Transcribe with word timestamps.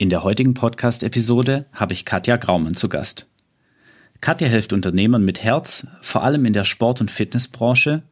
In 0.00 0.10
der 0.10 0.22
heutigen 0.22 0.54
Podcast-Episode 0.54 1.66
habe 1.72 1.92
ich 1.92 2.04
Katja 2.04 2.36
Graumann 2.36 2.76
zu 2.76 2.88
Gast. 2.88 3.26
Katja 4.20 4.46
hilft 4.46 4.72
Unternehmern 4.72 5.24
mit 5.24 5.42
Herz, 5.42 5.88
vor 6.02 6.22
allem 6.22 6.46
in 6.46 6.52
der 6.52 6.62
Sport- 6.62 7.00
und 7.00 7.10
Fitnessbranche, 7.10 8.04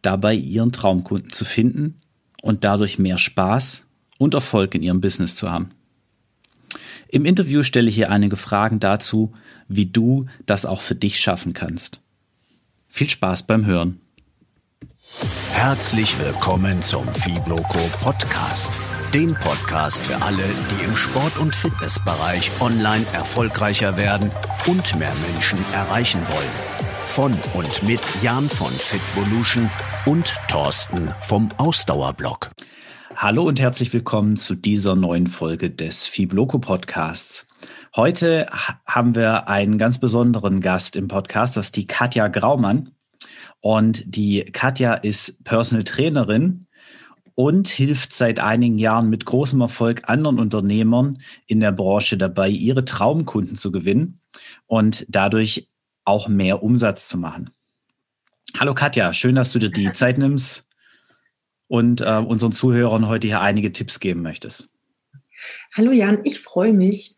dabei 0.00 0.32
ihren 0.32 0.72
Traumkunden 0.72 1.32
zu 1.32 1.44
finden 1.44 2.00
und 2.40 2.64
dadurch 2.64 2.98
mehr 2.98 3.18
Spaß 3.18 3.84
und 4.16 4.32
Erfolg 4.32 4.74
in 4.74 4.82
ihrem 4.82 5.02
Business 5.02 5.36
zu 5.36 5.50
haben. 5.50 5.72
Im 7.08 7.26
Interview 7.26 7.62
stelle 7.62 7.90
ich 7.90 7.98
ihr 7.98 8.10
einige 8.10 8.38
Fragen 8.38 8.80
dazu, 8.80 9.34
wie 9.68 9.84
du 9.84 10.24
das 10.46 10.64
auch 10.64 10.80
für 10.80 10.94
dich 10.94 11.20
schaffen 11.20 11.52
kannst. 11.52 12.00
Viel 12.88 13.10
Spaß 13.10 13.42
beim 13.42 13.66
Hören. 13.66 14.00
Herzlich 15.52 16.18
willkommen 16.18 16.80
zum 16.80 17.06
Fibloco 17.12 17.80
Podcast 18.00 18.80
dem 19.14 19.32
Podcast 19.32 20.04
für 20.04 20.20
alle, 20.22 20.42
die 20.42 20.84
im 20.84 20.96
Sport- 20.96 21.38
und 21.38 21.54
Fitnessbereich 21.54 22.50
online 22.60 23.06
erfolgreicher 23.12 23.96
werden 23.96 24.28
und 24.66 24.98
mehr 24.98 25.12
Menschen 25.30 25.60
erreichen 25.72 26.20
wollen. 26.26 26.50
Von 26.98 27.32
und 27.54 27.84
mit 27.84 28.00
Jan 28.22 28.48
von 28.48 28.72
Fitvolution 28.72 29.70
und 30.04 30.34
Thorsten 30.48 31.14
vom 31.20 31.48
Ausdauerblog. 31.58 32.50
Hallo 33.14 33.44
und 33.44 33.60
herzlich 33.60 33.92
willkommen 33.92 34.36
zu 34.36 34.56
dieser 34.56 34.96
neuen 34.96 35.28
Folge 35.28 35.70
des 35.70 36.08
Fibloco 36.08 36.58
Podcasts. 36.58 37.46
Heute 37.94 38.48
haben 38.84 39.14
wir 39.14 39.46
einen 39.46 39.78
ganz 39.78 39.98
besonderen 39.98 40.60
Gast 40.60 40.96
im 40.96 41.06
Podcast, 41.06 41.56
das 41.56 41.66
ist 41.66 41.76
die 41.76 41.86
Katja 41.86 42.26
Graumann. 42.26 42.90
Und 43.60 44.16
die 44.16 44.44
Katja 44.44 44.94
ist 44.94 45.44
Personal 45.44 45.84
Trainerin 45.84 46.63
und 47.34 47.68
hilft 47.68 48.12
seit 48.12 48.40
einigen 48.40 48.78
Jahren 48.78 49.10
mit 49.10 49.26
großem 49.26 49.60
Erfolg 49.60 50.08
anderen 50.08 50.38
Unternehmern 50.38 51.18
in 51.46 51.60
der 51.60 51.72
Branche 51.72 52.16
dabei, 52.16 52.48
ihre 52.48 52.84
Traumkunden 52.84 53.56
zu 53.56 53.72
gewinnen 53.72 54.20
und 54.66 55.04
dadurch 55.08 55.68
auch 56.04 56.28
mehr 56.28 56.62
Umsatz 56.62 57.08
zu 57.08 57.18
machen. 57.18 57.50
Hallo 58.58 58.74
Katja, 58.74 59.12
schön, 59.12 59.34
dass 59.34 59.52
du 59.52 59.58
dir 59.58 59.70
die 59.70 59.92
Zeit 59.94 60.18
nimmst 60.18 60.68
und 61.66 62.00
äh, 62.00 62.18
unseren 62.18 62.52
Zuhörern 62.52 63.08
heute 63.08 63.26
hier 63.26 63.40
einige 63.40 63.72
Tipps 63.72 63.98
geben 64.00 64.22
möchtest. 64.22 64.68
Hallo 65.74 65.90
Jan, 65.90 66.20
ich 66.24 66.38
freue 66.38 66.72
mich. 66.72 67.16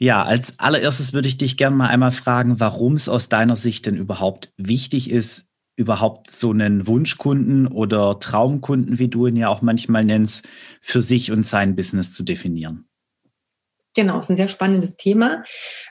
Ja, 0.00 0.22
als 0.22 0.58
allererstes 0.60 1.12
würde 1.12 1.28
ich 1.28 1.38
dich 1.38 1.56
gerne 1.56 1.74
mal 1.74 1.88
einmal 1.88 2.12
fragen, 2.12 2.60
warum 2.60 2.94
es 2.94 3.08
aus 3.08 3.28
deiner 3.28 3.56
Sicht 3.56 3.86
denn 3.86 3.96
überhaupt 3.96 4.52
wichtig 4.56 5.10
ist, 5.10 5.47
überhaupt 5.78 6.28
so 6.28 6.50
einen 6.50 6.86
Wunschkunden 6.88 7.68
oder 7.68 8.18
Traumkunden, 8.18 8.98
wie 8.98 9.08
du 9.08 9.28
ihn 9.28 9.36
ja 9.36 9.48
auch 9.48 9.62
manchmal 9.62 10.04
nennst, 10.04 10.48
für 10.80 11.00
sich 11.00 11.30
und 11.30 11.46
sein 11.46 11.76
Business 11.76 12.12
zu 12.12 12.24
definieren? 12.24 12.88
Genau, 13.94 14.18
ist 14.20 14.30
ein 14.30 14.36
sehr 14.36 14.48
spannendes 14.48 14.96
Thema. 14.96 15.42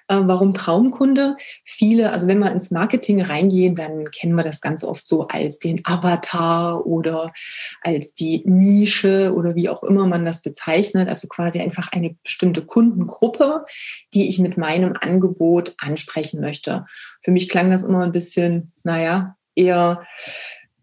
Äh, 0.07 0.19
warum 0.21 0.53
Traumkunde? 0.53 1.35
Viele, 1.63 2.11
also 2.11 2.27
wenn 2.27 2.39
wir 2.39 2.51
ins 2.51 2.69
Marketing 2.69 3.21
reingehen, 3.21 3.75
dann 3.75 4.11
kennen 4.11 4.35
wir 4.35 4.43
das 4.43 4.61
ganz 4.61 4.83
oft 4.83 5.07
so 5.09 5.27
als 5.27 5.59
den 5.59 5.81
Avatar 5.83 6.85
oder 6.85 7.33
als 7.81 8.13
die 8.13 8.43
Nische 8.45 9.33
oder 9.33 9.55
wie 9.55 9.67
auch 9.69 9.83
immer 9.83 10.05
man 10.05 10.25
das 10.25 10.41
bezeichnet. 10.41 11.09
Also 11.09 11.27
quasi 11.27 11.59
einfach 11.59 11.91
eine 11.91 12.15
bestimmte 12.23 12.61
Kundengruppe, 12.61 13.65
die 14.13 14.29
ich 14.29 14.39
mit 14.39 14.57
meinem 14.57 14.93
Angebot 14.99 15.75
ansprechen 15.77 16.39
möchte. 16.39 16.85
Für 17.21 17.31
mich 17.31 17.49
klang 17.49 17.71
das 17.71 17.83
immer 17.83 18.03
ein 18.03 18.11
bisschen, 18.11 18.73
naja, 18.83 19.36
eher 19.57 20.03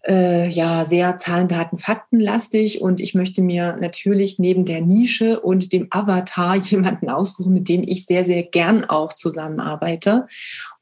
äh, 0.07 0.49
ja 0.49 0.85
sehr 0.85 1.17
Zahlen, 1.17 1.49
Daten, 1.49 1.79
Faktenlastig 1.79 2.81
und 2.81 3.01
ich 3.01 3.15
möchte 3.15 3.43
mir 3.43 3.77
natürlich 3.81 4.39
neben 4.39 4.65
der 4.65 4.81
Nische 4.81 5.41
und 5.41 5.73
dem 5.73 5.89
Avatar 5.91 6.57
jemanden 6.71 7.09
aussuchen, 7.09 7.55
mit 7.55 7.69
dem 7.69 7.83
ich 7.83 8.07
sehr, 8.07 8.25
sehr 8.25 8.43
gern 8.43 8.85
auch 8.85 9.13
zusammenarbeite. 9.13 10.27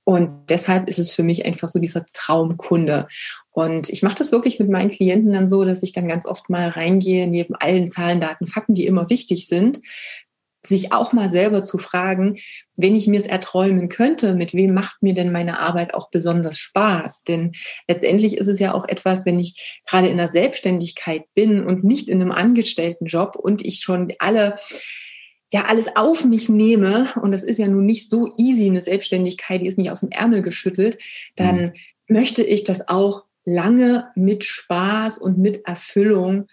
Und 0.05 0.31
deshalb 0.49 0.89
ist 0.89 0.99
es 0.99 1.13
für 1.13 1.23
mich 1.23 1.47
einfach 1.47 1.69
so 1.69 1.79
dieser 1.79 2.05
Traumkunde. 2.13 3.07
Und 3.53 3.89
ich 3.89 4.03
mache 4.03 4.17
das 4.17 4.33
wirklich 4.33 4.59
mit 4.59 4.69
meinen 4.69 4.91
Klienten 4.91 5.33
dann 5.33 5.49
so, 5.49 5.65
dass 5.65 5.83
ich 5.83 5.93
dann 5.93 6.09
ganz 6.09 6.27
oft 6.27 6.51
mal 6.51 6.69
reingehe, 6.71 7.29
neben 7.29 7.55
allen 7.55 7.89
Zahlen, 7.89 8.19
Daten, 8.19 8.47
Fakten, 8.47 8.75
die 8.75 8.87
immer 8.87 9.11
wichtig 9.11 9.47
sind, 9.47 9.79
sich 10.65 10.93
auch 10.93 11.13
mal 11.13 11.29
selber 11.29 11.63
zu 11.63 11.79
fragen, 11.79 12.37
wenn 12.77 12.95
ich 12.95 13.07
mir 13.09 13.21
es 13.21 13.27
erträumen 13.27 13.89
könnte, 13.89 14.35
mit 14.35 14.55
wem 14.55 14.75
macht 14.75 15.03
mir 15.03 15.15
denn 15.15 15.33
meine 15.33 15.59
Arbeit 15.59 15.95
auch 15.95 16.11
besonders 16.11 16.59
Spaß? 16.59 17.25
Denn 17.25 17.53
letztendlich 17.89 18.39
ist 18.39 18.47
es 18.47 18.61
ja 18.61 18.73
auch 18.73 18.87
etwas, 18.87 19.27
wenn 19.27 19.41
ich 19.41 19.81
gerade 19.89 20.09
in 20.09 20.17
der 20.17 20.29
Selbstständigkeit 20.29 21.25
bin 21.35 21.65
und 21.65 21.83
nicht 21.83 22.09
in 22.09 22.21
einem 22.21 22.33
Angestelltenjob 22.33 23.37
und 23.37 23.65
ich 23.65 23.81
schon 23.81 24.13
alle 24.19 24.57
ja 25.53 25.67
alles 25.67 25.97
auf 25.97 26.25
mich 26.25 26.49
nehme 26.49 27.13
und 27.21 27.31
das 27.31 27.43
ist 27.43 27.59
ja 27.59 27.69
nun 27.69 27.85
nicht 27.85 28.09
so 28.09 28.33
easy 28.39 28.67
eine 28.67 28.81
Selbstständigkeit, 28.81 29.61
die 29.61 29.67
ist 29.67 29.77
nicht 29.77 29.91
aus 29.91 30.01
dem 30.01 30.11
Ärmel 30.11 30.41
geschüttelt, 30.41 30.99
dann 31.37 31.57
mhm. 31.57 31.73
möchte 32.09 32.43
ich 32.43 32.65
das 32.65 32.89
auch 32.89 33.25
lange 33.45 34.09
mit 34.15 34.45
Spaß 34.45 35.19
und 35.19 35.39
mit 35.39 35.67
Erfüllung 35.67 36.47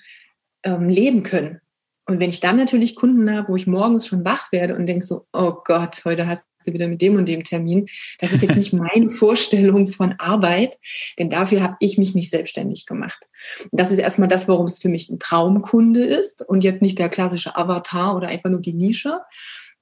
ähm, 0.64 0.90
leben 0.90 1.24
können. 1.24 1.62
Und 2.10 2.20
wenn 2.20 2.32
ich 2.32 2.40
dann 2.40 2.58
natürlich 2.58 2.96
Kunden 2.96 3.32
habe, 3.32 3.50
wo 3.50 3.56
ich 3.56 3.68
morgens 3.68 4.08
schon 4.08 4.26
wach 4.26 4.52
werde 4.52 4.76
und 4.76 4.88
denke 4.88 5.06
so, 5.06 5.28
oh 5.32 5.54
Gott, 5.64 6.02
heute 6.06 6.26
hast 6.26 6.44
du 6.66 6.74
wieder 6.74 6.88
mit 6.88 7.04
dem 7.04 7.16
und 7.18 7.28
dem 7.28 7.44
Termin, 7.44 7.86
das 8.18 8.32
ist 8.32 8.42
jetzt 8.42 8.56
nicht 8.56 8.74
meine 8.74 9.10
Vorstellung 9.10 9.88
von 9.88 10.16
Arbeit, 10.18 10.80
denn 11.20 11.30
dafür 11.30 11.62
habe 11.62 11.76
ich 11.80 12.00
mich 12.00 12.16
nicht 12.16 12.32
selbstständig 12.32 12.88
gemacht. 12.88 13.30
Und 13.70 13.80
das 13.80 13.92
ist 13.92 14.00
erstmal 14.00 14.28
das, 14.28 14.48
warum 14.48 14.66
es 14.66 14.80
für 14.80 14.90
mich 14.90 15.08
ein 15.10 15.20
Traumkunde 15.20 16.04
ist 16.04 16.42
und 16.42 16.64
jetzt 16.64 16.82
nicht 16.82 16.98
der 16.98 17.10
klassische 17.10 17.56
Avatar 17.56 18.16
oder 18.16 18.30
einfach 18.30 18.50
nur 18.50 18.62
die 18.62 18.74
Nische. 18.74 19.20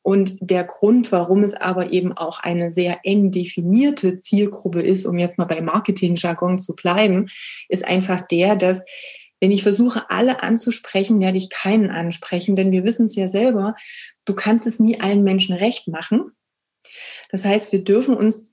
Und 0.01 0.37
der 0.39 0.65
Grund, 0.65 1.11
warum 1.13 1.43
es 1.43 1.53
aber 1.53 1.91
eben 1.91 2.11
auch 2.11 2.39
eine 2.39 2.71
sehr 2.71 2.99
eng 3.03 3.31
definierte 3.31 4.19
Zielgruppe 4.19 4.81
ist, 4.81 5.05
um 5.05 5.17
jetzt 5.17 5.37
mal 5.37 5.45
bei 5.45 5.61
Marketing-Jargon 5.61 6.59
zu 6.59 6.75
bleiben, 6.75 7.27
ist 7.69 7.85
einfach 7.85 8.21
der, 8.21 8.55
dass 8.57 8.83
wenn 9.39 9.51
ich 9.51 9.63
versuche, 9.63 10.09
alle 10.09 10.41
anzusprechen, 10.43 11.19
werde 11.19 11.37
ich 11.37 11.49
keinen 11.49 11.91
ansprechen, 11.91 12.55
denn 12.55 12.71
wir 12.71 12.83
wissen 12.83 13.05
es 13.05 13.15
ja 13.15 13.27
selber, 13.27 13.75
du 14.25 14.33
kannst 14.33 14.65
es 14.67 14.79
nie 14.79 14.99
allen 14.99 15.23
Menschen 15.23 15.55
recht 15.55 15.87
machen. 15.87 16.31
Das 17.29 17.45
heißt, 17.45 17.71
wir 17.71 17.83
dürfen 17.83 18.15
uns 18.15 18.43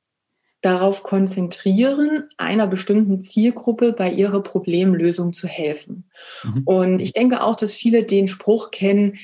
darauf 0.60 1.02
konzentrieren, 1.02 2.28
einer 2.38 2.66
bestimmten 2.66 3.20
Zielgruppe 3.20 3.92
bei 3.92 4.10
ihrer 4.10 4.42
Problemlösung 4.42 5.34
zu 5.34 5.46
helfen. 5.46 6.10
Mhm. 6.42 6.62
Und 6.64 6.98
ich 7.00 7.12
denke 7.12 7.42
auch, 7.42 7.54
dass 7.54 7.74
viele 7.74 8.04
den 8.04 8.28
Spruch 8.28 8.70
kennen, 8.70 9.18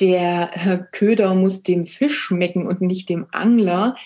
der 0.00 0.88
Köder 0.92 1.34
muss 1.34 1.62
dem 1.62 1.84
Fisch 1.84 2.18
schmecken 2.18 2.66
und 2.66 2.80
nicht 2.80 3.08
dem 3.08 3.26
Angler 3.30 3.96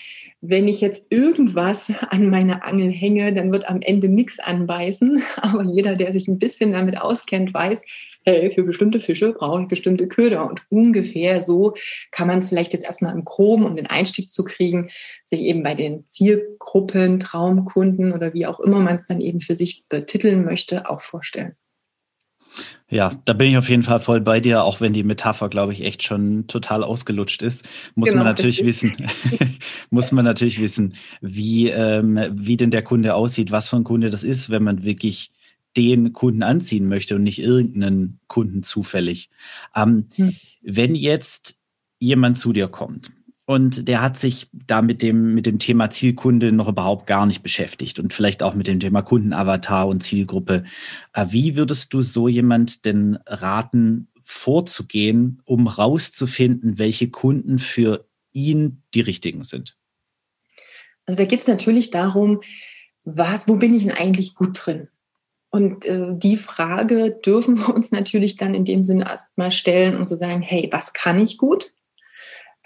wenn 0.41 0.67
ich 0.67 0.81
jetzt 0.81 1.07
irgendwas 1.09 1.91
an 2.09 2.29
meine 2.29 2.63
Angel 2.63 2.91
hänge, 2.91 3.33
dann 3.33 3.51
wird 3.51 3.67
am 3.67 3.81
Ende 3.81 4.07
nichts 4.07 4.39
anbeißen. 4.39 5.21
Aber 5.37 5.63
jeder, 5.63 5.95
der 5.95 6.13
sich 6.13 6.27
ein 6.27 6.39
bisschen 6.39 6.73
damit 6.73 6.99
auskennt, 6.99 7.53
weiß, 7.53 7.81
hey, 8.23 8.49
für 8.49 8.63
bestimmte 8.63 8.99
Fische 8.99 9.33
brauche 9.33 9.61
ich 9.63 9.67
bestimmte 9.67 10.07
Köder. 10.07 10.47
Und 10.47 10.61
ungefähr 10.69 11.43
so 11.43 11.73
kann 12.11 12.27
man 12.27 12.39
es 12.39 12.49
vielleicht 12.49 12.73
jetzt 12.73 12.85
erstmal 12.85 13.15
im 13.15 13.25
Groben, 13.25 13.65
um 13.65 13.75
den 13.75 13.87
Einstieg 13.87 14.31
zu 14.31 14.43
kriegen, 14.43 14.89
sich 15.25 15.41
eben 15.41 15.63
bei 15.63 15.75
den 15.75 16.05
Zielgruppen, 16.05 17.19
Traumkunden 17.19 18.13
oder 18.13 18.33
wie 18.33 18.45
auch 18.45 18.59
immer 18.59 18.79
man 18.79 18.97
es 18.97 19.07
dann 19.07 19.21
eben 19.21 19.39
für 19.39 19.55
sich 19.55 19.85
betiteln 19.89 20.45
möchte, 20.45 20.89
auch 20.89 21.01
vorstellen. 21.01 21.55
Ja, 22.89 23.11
da 23.25 23.33
bin 23.33 23.51
ich 23.51 23.57
auf 23.57 23.69
jeden 23.69 23.83
Fall 23.83 23.99
voll 23.99 24.21
bei 24.21 24.39
dir, 24.39 24.63
auch 24.63 24.79
wenn 24.79 24.93
die 24.93 25.03
Metapher, 25.03 25.49
glaube 25.49 25.73
ich, 25.73 25.83
echt 25.83 26.03
schon 26.03 26.47
total 26.47 26.83
ausgelutscht 26.83 27.41
ist. 27.41 27.67
Muss 27.95 28.09
genau, 28.09 28.23
man 28.23 28.27
natürlich 28.27 28.63
wissen, 28.65 28.93
muss 29.89 30.13
man 30.13 30.23
natürlich 30.23 30.61
wissen, 30.61 30.95
wie, 31.19 31.67
ähm, 31.67 32.17
wie 32.31 32.55
denn 32.55 32.71
der 32.71 32.83
Kunde 32.83 33.13
aussieht, 33.13 33.51
was 33.51 33.67
für 33.67 33.75
ein 33.75 33.83
Kunde 33.83 34.09
das 34.09 34.23
ist, 34.23 34.49
wenn 34.49 34.63
man 34.63 34.83
wirklich 34.85 35.31
den 35.75 36.13
Kunden 36.13 36.43
anziehen 36.43 36.87
möchte 36.87 37.15
und 37.15 37.23
nicht 37.23 37.39
irgendeinen 37.39 38.19
Kunden 38.27 38.63
zufällig. 38.63 39.29
Ähm, 39.75 40.07
hm. 40.15 40.33
Wenn 40.61 40.95
jetzt 40.95 41.59
jemand 41.99 42.39
zu 42.39 42.53
dir 42.53 42.69
kommt 42.69 43.11
und 43.47 43.87
der 43.87 44.01
hat 44.01 44.19
sich 44.19 44.49
da 44.51 44.81
mit 44.81 45.01
dem, 45.01 45.33
mit 45.33 45.45
dem 45.45 45.57
Thema 45.57 45.89
Zielkunde 45.89 46.51
noch 46.51 46.67
überhaupt 46.67 47.07
gar 47.07 47.25
nicht 47.25 47.43
beschäftigt 47.43 47.97
und 47.97 48.11
vielleicht 48.11 48.43
auch 48.43 48.53
mit 48.53 48.67
dem 48.67 48.81
Thema 48.81 49.01
Kundenavatar 49.01 49.87
und 49.87 50.03
Zielgruppe. 50.03 50.65
Äh, 51.13 51.27
wie 51.29 51.55
würdest 51.55 51.93
du 51.93 52.01
so 52.01 52.27
jemand 52.27 52.83
denn 52.83 53.17
raten, 53.25 54.09
vorzugehen, 54.25 55.41
um 55.45 55.67
rauszufinden, 55.67 56.77
welche 56.77 57.09
Kunden 57.09 57.57
für 57.57 58.05
ihn 58.33 58.83
die 58.93 58.99
richtigen 58.99 59.45
sind? 59.45 59.77
Also 61.05 61.17
da 61.17 61.23
geht 61.23 61.39
es 61.39 61.47
natürlich 61.47 61.89
darum, 61.89 62.41
was, 63.05 63.47
wo 63.47 63.55
bin 63.55 63.73
ich 63.73 63.83
denn 63.83 63.93
eigentlich 63.93 64.35
gut 64.35 64.59
drin? 64.65 64.89
Und 65.51 65.85
äh, 65.85 66.07
die 66.09 66.35
Frage 66.35 67.17
dürfen 67.25 67.57
wir 67.57 67.73
uns 67.73 67.91
natürlich 67.91 68.35
dann 68.35 68.53
in 68.53 68.65
dem 68.65 68.83
Sinne 68.83 69.05
erstmal 69.05 69.51
stellen 69.51 69.95
und 69.95 70.03
so 70.03 70.17
sagen, 70.17 70.41
hey, 70.41 70.67
was 70.69 70.91
kann 70.91 71.21
ich 71.21 71.37
gut? 71.37 71.71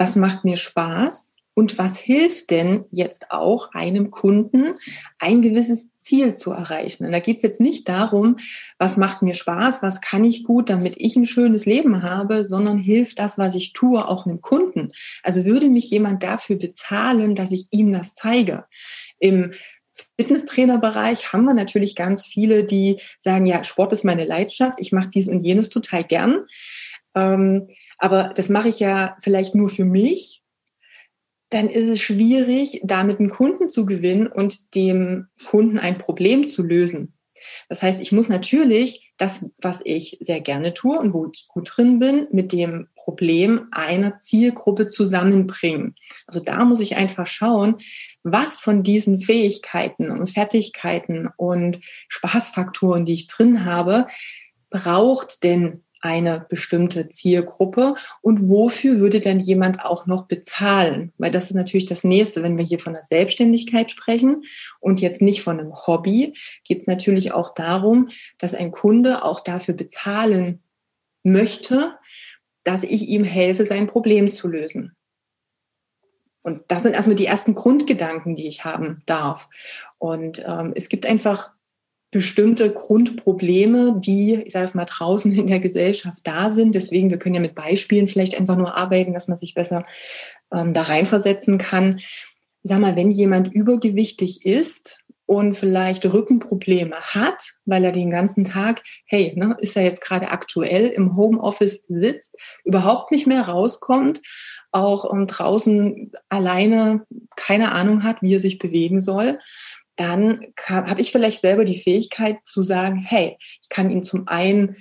Was 0.02 0.16
macht 0.16 0.46
mir 0.46 0.58
Spaß 0.58 1.36
und 1.54 1.78
was 1.78 2.00
hilft 2.00 2.50
denn 2.50 2.86
jetzt 2.90 3.30
auch 3.30 3.72
einem 3.74 4.10
Kunden, 4.10 4.74
ein 5.20 5.44
gewisses 5.44 5.92
Ziel 6.00 6.34
zu 6.34 6.50
erreichen? 6.50 7.06
Und 7.06 7.12
da 7.12 7.20
geht 7.20 7.38
es 7.38 7.44
jetzt 7.44 7.60
nicht 7.60 7.88
darum, 7.88 8.38
was 8.80 8.98
macht 8.98 9.22
mir 9.22 9.36
Spaß, 9.36 9.84
was 9.84 10.02
kann 10.02 10.24
ich 10.24 10.44
gut, 10.44 10.72
damit 10.72 10.96
ich 10.98 11.16
ein 11.16 11.28
schönes 11.28 11.68
Leben 11.68 12.02
habe, 12.02 12.48
sondern 12.48 12.80
hilft 12.80 13.20
das, 13.20 13.38
was 13.38 13.54
ich 13.54 13.74
tue, 13.74 14.08
auch 14.08 14.26
einem 14.26 14.42
Kunden. 14.42 14.92
Also 15.22 15.46
würde 15.46 15.70
mich 15.70 15.92
jemand 15.92 16.24
dafür 16.24 16.56
bezahlen, 16.56 17.36
dass 17.36 17.52
ich 17.52 17.68
ihm 17.70 17.92
das 17.92 18.16
zeige. 18.16 18.66
Im 19.20 19.52
Fitnesstrainerbereich 20.20 21.32
haben 21.32 21.44
wir 21.44 21.54
natürlich 21.54 21.96
ganz 21.96 22.26
viele, 22.26 22.64
die 22.64 23.00
sagen, 23.20 23.46
ja, 23.46 23.64
Sport 23.64 23.94
ist 23.94 24.04
meine 24.04 24.26
Leidenschaft, 24.26 24.80
ich 24.80 24.94
mache 24.94 25.12
dies 25.12 25.28
und 25.28 25.42
jenes 25.42 25.70
total 25.70 26.04
gern. 26.04 26.48
Ähm, 27.14 27.68
aber 28.02 28.32
das 28.36 28.50
mache 28.50 28.70
ich 28.70 28.80
ja 28.80 29.16
vielleicht 29.22 29.56
nur 29.56 29.70
für 29.70 29.86
mich 29.86 30.42
dann 31.52 31.68
ist 31.70 31.88
es 31.88 32.00
schwierig, 32.00 32.80
damit 32.84 33.20
einen 33.20 33.30
Kunden 33.30 33.70
zu 33.70 33.86
gewinnen 33.86 34.28
und 34.28 34.74
dem 34.74 35.28
Kunden 35.46 35.78
ein 35.78 35.98
Problem 35.98 36.48
zu 36.48 36.64
lösen. 36.64 37.14
Das 37.68 37.82
heißt, 37.82 38.00
ich 38.00 38.12
muss 38.12 38.30
natürlich 38.30 39.12
das, 39.18 39.50
was 39.58 39.82
ich 39.84 40.18
sehr 40.22 40.40
gerne 40.40 40.74
tue 40.74 40.98
und 40.98 41.14
wo 41.14 41.30
ich 41.32 41.48
gut 41.48 41.72
drin 41.76 42.00
bin, 42.00 42.28
mit 42.32 42.54
dem 42.54 42.88
Problem 42.96 43.68
einer 43.72 44.20
Zielgruppe 44.20 44.88
zusammenbringen. 44.88 45.96
Also 46.26 46.40
da 46.40 46.64
muss 46.64 46.80
ich 46.80 46.96
einfach 46.96 47.28
schauen, 47.28 47.78
was 48.24 48.62
von 48.62 48.84
diesen 48.84 49.18
Fähigkeiten 49.18 50.10
und 50.10 50.30
Fertigkeiten 50.30 51.30
und 51.36 51.82
Spaßfaktoren, 52.08 53.06
die 53.06 53.14
ich 53.14 53.28
drin 53.28 53.66
habe, 53.66 54.08
braucht 54.70 55.44
denn 55.44 55.84
eine 56.02 56.46
bestimmte 56.50 57.10
Zielgruppe 57.10 57.96
und 58.22 58.50
wofür 58.50 59.00
würde 59.00 59.20
dann 59.20 59.40
jemand 59.40 59.86
auch 59.86 60.08
noch 60.08 60.28
bezahlen? 60.28 61.14
Weil 61.18 61.32
das 61.32 61.46
ist 61.46 61.56
natürlich 61.56 61.86
das 61.86 62.04
nächste, 62.04 62.44
wenn 62.44 62.58
wir 62.58 62.66
hier 62.66 62.80
von 62.80 62.94
der 62.94 63.04
Selbstständigkeit 63.04 63.92
sprechen 63.92 64.44
und 64.80 65.02
jetzt 65.02 65.22
nicht 65.22 65.42
von 65.42 65.60
einem 65.60 65.74
Hobby, 65.88 66.34
geht 66.64 66.80
es 66.80 66.88
natürlich 66.88 67.34
auch 67.34 67.54
darum, 67.54 68.10
dass 68.38 68.54
ein 68.54 68.72
Kunde 68.72 69.24
auch 69.24 69.40
dafür 69.40 69.76
bezahlen 69.76 70.64
möchte, 71.24 71.96
dass 72.64 72.84
ich 72.84 73.08
ihm 73.08 73.24
helfe, 73.24 73.66
sein 73.66 73.88
Problem 73.88 74.30
zu 74.30 74.48
lösen. 74.48 74.96
Und 76.44 76.64
das 76.70 76.84
sind 76.84 76.94
erstmal 76.94 77.16
die 77.16 77.26
ersten 77.26 77.54
Grundgedanken, 77.54 78.36
die 78.36 78.48
ich 78.48 78.66
haben 78.66 79.04
darf. 79.06 79.50
Und 80.00 80.44
ähm, 80.46 80.74
es 80.76 80.90
gibt 80.90 81.06
einfach 81.06 81.52
bestimmte 82.12 82.72
Grundprobleme, 82.72 83.96
die, 83.98 84.36
ich 84.46 84.52
sage 84.52 84.66
es 84.66 84.74
mal, 84.74 84.86
draußen 84.86 85.34
in 85.34 85.48
der 85.48 85.62
Gesellschaft 85.62 86.20
da 86.26 86.50
sind. 86.50 86.76
Deswegen, 86.76 87.10
wir 87.10 87.18
können 87.18 87.36
ja 87.36 87.42
mit 87.42 87.56
Beispielen 87.56 88.08
vielleicht 88.08 88.38
einfach 88.38 88.58
nur 88.58 88.78
arbeiten, 88.78 89.14
dass 89.14 89.30
man 89.30 89.38
sich 89.38 89.54
besser 89.54 89.84
ähm, 90.54 90.74
da 90.74 90.84
reinversetzen 90.84 91.58
kann. 91.58 92.02
Sag 92.64 92.80
mal, 92.80 92.98
wenn 92.98 93.12
jemand 93.12 93.52
übergewichtig 93.54 94.46
ist 94.46 95.00
und 95.26 95.54
vielleicht 95.54 96.06
Rückenprobleme 96.06 96.98
hat, 96.98 97.54
weil 97.66 97.86
er 97.86 97.94
den 97.94 98.10
ganzen 98.10 98.44
Tag, 98.44 98.84
hey, 99.06 99.32
ne, 99.38 99.56
ist 99.62 99.78
er 99.78 99.84
jetzt 99.84 100.04
gerade 100.04 100.32
aktuell 100.32 100.88
im 100.88 101.16
Homeoffice 101.16 101.86
sitzt, 101.88 102.36
überhaupt 102.66 103.12
nicht 103.12 103.26
mehr 103.26 103.44
rauskommt, 103.44 104.22
auch 104.72 105.14
ähm, 105.14 105.28
draußen 105.28 106.12
alleine 106.28 107.06
keine 107.38 107.72
Ahnung 107.72 108.04
hat, 108.04 108.22
wie 108.22 108.36
er 108.36 108.42
sich 108.42 108.60
bewegen 108.60 109.00
soll, 109.00 109.40
dann 110.02 110.48
habe 110.68 111.00
ich 111.00 111.12
vielleicht 111.12 111.42
selber 111.42 111.64
die 111.64 111.80
Fähigkeit 111.80 112.40
zu 112.44 112.64
sagen, 112.64 112.98
hey, 112.98 113.38
ich 113.62 113.70
kann 113.70 113.92
ihm 113.92 114.02
zum 114.02 114.28
einen 114.28 114.78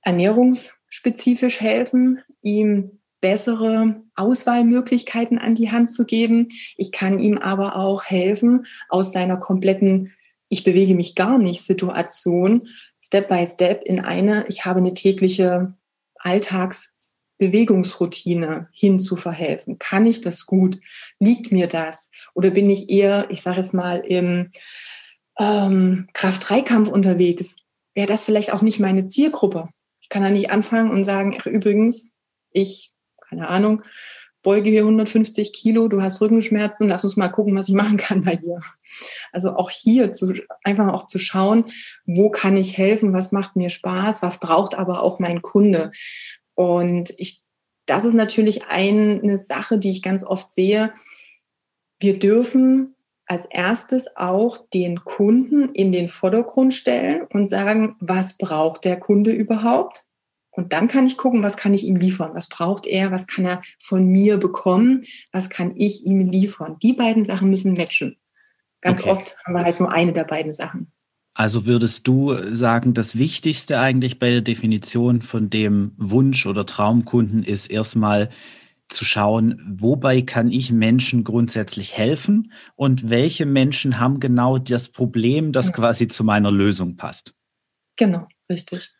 ernährungsspezifisch 0.00 1.60
helfen, 1.60 2.20
ihm 2.40 3.02
bessere 3.20 4.02
Auswahlmöglichkeiten 4.14 5.38
an 5.38 5.54
die 5.54 5.70
Hand 5.70 5.90
zu 5.90 6.06
geben. 6.06 6.48
Ich 6.78 6.92
kann 6.92 7.18
ihm 7.18 7.36
aber 7.36 7.76
auch 7.76 8.04
helfen, 8.04 8.64
aus 8.88 9.12
seiner 9.12 9.36
kompletten 9.36 10.14
Ich 10.48 10.64
bewege 10.64 10.94
mich 10.94 11.14
gar 11.14 11.36
nicht 11.36 11.62
Situation 11.62 12.68
Step 13.02 13.28
by 13.28 13.46
Step 13.46 13.84
in 13.84 14.00
eine, 14.00 14.46
ich 14.48 14.64
habe 14.64 14.78
eine 14.78 14.94
tägliche 14.94 15.74
Alltags- 16.18 16.93
Bewegungsroutine 17.38 18.68
hinzuverhelfen? 18.72 19.78
Kann 19.78 20.04
ich 20.04 20.20
das 20.20 20.46
gut? 20.46 20.80
Liegt 21.18 21.52
mir 21.52 21.66
das? 21.66 22.10
Oder 22.34 22.50
bin 22.50 22.70
ich 22.70 22.90
eher, 22.90 23.26
ich 23.30 23.42
sage 23.42 23.60
es 23.60 23.72
mal, 23.72 24.00
im 24.00 24.50
ähm, 25.38 26.08
Kraft-3-Kampf 26.12 26.88
unterwegs? 26.88 27.56
Wäre 27.94 28.06
das 28.06 28.24
vielleicht 28.24 28.52
auch 28.52 28.62
nicht 28.62 28.80
meine 28.80 29.06
Zielgruppe? 29.06 29.68
Ich 30.00 30.08
kann 30.08 30.22
da 30.22 30.30
nicht 30.30 30.50
anfangen 30.50 30.90
und 30.90 31.04
sagen, 31.04 31.36
ach, 31.40 31.46
übrigens, 31.46 32.12
ich, 32.50 32.92
keine 33.28 33.48
Ahnung, 33.48 33.82
beuge 34.44 34.70
hier 34.70 34.82
150 34.82 35.52
Kilo, 35.52 35.88
du 35.88 36.02
hast 36.02 36.20
Rückenschmerzen, 36.20 36.86
lass 36.86 37.02
uns 37.02 37.16
mal 37.16 37.28
gucken, 37.28 37.56
was 37.56 37.68
ich 37.68 37.74
machen 37.74 37.96
kann 37.96 38.22
bei 38.22 38.36
dir. 38.36 38.60
Also 39.32 39.56
auch 39.56 39.70
hier 39.70 40.12
zu, 40.12 40.34
einfach 40.62 40.92
auch 40.92 41.08
zu 41.08 41.18
schauen, 41.18 41.72
wo 42.06 42.30
kann 42.30 42.56
ich 42.56 42.78
helfen, 42.78 43.12
was 43.12 43.32
macht 43.32 43.56
mir 43.56 43.70
Spaß, 43.70 44.22
was 44.22 44.38
braucht 44.38 44.76
aber 44.76 45.02
auch 45.02 45.18
mein 45.18 45.42
Kunde. 45.42 45.90
Und 46.54 47.12
ich, 47.18 47.42
das 47.86 48.04
ist 48.04 48.14
natürlich 48.14 48.66
eine 48.66 49.38
Sache, 49.38 49.78
die 49.78 49.90
ich 49.90 50.02
ganz 50.02 50.24
oft 50.24 50.52
sehe. 50.52 50.92
Wir 52.00 52.18
dürfen 52.18 52.94
als 53.26 53.46
erstes 53.46 54.16
auch 54.16 54.58
den 54.72 55.02
Kunden 55.04 55.70
in 55.72 55.92
den 55.92 56.08
Vordergrund 56.08 56.74
stellen 56.74 57.26
und 57.32 57.46
sagen, 57.46 57.96
was 58.00 58.36
braucht 58.36 58.84
der 58.84 58.98
Kunde 58.98 59.30
überhaupt? 59.30 60.04
Und 60.50 60.72
dann 60.72 60.88
kann 60.88 61.06
ich 61.06 61.16
gucken, 61.16 61.42
was 61.42 61.56
kann 61.56 61.74
ich 61.74 61.84
ihm 61.84 61.96
liefern? 61.96 62.30
Was 62.34 62.48
braucht 62.48 62.86
er? 62.86 63.10
Was 63.10 63.26
kann 63.26 63.44
er 63.44 63.62
von 63.82 64.06
mir 64.06 64.36
bekommen? 64.36 65.04
Was 65.32 65.50
kann 65.50 65.74
ich 65.76 66.06
ihm 66.06 66.20
liefern? 66.20 66.76
Die 66.80 66.92
beiden 66.92 67.24
Sachen 67.24 67.50
müssen 67.50 67.72
matchen. 67.72 68.18
Ganz 68.80 69.00
okay. 69.00 69.10
oft 69.10 69.36
haben 69.44 69.54
wir 69.54 69.64
halt 69.64 69.80
nur 69.80 69.92
eine 69.92 70.12
der 70.12 70.24
beiden 70.24 70.52
Sachen. 70.52 70.92
Also 71.34 71.66
würdest 71.66 72.06
du 72.06 72.54
sagen, 72.54 72.94
das 72.94 73.18
Wichtigste 73.18 73.80
eigentlich 73.80 74.20
bei 74.20 74.30
der 74.30 74.40
Definition 74.40 75.20
von 75.20 75.50
dem 75.50 75.92
Wunsch 75.96 76.46
oder 76.46 76.64
Traumkunden 76.64 77.42
ist 77.42 77.66
erstmal 77.66 78.30
zu 78.88 79.04
schauen, 79.04 79.60
wobei 79.66 80.22
kann 80.22 80.50
ich 80.50 80.70
Menschen 80.70 81.24
grundsätzlich 81.24 81.96
helfen 81.96 82.52
und 82.76 83.10
welche 83.10 83.46
Menschen 83.46 83.98
haben 83.98 84.20
genau 84.20 84.58
das 84.58 84.90
Problem, 84.90 85.52
das 85.52 85.68
ja. 85.68 85.72
quasi 85.72 86.06
zu 86.06 86.22
meiner 86.22 86.52
Lösung 86.52 86.96
passt. 86.96 87.34
Genau, 87.96 88.28
richtig. 88.50 88.90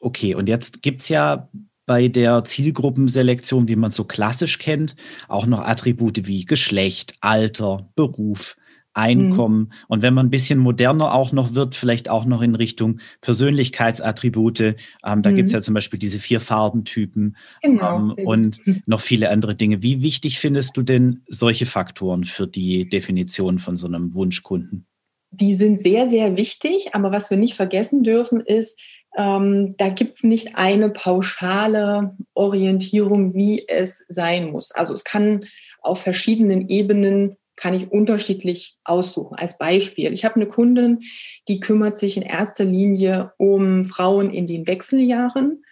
Okay, 0.00 0.34
und 0.34 0.48
jetzt 0.48 0.82
gibt 0.82 1.02
es 1.02 1.08
ja 1.08 1.50
bei 1.84 2.08
der 2.08 2.44
Zielgruppenselektion, 2.44 3.68
wie 3.68 3.76
man 3.76 3.90
so 3.90 4.04
klassisch 4.04 4.58
kennt, 4.58 4.96
auch 5.28 5.46
noch 5.46 5.60
Attribute 5.60 6.26
wie 6.26 6.44
Geschlecht, 6.44 7.16
Alter, 7.20 7.90
Beruf, 7.96 8.56
Einkommen. 8.94 9.58
Mhm. 9.58 9.70
Und 9.88 10.02
wenn 10.02 10.14
man 10.14 10.26
ein 10.26 10.30
bisschen 10.30 10.58
moderner 10.58 11.14
auch 11.14 11.32
noch 11.32 11.54
wird, 11.54 11.74
vielleicht 11.74 12.08
auch 12.08 12.24
noch 12.24 12.42
in 12.42 12.54
Richtung 12.54 12.98
Persönlichkeitsattribute. 13.20 14.60
Ähm, 14.60 14.76
da 15.22 15.30
mhm. 15.30 15.36
gibt 15.36 15.48
es 15.48 15.52
ja 15.52 15.60
zum 15.60 15.74
Beispiel 15.74 15.98
diese 15.98 16.18
vier 16.18 16.40
Farbentypen 16.40 17.36
genau, 17.62 17.98
ähm, 17.98 18.26
und 18.26 18.60
noch 18.86 19.00
viele 19.00 19.30
andere 19.30 19.54
Dinge. 19.54 19.82
Wie 19.82 20.02
wichtig 20.02 20.38
findest 20.38 20.76
du 20.76 20.82
denn 20.82 21.22
solche 21.28 21.66
Faktoren 21.66 22.24
für 22.24 22.46
die 22.46 22.88
Definition 22.88 23.58
von 23.58 23.76
so 23.76 23.86
einem 23.86 24.14
Wunschkunden? 24.14 24.86
Die 25.30 25.54
sind 25.54 25.80
sehr, 25.80 26.10
sehr 26.10 26.36
wichtig, 26.36 26.94
aber 26.94 27.10
was 27.10 27.30
wir 27.30 27.38
nicht 27.38 27.54
vergessen 27.54 28.02
dürfen, 28.02 28.40
ist, 28.40 28.78
ähm, 29.16 29.74
da 29.78 29.88
gibt 29.88 30.16
es 30.16 30.22
nicht 30.22 30.56
eine 30.56 30.90
pauschale 30.90 32.16
Orientierung, 32.34 33.34
wie 33.34 33.66
es 33.68 34.04
sein 34.08 34.50
muss. 34.50 34.70
Also 34.72 34.94
es 34.94 35.04
kann 35.04 35.46
auf 35.80 36.00
verschiedenen 36.00 36.68
Ebenen 36.68 37.36
kann 37.56 37.74
ich 37.74 37.90
unterschiedlich 37.90 38.78
aussuchen. 38.84 39.36
Als 39.36 39.58
Beispiel, 39.58 40.12
ich 40.12 40.24
habe 40.24 40.36
eine 40.36 40.46
Kundin, 40.46 41.00
die 41.48 41.60
kümmert 41.60 41.96
sich 41.98 42.16
in 42.16 42.22
erster 42.22 42.64
Linie 42.64 43.32
um 43.36 43.82
Frauen 43.82 44.30
in 44.30 44.46
den 44.46 44.66
Wechseljahren, 44.66 45.64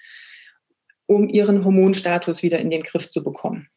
um 1.07 1.29
ihren 1.29 1.65
Hormonstatus 1.65 2.43
wieder 2.43 2.59
in 2.59 2.71
den 2.71 2.83
Griff 2.83 3.11
zu 3.11 3.25
bekommen. 3.25 3.69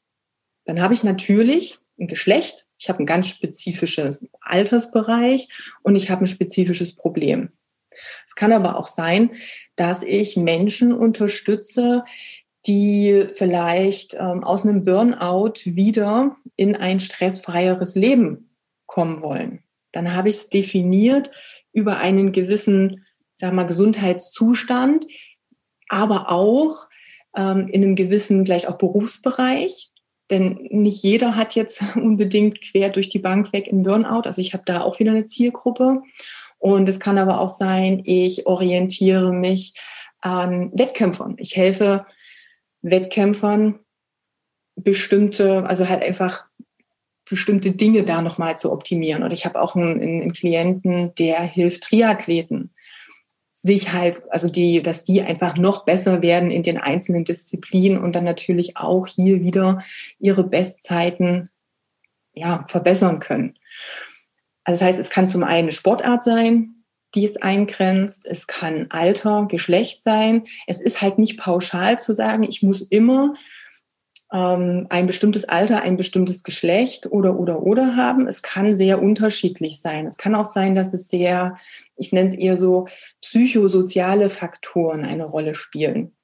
Dann 0.65 0.81
habe 0.81 0.93
ich 0.93 1.03
natürlich 1.03 1.79
ein 1.99 2.07
Geschlecht, 2.07 2.67
ich 2.77 2.89
habe 2.89 2.99
ein 3.03 3.05
ganz 3.05 3.29
spezifisches 3.29 4.25
Altersbereich 4.41 5.47
und 5.83 5.95
ich 5.95 6.09
habe 6.09 6.23
ein 6.23 6.27
spezifisches 6.27 6.95
Problem. 6.95 7.49
Es 8.25 8.35
kann 8.35 8.51
aber 8.51 8.77
auch 8.77 8.87
sein, 8.87 9.31
dass 9.75 10.03
ich 10.03 10.35
Menschen 10.35 10.93
unterstütze, 10.93 12.03
die 12.65 13.27
vielleicht 13.33 14.13
ähm, 14.13 14.43
aus 14.43 14.63
einem 14.63 14.85
Burnout 14.85 15.53
wieder 15.65 16.35
in 16.55 16.75
ein 16.75 16.99
stressfreieres 16.99 17.95
Leben 17.95 18.49
kommen 18.85 19.21
wollen. 19.21 19.63
Dann 19.91 20.13
habe 20.13 20.29
ich 20.29 20.35
es 20.35 20.49
definiert 20.49 21.31
über 21.73 21.97
einen 21.97 22.31
gewissen, 22.31 23.05
sag 23.35 23.53
mal, 23.53 23.65
Gesundheitszustand, 23.65 25.05
aber 25.89 26.31
auch 26.31 26.87
ähm, 27.35 27.67
in 27.67 27.83
einem 27.83 27.95
gewissen, 27.95 28.45
vielleicht 28.45 28.67
auch 28.67 28.77
Berufsbereich. 28.77 29.91
Denn 30.29 30.67
nicht 30.71 31.03
jeder 31.03 31.35
hat 31.35 31.55
jetzt 31.55 31.83
unbedingt 31.95 32.61
quer 32.61 32.89
durch 32.89 33.09
die 33.09 33.19
Bank 33.19 33.51
weg 33.51 33.67
im 33.67 33.83
Burnout. 33.83 34.21
Also 34.23 34.41
ich 34.41 34.53
habe 34.53 34.63
da 34.65 34.81
auch 34.81 34.99
wieder 34.99 35.11
eine 35.11 35.25
Zielgruppe. 35.25 36.01
Und 36.59 36.87
es 36.87 36.99
kann 36.99 37.17
aber 37.17 37.41
auch 37.41 37.49
sein, 37.49 38.01
ich 38.05 38.47
orientiere 38.47 39.33
mich 39.33 39.73
an 40.21 40.71
Wettkämpfern. 40.73 41.35
Ich 41.37 41.57
helfe 41.57 42.05
Wettkämpfern 42.83 43.79
bestimmte, 44.75 45.65
also 45.65 45.89
halt 45.89 46.03
einfach 46.03 46.45
bestimmte 47.27 47.71
Dinge 47.71 48.03
da 48.03 48.21
nochmal 48.21 48.57
zu 48.57 48.71
optimieren. 48.71 49.23
Und 49.23 49.33
ich 49.33 49.45
habe 49.45 49.61
auch 49.61 49.75
einen, 49.75 50.01
einen 50.01 50.33
Klienten, 50.33 51.15
der 51.15 51.41
hilft 51.41 51.83
Triathleten 51.83 52.73
sich 53.63 53.93
halt, 53.93 54.21
also 54.29 54.49
die, 54.49 54.81
dass 54.81 55.05
die 55.05 55.21
einfach 55.21 55.55
noch 55.55 55.85
besser 55.85 56.21
werden 56.21 56.51
in 56.51 56.63
den 56.63 56.77
einzelnen 56.77 57.23
Disziplinen 57.23 57.97
und 57.97 58.13
dann 58.13 58.25
natürlich 58.25 58.75
auch 58.75 59.07
hier 59.07 59.41
wieder 59.41 59.83
ihre 60.19 60.43
Bestzeiten 60.43 61.49
ja, 62.33 62.65
verbessern 62.67 63.19
können. 63.19 63.57
Also 64.65 64.79
das 64.79 64.87
heißt, 64.87 64.99
es 64.99 65.09
kann 65.09 65.29
zum 65.29 65.43
einen 65.43 65.71
Sportart 65.71 66.23
sein, 66.23 66.82
die 67.15 67.25
es 67.25 67.41
eingrenzt. 67.41 68.25
Es 68.25 68.47
kann 68.47 68.87
Alter, 68.89 69.47
Geschlecht 69.49 70.03
sein. 70.03 70.43
Es 70.67 70.81
ist 70.81 71.01
halt 71.01 71.17
nicht 71.17 71.37
pauschal 71.37 71.99
zu 71.99 72.13
sagen, 72.13 72.43
ich 72.43 72.63
muss 72.63 72.81
immer 72.81 73.33
ähm, 74.33 74.87
ein 74.89 75.05
bestimmtes 75.05 75.45
Alter, 75.45 75.83
ein 75.83 75.95
bestimmtes 75.95 76.43
Geschlecht 76.43 77.05
oder 77.11 77.39
oder 77.39 77.61
oder 77.61 77.95
haben. 77.95 78.27
Es 78.27 78.41
kann 78.41 78.75
sehr 78.75 79.01
unterschiedlich 79.01 79.79
sein. 79.79 80.07
Es 80.07 80.17
kann 80.17 80.35
auch 80.35 80.45
sein, 80.45 80.73
dass 80.73 80.93
es 80.93 81.07
sehr, 81.07 81.55
ich 81.95 82.11
nenne 82.11 82.29
es 82.29 82.35
eher 82.35 82.57
so 82.57 82.87
psychosoziale 83.21 84.29
Faktoren 84.29 85.05
eine 85.05 85.25
Rolle 85.25 85.53
spielen. 85.53 86.15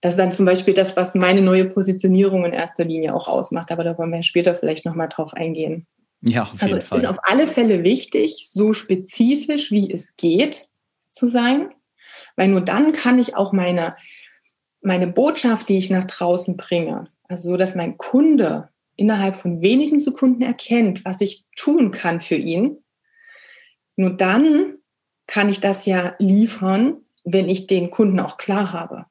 Das 0.00 0.12
ist 0.12 0.18
dann 0.18 0.32
zum 0.32 0.44
Beispiel 0.44 0.74
das, 0.74 0.96
was 0.96 1.14
meine 1.14 1.40
neue 1.40 1.64
Positionierung 1.64 2.44
in 2.44 2.52
erster 2.52 2.84
Linie 2.84 3.14
auch 3.14 3.28
ausmacht. 3.28 3.70
Aber 3.70 3.82
da 3.82 3.96
wollen 3.96 4.12
wir 4.12 4.22
später 4.22 4.54
vielleicht 4.54 4.84
nochmal 4.84 5.08
drauf 5.08 5.32
eingehen. 5.34 5.86
Ja, 6.22 6.44
auf 6.44 6.62
also 6.62 6.74
jeden 6.76 6.86
Fall. 6.86 6.98
ist 6.98 7.06
auf 7.06 7.18
alle 7.22 7.46
Fälle 7.46 7.82
wichtig, 7.84 8.48
so 8.50 8.72
spezifisch 8.72 9.70
wie 9.70 9.90
es 9.92 10.16
geht 10.16 10.68
zu 11.10 11.28
sein, 11.28 11.72
weil 12.36 12.48
nur 12.48 12.60
dann 12.60 12.92
kann 12.92 13.18
ich 13.18 13.36
auch 13.36 13.52
meine, 13.52 13.96
meine 14.80 15.06
Botschaft, 15.06 15.68
die 15.68 15.78
ich 15.78 15.90
nach 15.90 16.04
draußen 16.04 16.56
bringe, 16.56 17.08
also 17.28 17.50
so, 17.50 17.56
dass 17.56 17.74
mein 17.74 17.96
Kunde 17.96 18.68
innerhalb 18.96 19.36
von 19.36 19.60
wenigen 19.60 19.98
Sekunden 19.98 20.42
erkennt, 20.42 21.04
was 21.04 21.20
ich 21.20 21.44
tun 21.54 21.90
kann 21.90 22.20
für 22.20 22.36
ihn, 22.36 22.78
nur 23.96 24.10
dann 24.10 24.78
kann 25.26 25.48
ich 25.48 25.60
das 25.60 25.86
ja 25.86 26.14
liefern, 26.18 26.98
wenn 27.24 27.48
ich 27.48 27.66
den 27.66 27.90
Kunden 27.90 28.20
auch 28.20 28.36
klar 28.36 28.72
habe. 28.72 29.06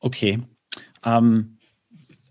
Okay. 0.00 0.40
Ähm, 1.04 1.51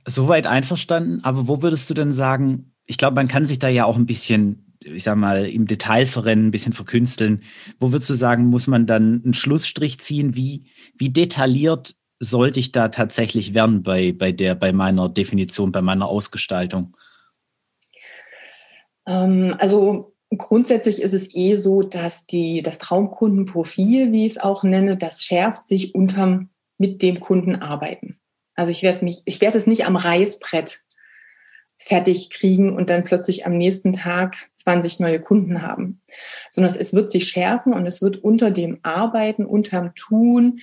Soweit 0.06 0.48
einverstanden, 0.48 1.24
aber 1.24 1.48
wo 1.48 1.62
würdest 1.62 1.90
du 1.90 1.94
denn 1.94 2.12
sagen, 2.12 2.74
ich 2.86 2.98
glaube, 2.98 3.16
man 3.16 3.28
kann 3.28 3.46
sich 3.46 3.60
da 3.60 3.70
ja 3.70 3.86
auch 3.86 3.96
ein 3.96 4.06
bisschen, 4.06 4.76
ich 4.84 5.04
sag 5.04 5.16
mal, 5.16 5.46
im 5.46 5.68
Detail 5.68 6.08
verrennen, 6.08 6.48
ein 6.48 6.52
bisschen 6.52 6.74
verkünsteln. 6.74 7.42
Wo 7.80 7.92
würdest 7.92 8.10
du 8.10 8.16
sagen, 8.16 8.48
muss 8.48 8.68
man 8.68 8.88
dann 8.88 9.22
einen 9.24 9.34
Schlussstrich 9.34 10.00
ziehen? 10.00 10.36
Wie, 10.36 10.66
wie 10.98 11.10
detailliert 11.10 11.96
sollte 12.20 12.60
ich 12.60 12.72
da 12.72 12.90
tatsächlich 12.90 13.54
werden 13.54 13.84
bei, 13.84 14.12
bei 14.12 14.32
der, 14.32 14.56
bei 14.56 14.74
meiner 14.74 15.10
Definition, 15.10 15.72
bei 15.72 15.82
meiner 15.82 16.08
Ausgestaltung? 16.08 16.96
Ähm, 19.08 19.56
also 19.60 20.16
grundsätzlich 20.38 21.02
ist 21.02 21.14
es 21.14 21.34
eh 21.34 21.56
so, 21.56 21.82
dass 21.82 22.26
die, 22.26 22.62
das 22.62 22.78
Traumkundenprofil, 22.78 24.12
wie 24.12 24.26
ich 24.26 24.34
es 24.34 24.38
auch 24.38 24.64
nenne, 24.64 24.98
das 24.98 25.24
schärft 25.24 25.68
sich 25.68 25.96
unterm 25.96 26.50
mit 26.78 27.02
dem 27.02 27.20
Kunden 27.20 27.56
arbeiten. 27.56 28.21
Also 28.62 28.70
ich 28.70 28.84
werde 28.84 29.04
mich, 29.04 29.24
ich 29.26 29.42
werde 29.42 29.58
es 29.58 29.66
nicht 29.66 29.88
am 29.88 29.96
Reißbrett 29.96 30.82
fertig 31.78 32.30
kriegen 32.30 32.76
und 32.76 32.92
dann 32.92 33.04
plötzlich 33.04 33.48
am 33.48 33.58
nächsten 33.58 33.92
Tag 33.92 34.36
20 34.54 35.00
neue 35.00 35.20
Kunden 35.20 35.64
haben, 35.64 36.00
sondern 36.52 36.76
es 36.76 36.94
wird 36.94 37.10
sich 37.10 37.28
schärfen 37.28 37.74
und 37.74 37.88
es 37.88 38.04
wird 38.04 38.18
unter 38.18 38.52
dem 38.52 38.78
Arbeiten, 38.84 39.48
unterm 39.48 39.96
Tun, 39.96 40.60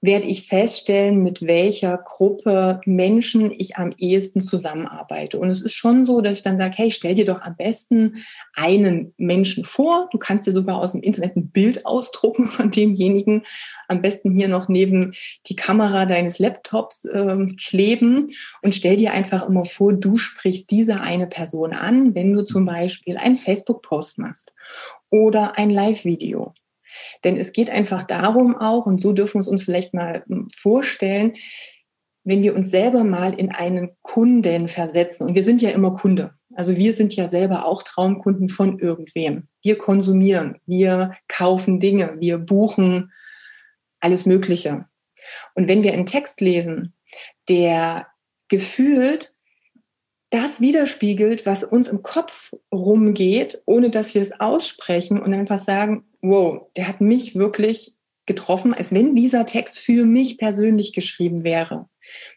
werde 0.00 0.26
ich 0.26 0.46
feststellen, 0.46 1.22
mit 1.22 1.42
welcher 1.42 1.98
Gruppe 1.98 2.80
Menschen 2.84 3.50
ich 3.50 3.76
am 3.76 3.92
ehesten 3.98 4.42
zusammenarbeite. 4.42 5.38
Und 5.38 5.50
es 5.50 5.60
ist 5.60 5.74
schon 5.74 6.06
so, 6.06 6.20
dass 6.20 6.38
ich 6.38 6.42
dann 6.42 6.58
sage, 6.58 6.74
hey, 6.76 6.90
stell 6.92 7.14
dir 7.14 7.24
doch 7.24 7.42
am 7.42 7.56
besten 7.56 8.24
einen 8.54 9.12
Menschen 9.16 9.64
vor. 9.64 10.08
Du 10.12 10.18
kannst 10.18 10.46
dir 10.46 10.52
sogar 10.52 10.78
aus 10.78 10.92
dem 10.92 11.02
Internet 11.02 11.36
ein 11.36 11.50
Bild 11.50 11.84
ausdrucken 11.84 12.46
von 12.46 12.70
demjenigen. 12.70 13.42
Am 13.88 14.00
besten 14.00 14.34
hier 14.34 14.48
noch 14.48 14.68
neben 14.68 15.14
die 15.46 15.56
Kamera 15.56 16.06
deines 16.06 16.38
Laptops 16.38 17.04
äh, 17.04 17.46
kleben 17.66 18.30
und 18.62 18.74
stell 18.74 18.96
dir 18.96 19.12
einfach 19.12 19.48
immer 19.48 19.64
vor, 19.64 19.94
du 19.94 20.16
sprichst 20.16 20.70
diese 20.70 21.00
eine 21.00 21.26
Person 21.26 21.72
an, 21.72 22.14
wenn 22.14 22.32
du 22.32 22.44
zum 22.44 22.66
Beispiel 22.66 23.16
einen 23.16 23.36
Facebook-Post 23.36 24.18
machst 24.18 24.52
oder 25.10 25.58
ein 25.58 25.70
Live-Video 25.70 26.54
denn 27.24 27.36
es 27.36 27.52
geht 27.52 27.70
einfach 27.70 28.02
darum 28.02 28.56
auch, 28.56 28.86
und 28.86 29.00
so 29.00 29.12
dürfen 29.12 29.34
wir 29.34 29.40
es 29.40 29.48
uns 29.48 29.64
vielleicht 29.64 29.94
mal 29.94 30.24
hm, 30.26 30.48
vorstellen, 30.54 31.34
wenn 32.24 32.42
wir 32.42 32.54
uns 32.54 32.70
selber 32.70 33.04
mal 33.04 33.32
in 33.32 33.50
einen 33.50 33.96
Kunden 34.02 34.68
versetzen, 34.68 35.26
und 35.26 35.34
wir 35.34 35.42
sind 35.42 35.62
ja 35.62 35.70
immer 35.70 35.94
Kunde, 35.94 36.32
also 36.54 36.76
wir 36.76 36.92
sind 36.92 37.14
ja 37.14 37.28
selber 37.28 37.64
auch 37.64 37.82
Traumkunden 37.82 38.48
von 38.48 38.78
irgendwem. 38.78 39.48
Wir 39.62 39.78
konsumieren, 39.78 40.58
wir 40.66 41.12
kaufen 41.28 41.78
Dinge, 41.78 42.16
wir 42.18 42.38
buchen 42.38 43.12
alles 44.00 44.26
Mögliche. 44.26 44.86
Und 45.54 45.68
wenn 45.68 45.82
wir 45.82 45.92
einen 45.92 46.06
Text 46.06 46.40
lesen, 46.40 46.94
der 47.48 48.08
gefühlt 48.48 49.34
das 50.30 50.60
widerspiegelt, 50.60 51.46
was 51.46 51.64
uns 51.64 51.88
im 51.88 52.02
Kopf 52.02 52.52
rumgeht, 52.72 53.62
ohne 53.64 53.90
dass 53.90 54.14
wir 54.14 54.22
es 54.22 54.40
aussprechen 54.40 55.20
und 55.20 55.32
einfach 55.32 55.58
sagen, 55.58 56.04
wow, 56.20 56.66
der 56.76 56.88
hat 56.88 57.00
mich 57.00 57.34
wirklich 57.34 57.94
getroffen, 58.26 58.74
als 58.74 58.92
wenn 58.92 59.14
dieser 59.16 59.46
Text 59.46 59.78
für 59.78 60.04
mich 60.04 60.36
persönlich 60.36 60.92
geschrieben 60.92 61.44
wäre. 61.44 61.88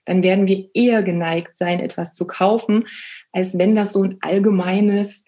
Dann 0.05 0.23
werden 0.23 0.47
wir 0.47 0.69
eher 0.73 1.03
geneigt 1.03 1.57
sein, 1.57 1.79
etwas 1.79 2.13
zu 2.13 2.25
kaufen, 2.25 2.87
als 3.31 3.57
wenn 3.59 3.75
das 3.75 3.93
so 3.93 4.03
ein 4.03 4.17
allgemeines, 4.21 5.23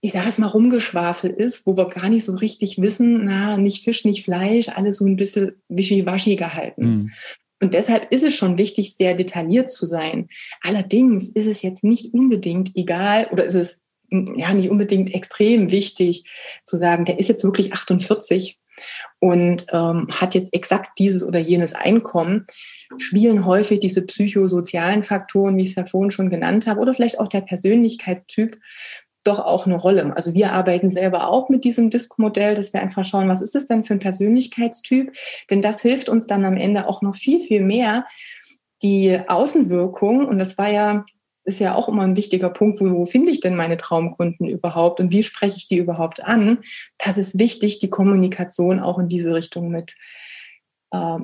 ich 0.00 0.12
sage 0.12 0.28
es 0.28 0.38
mal, 0.38 0.48
Rumgeschwafel 0.48 1.30
ist, 1.30 1.66
wo 1.66 1.76
wir 1.76 1.88
gar 1.88 2.10
nicht 2.10 2.24
so 2.24 2.34
richtig 2.34 2.80
wissen, 2.80 3.24
na, 3.24 3.56
nicht 3.56 3.84
Fisch, 3.84 4.04
nicht 4.04 4.24
Fleisch, 4.24 4.68
alles 4.68 4.98
so 4.98 5.06
ein 5.06 5.16
bisschen 5.16 5.62
wischiwaschi 5.68 6.36
gehalten. 6.36 6.84
Mhm. 6.84 7.12
Und 7.64 7.72
deshalb 7.72 8.12
ist 8.12 8.22
es 8.22 8.34
schon 8.34 8.58
wichtig, 8.58 8.94
sehr 8.94 9.14
detailliert 9.14 9.70
zu 9.70 9.86
sein. 9.86 10.28
Allerdings 10.60 11.28
ist 11.28 11.46
es 11.46 11.62
jetzt 11.62 11.82
nicht 11.82 12.12
unbedingt 12.12 12.76
egal 12.76 13.26
oder 13.32 13.46
ist 13.46 13.54
es 13.54 13.82
ja 14.10 14.52
nicht 14.52 14.68
unbedingt 14.68 15.14
extrem 15.14 15.70
wichtig 15.70 16.24
zu 16.66 16.76
sagen, 16.76 17.06
der 17.06 17.18
ist 17.18 17.28
jetzt 17.28 17.42
wirklich 17.42 17.72
48 17.72 18.60
und 19.18 19.64
ähm, 19.72 20.08
hat 20.10 20.34
jetzt 20.34 20.52
exakt 20.52 20.98
dieses 20.98 21.24
oder 21.24 21.38
jenes 21.38 21.74
Einkommen, 21.74 22.46
spielen 22.98 23.46
häufig 23.46 23.80
diese 23.80 24.02
psychosozialen 24.02 25.02
Faktoren, 25.02 25.56
wie 25.56 25.62
ich 25.62 25.68
es 25.68 25.76
ja 25.76 25.86
vorhin 25.86 26.10
schon 26.10 26.28
genannt 26.28 26.66
habe, 26.66 26.80
oder 26.80 26.92
vielleicht 26.92 27.18
auch 27.18 27.28
der 27.28 27.40
Persönlichkeitstyp 27.40 28.58
doch 29.24 29.38
auch 29.40 29.66
eine 29.66 29.76
Rolle. 29.76 30.14
Also 30.16 30.34
wir 30.34 30.52
arbeiten 30.52 30.90
selber 30.90 31.28
auch 31.28 31.48
mit 31.48 31.64
diesem 31.64 31.90
Disk-Modell, 31.90 32.54
dass 32.54 32.72
wir 32.72 32.80
einfach 32.80 33.04
schauen, 33.04 33.28
was 33.28 33.42
ist 33.42 33.54
das 33.54 33.66
denn 33.66 33.82
für 33.82 33.94
ein 33.94 33.98
Persönlichkeitstyp? 33.98 35.12
Denn 35.50 35.62
das 35.62 35.82
hilft 35.82 36.08
uns 36.08 36.26
dann 36.26 36.44
am 36.44 36.56
Ende 36.56 36.88
auch 36.88 37.02
noch 37.02 37.14
viel, 37.14 37.40
viel 37.40 37.62
mehr, 37.62 38.04
die 38.82 39.18
Außenwirkung, 39.26 40.26
und 40.26 40.38
das 40.38 40.58
war 40.58 40.70
ja, 40.70 41.06
ist 41.44 41.58
ja 41.58 41.74
auch 41.74 41.88
immer 41.88 42.02
ein 42.02 42.16
wichtiger 42.16 42.50
Punkt, 42.50 42.80
wo, 42.80 42.90
wo 42.90 43.04
finde 43.06 43.30
ich 43.30 43.40
denn 43.40 43.56
meine 43.56 43.76
Traumkunden 43.76 44.48
überhaupt 44.48 45.00
und 45.00 45.10
wie 45.10 45.22
spreche 45.22 45.56
ich 45.56 45.68
die 45.68 45.78
überhaupt 45.78 46.22
an? 46.22 46.58
Das 46.98 47.16
ist 47.16 47.38
wichtig, 47.38 47.78
die 47.78 47.90
Kommunikation 47.90 48.80
auch 48.80 48.98
in 48.98 49.08
diese 49.08 49.34
Richtung 49.34 49.70
mit 49.70 49.94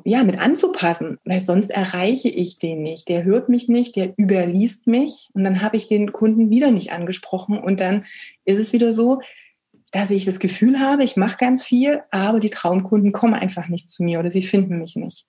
ja, 0.05 0.25
mit 0.25 0.39
anzupassen, 0.39 1.19
weil 1.25 1.41
sonst 1.41 1.71
erreiche 1.71 2.29
ich 2.29 2.59
den 2.59 2.83
nicht. 2.83 3.09
Der 3.09 3.25
hört 3.25 3.49
mich 3.49 3.69
nicht, 3.69 3.97
der 3.97 4.15
überliest 4.17 4.87
mich 4.87 5.31
und 5.35 5.45
dann 5.45 5.63
habe 5.63 5.77
ich 5.77 5.87
den 5.87 6.13
Kunden 6.13 6.51
wieder 6.51 6.71
nicht 6.71 6.93
angesprochen 6.93 7.59
und 7.59 7.81
dann 7.81 8.05
ist 8.45 8.59
es 8.59 8.73
wieder 8.73 8.93
so, 8.93 9.21
dass 9.93 10.11
ich 10.11 10.25
das 10.25 10.39
Gefühl 10.39 10.81
habe, 10.81 11.05
ich 11.05 11.17
mache 11.17 11.39
ganz 11.39 11.65
viel, 11.65 12.03
aber 12.11 12.41
die 12.41 12.51
Traumkunden 12.51 13.13
kommen 13.13 13.35
einfach 13.35 13.69
nicht 13.69 13.91
zu 13.91 14.03
mir 14.03 14.21
oder 14.21 14.31
sie 14.31 14.43
finden 14.43 14.79
mich 14.79 14.97
nicht. 14.97 15.27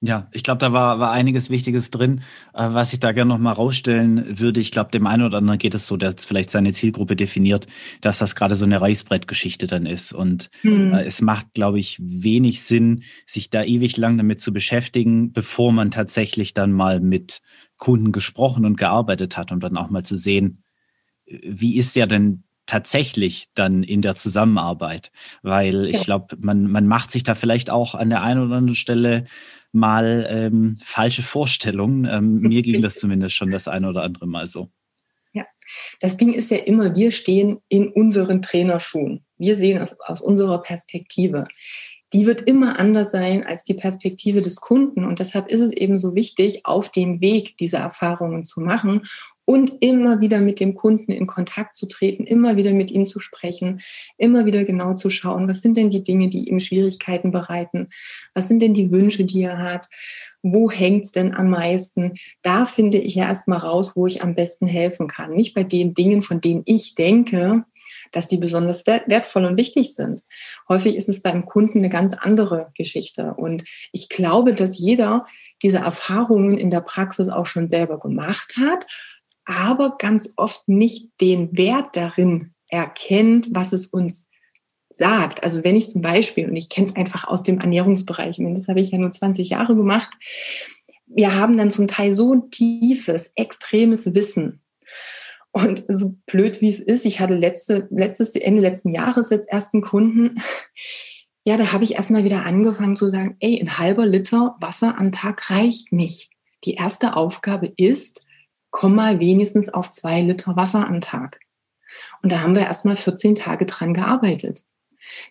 Ja, 0.00 0.28
ich 0.32 0.44
glaube, 0.44 0.58
da 0.58 0.72
war, 0.72 1.00
war 1.00 1.10
einiges 1.10 1.50
Wichtiges 1.50 1.90
drin, 1.90 2.20
äh, 2.54 2.68
was 2.70 2.92
ich 2.92 3.00
da 3.00 3.10
gerne 3.10 3.30
noch 3.30 3.38
mal 3.38 3.52
rausstellen 3.52 4.38
würde. 4.38 4.60
Ich 4.60 4.70
glaube, 4.70 4.92
dem 4.92 5.08
einen 5.08 5.24
oder 5.24 5.38
anderen 5.38 5.58
geht 5.58 5.74
es 5.74 5.88
so, 5.88 5.96
der 5.96 6.14
vielleicht 6.16 6.50
seine 6.50 6.72
Zielgruppe 6.72 7.16
definiert, 7.16 7.66
dass 8.00 8.18
das 8.18 8.36
gerade 8.36 8.54
so 8.54 8.64
eine 8.64 8.80
Reißbrettgeschichte 8.80 9.66
dann 9.66 9.86
ist. 9.86 10.12
Und 10.12 10.50
hm. 10.60 10.94
äh, 10.94 11.02
es 11.02 11.20
macht, 11.20 11.52
glaube 11.52 11.80
ich, 11.80 11.98
wenig 12.00 12.62
Sinn, 12.62 13.02
sich 13.26 13.50
da 13.50 13.64
ewig 13.64 13.96
lang 13.96 14.16
damit 14.16 14.40
zu 14.40 14.52
beschäftigen, 14.52 15.32
bevor 15.32 15.72
man 15.72 15.90
tatsächlich 15.90 16.54
dann 16.54 16.70
mal 16.70 17.00
mit 17.00 17.40
Kunden 17.76 18.12
gesprochen 18.12 18.64
und 18.64 18.76
gearbeitet 18.76 19.36
hat, 19.36 19.50
um 19.50 19.58
dann 19.58 19.76
auch 19.76 19.90
mal 19.90 20.04
zu 20.04 20.16
sehen, 20.16 20.62
wie 21.26 21.76
ist 21.76 21.96
der 21.96 22.06
denn 22.06 22.44
tatsächlich 22.66 23.48
dann 23.54 23.82
in 23.82 24.02
der 24.02 24.14
Zusammenarbeit? 24.14 25.10
Weil 25.42 25.86
ich 25.86 26.02
glaube, 26.02 26.36
man, 26.40 26.70
man 26.70 26.86
macht 26.86 27.10
sich 27.10 27.22
da 27.22 27.34
vielleicht 27.34 27.70
auch 27.70 27.94
an 27.94 28.10
der 28.10 28.22
einen 28.22 28.40
oder 28.42 28.56
anderen 28.56 28.76
Stelle 28.76 29.24
mal 29.72 30.26
ähm, 30.30 30.76
falsche 30.82 31.22
Vorstellungen. 31.22 32.04
Ähm, 32.04 32.40
mir 32.40 32.62
ging 32.62 32.82
das 32.82 32.96
zumindest 32.96 33.34
schon 33.34 33.50
das 33.50 33.68
eine 33.68 33.88
oder 33.88 34.02
andere 34.02 34.26
Mal 34.26 34.46
so. 34.46 34.70
Ja, 35.32 35.46
das 36.00 36.16
Ding 36.16 36.32
ist 36.32 36.50
ja 36.50 36.58
immer, 36.58 36.96
wir 36.96 37.10
stehen 37.10 37.58
in 37.68 37.88
unseren 37.88 38.42
Trainerschuhen. 38.42 39.24
Wir 39.36 39.56
sehen 39.56 39.78
es 39.78 40.00
aus 40.00 40.20
unserer 40.20 40.62
Perspektive. 40.62 41.46
die 42.14 42.24
wird 42.24 42.40
immer 42.40 42.78
anders 42.78 43.10
sein 43.10 43.44
als 43.44 43.64
die 43.64 43.74
Perspektive 43.74 44.40
des 44.40 44.56
Kunden. 44.56 45.04
Und 45.04 45.18
deshalb 45.18 45.48
ist 45.48 45.60
es 45.60 45.72
eben 45.72 45.98
so 45.98 46.14
wichtig, 46.14 46.64
auf 46.64 46.90
dem 46.90 47.20
Weg 47.20 47.58
diese 47.58 47.76
Erfahrungen 47.76 48.44
zu 48.44 48.60
machen 48.60 49.02
und 49.48 49.78
immer 49.80 50.20
wieder 50.20 50.42
mit 50.42 50.60
dem 50.60 50.74
Kunden 50.74 51.10
in 51.10 51.26
Kontakt 51.26 51.74
zu 51.74 51.86
treten, 51.88 52.24
immer 52.24 52.58
wieder 52.58 52.72
mit 52.72 52.90
ihm 52.90 53.06
zu 53.06 53.18
sprechen, 53.18 53.80
immer 54.18 54.44
wieder 54.44 54.62
genau 54.64 54.92
zu 54.92 55.08
schauen, 55.08 55.48
was 55.48 55.62
sind 55.62 55.78
denn 55.78 55.88
die 55.88 56.02
Dinge, 56.02 56.28
die 56.28 56.50
ihm 56.50 56.60
Schwierigkeiten 56.60 57.32
bereiten, 57.32 57.88
was 58.34 58.46
sind 58.46 58.60
denn 58.60 58.74
die 58.74 58.92
Wünsche, 58.92 59.24
die 59.24 59.44
er 59.44 59.56
hat, 59.56 59.88
wo 60.42 60.70
hängt's 60.70 61.12
denn 61.12 61.32
am 61.32 61.48
meisten? 61.48 62.18
Da 62.42 62.66
finde 62.66 62.98
ich 62.98 63.14
ja 63.14 63.26
erstmal 63.26 63.60
raus, 63.60 63.96
wo 63.96 64.06
ich 64.06 64.22
am 64.22 64.34
besten 64.34 64.66
helfen 64.66 65.06
kann. 65.06 65.32
Nicht 65.32 65.54
bei 65.54 65.64
den 65.64 65.94
Dingen, 65.94 66.20
von 66.20 66.42
denen 66.42 66.62
ich 66.66 66.94
denke, 66.94 67.64
dass 68.12 68.28
die 68.28 68.36
besonders 68.36 68.86
wertvoll 68.86 69.46
und 69.46 69.56
wichtig 69.56 69.94
sind. 69.94 70.24
Häufig 70.68 70.94
ist 70.94 71.08
es 71.08 71.22
beim 71.22 71.46
Kunden 71.46 71.78
eine 71.78 71.88
ganz 71.88 72.12
andere 72.12 72.70
Geschichte. 72.76 73.32
Und 73.34 73.64
ich 73.92 74.10
glaube, 74.10 74.52
dass 74.52 74.78
jeder 74.78 75.24
diese 75.62 75.78
Erfahrungen 75.78 76.58
in 76.58 76.68
der 76.68 76.82
Praxis 76.82 77.28
auch 77.28 77.46
schon 77.46 77.70
selber 77.70 77.98
gemacht 77.98 78.56
hat, 78.58 78.86
aber 79.48 79.96
ganz 79.98 80.34
oft 80.36 80.68
nicht 80.68 81.08
den 81.20 81.56
Wert 81.56 81.96
darin 81.96 82.54
erkennt, 82.68 83.48
was 83.50 83.72
es 83.72 83.86
uns 83.86 84.28
sagt. 84.90 85.42
Also 85.42 85.64
wenn 85.64 85.74
ich 85.74 85.90
zum 85.90 86.02
Beispiel, 86.02 86.48
und 86.48 86.56
ich 86.56 86.68
kenne 86.68 86.88
es 86.88 86.96
einfach 86.96 87.26
aus 87.26 87.42
dem 87.42 87.58
Ernährungsbereich, 87.58 88.38
und 88.38 88.54
das 88.54 88.68
habe 88.68 88.80
ich 88.80 88.90
ja 88.90 88.98
nur 88.98 89.10
20 89.10 89.48
Jahre 89.48 89.74
gemacht, 89.74 90.10
wir 91.06 91.34
haben 91.34 91.56
dann 91.56 91.70
zum 91.70 91.88
Teil 91.88 92.12
so 92.12 92.34
ein 92.34 92.50
tiefes, 92.50 93.32
extremes 93.34 94.14
Wissen 94.14 94.60
und 95.52 95.84
so 95.88 96.16
blöd 96.26 96.60
wie 96.60 96.68
es 96.68 96.80
ist, 96.80 97.06
ich 97.06 97.20
hatte 97.20 97.34
letzte, 97.34 97.88
letztes, 97.90 98.34
Ende 98.36 98.60
letzten 98.60 98.90
Jahres 98.90 99.30
jetzt 99.30 99.48
ersten 99.48 99.80
Kunden. 99.80 100.42
Ja, 101.44 101.56
da 101.56 101.72
habe 101.72 101.84
ich 101.84 101.94
erstmal 101.94 102.24
wieder 102.24 102.44
angefangen 102.44 102.96
zu 102.96 103.08
sagen, 103.08 103.36
ey, 103.40 103.58
ein 103.58 103.78
halber 103.78 104.04
Liter 104.04 104.56
Wasser 104.60 104.98
am 104.98 105.12
Tag 105.12 105.48
reicht 105.48 105.92
nicht. 105.92 106.30
Die 106.64 106.74
erste 106.74 107.16
Aufgabe 107.16 107.72
ist, 107.76 108.26
komm 108.70 108.94
mal 108.94 109.20
wenigstens 109.20 109.68
auf 109.68 109.90
zwei 109.90 110.20
Liter 110.20 110.56
Wasser 110.56 110.86
am 110.86 111.00
Tag. 111.00 111.40
Und 112.22 112.32
da 112.32 112.40
haben 112.40 112.54
wir 112.54 112.62
erstmal 112.62 112.96
14 112.96 113.34
Tage 113.34 113.66
dran 113.66 113.94
gearbeitet. 113.94 114.64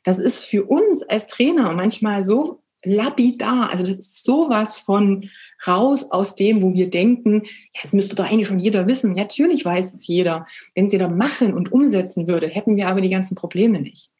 Das 0.03 0.20
ist 0.20 0.39
für 0.39 0.63
uns 0.63 1.03
als 1.03 1.27
Trainer 1.27 1.74
manchmal 1.74 2.24
so 2.24 2.62
lapidar. 2.84 3.70
Also 3.72 3.84
das 3.84 3.98
ist 3.98 4.24
sowas 4.24 4.79
von 4.79 5.29
raus 5.65 6.12
aus 6.12 6.36
dem, 6.36 6.62
wo 6.62 6.74
wir 6.74 6.89
denken, 6.89 7.44
ja, 7.44 7.82
das 7.82 7.94
müsste 7.94 8.15
doch 8.15 8.25
eigentlich 8.25 8.48
schon 8.48 8.60
jeder 8.60 8.88
wissen. 8.88 9.13
Natürlich 9.13 9.65
weiß 9.65 9.94
es 9.94 10.08
jeder. 10.08 10.48
Wenn 10.75 10.88
es 10.88 10.91
jeder 10.91 11.10
machen 11.10 11.53
und 11.53 11.72
umsetzen 11.72 12.27
würde, 12.27 12.48
hätten 12.48 12.75
wir 12.75 12.88
aber 12.88 13.01
die 13.01 13.10
ganzen 13.10 13.36
Probleme 13.36 13.82
nicht. 13.82 14.12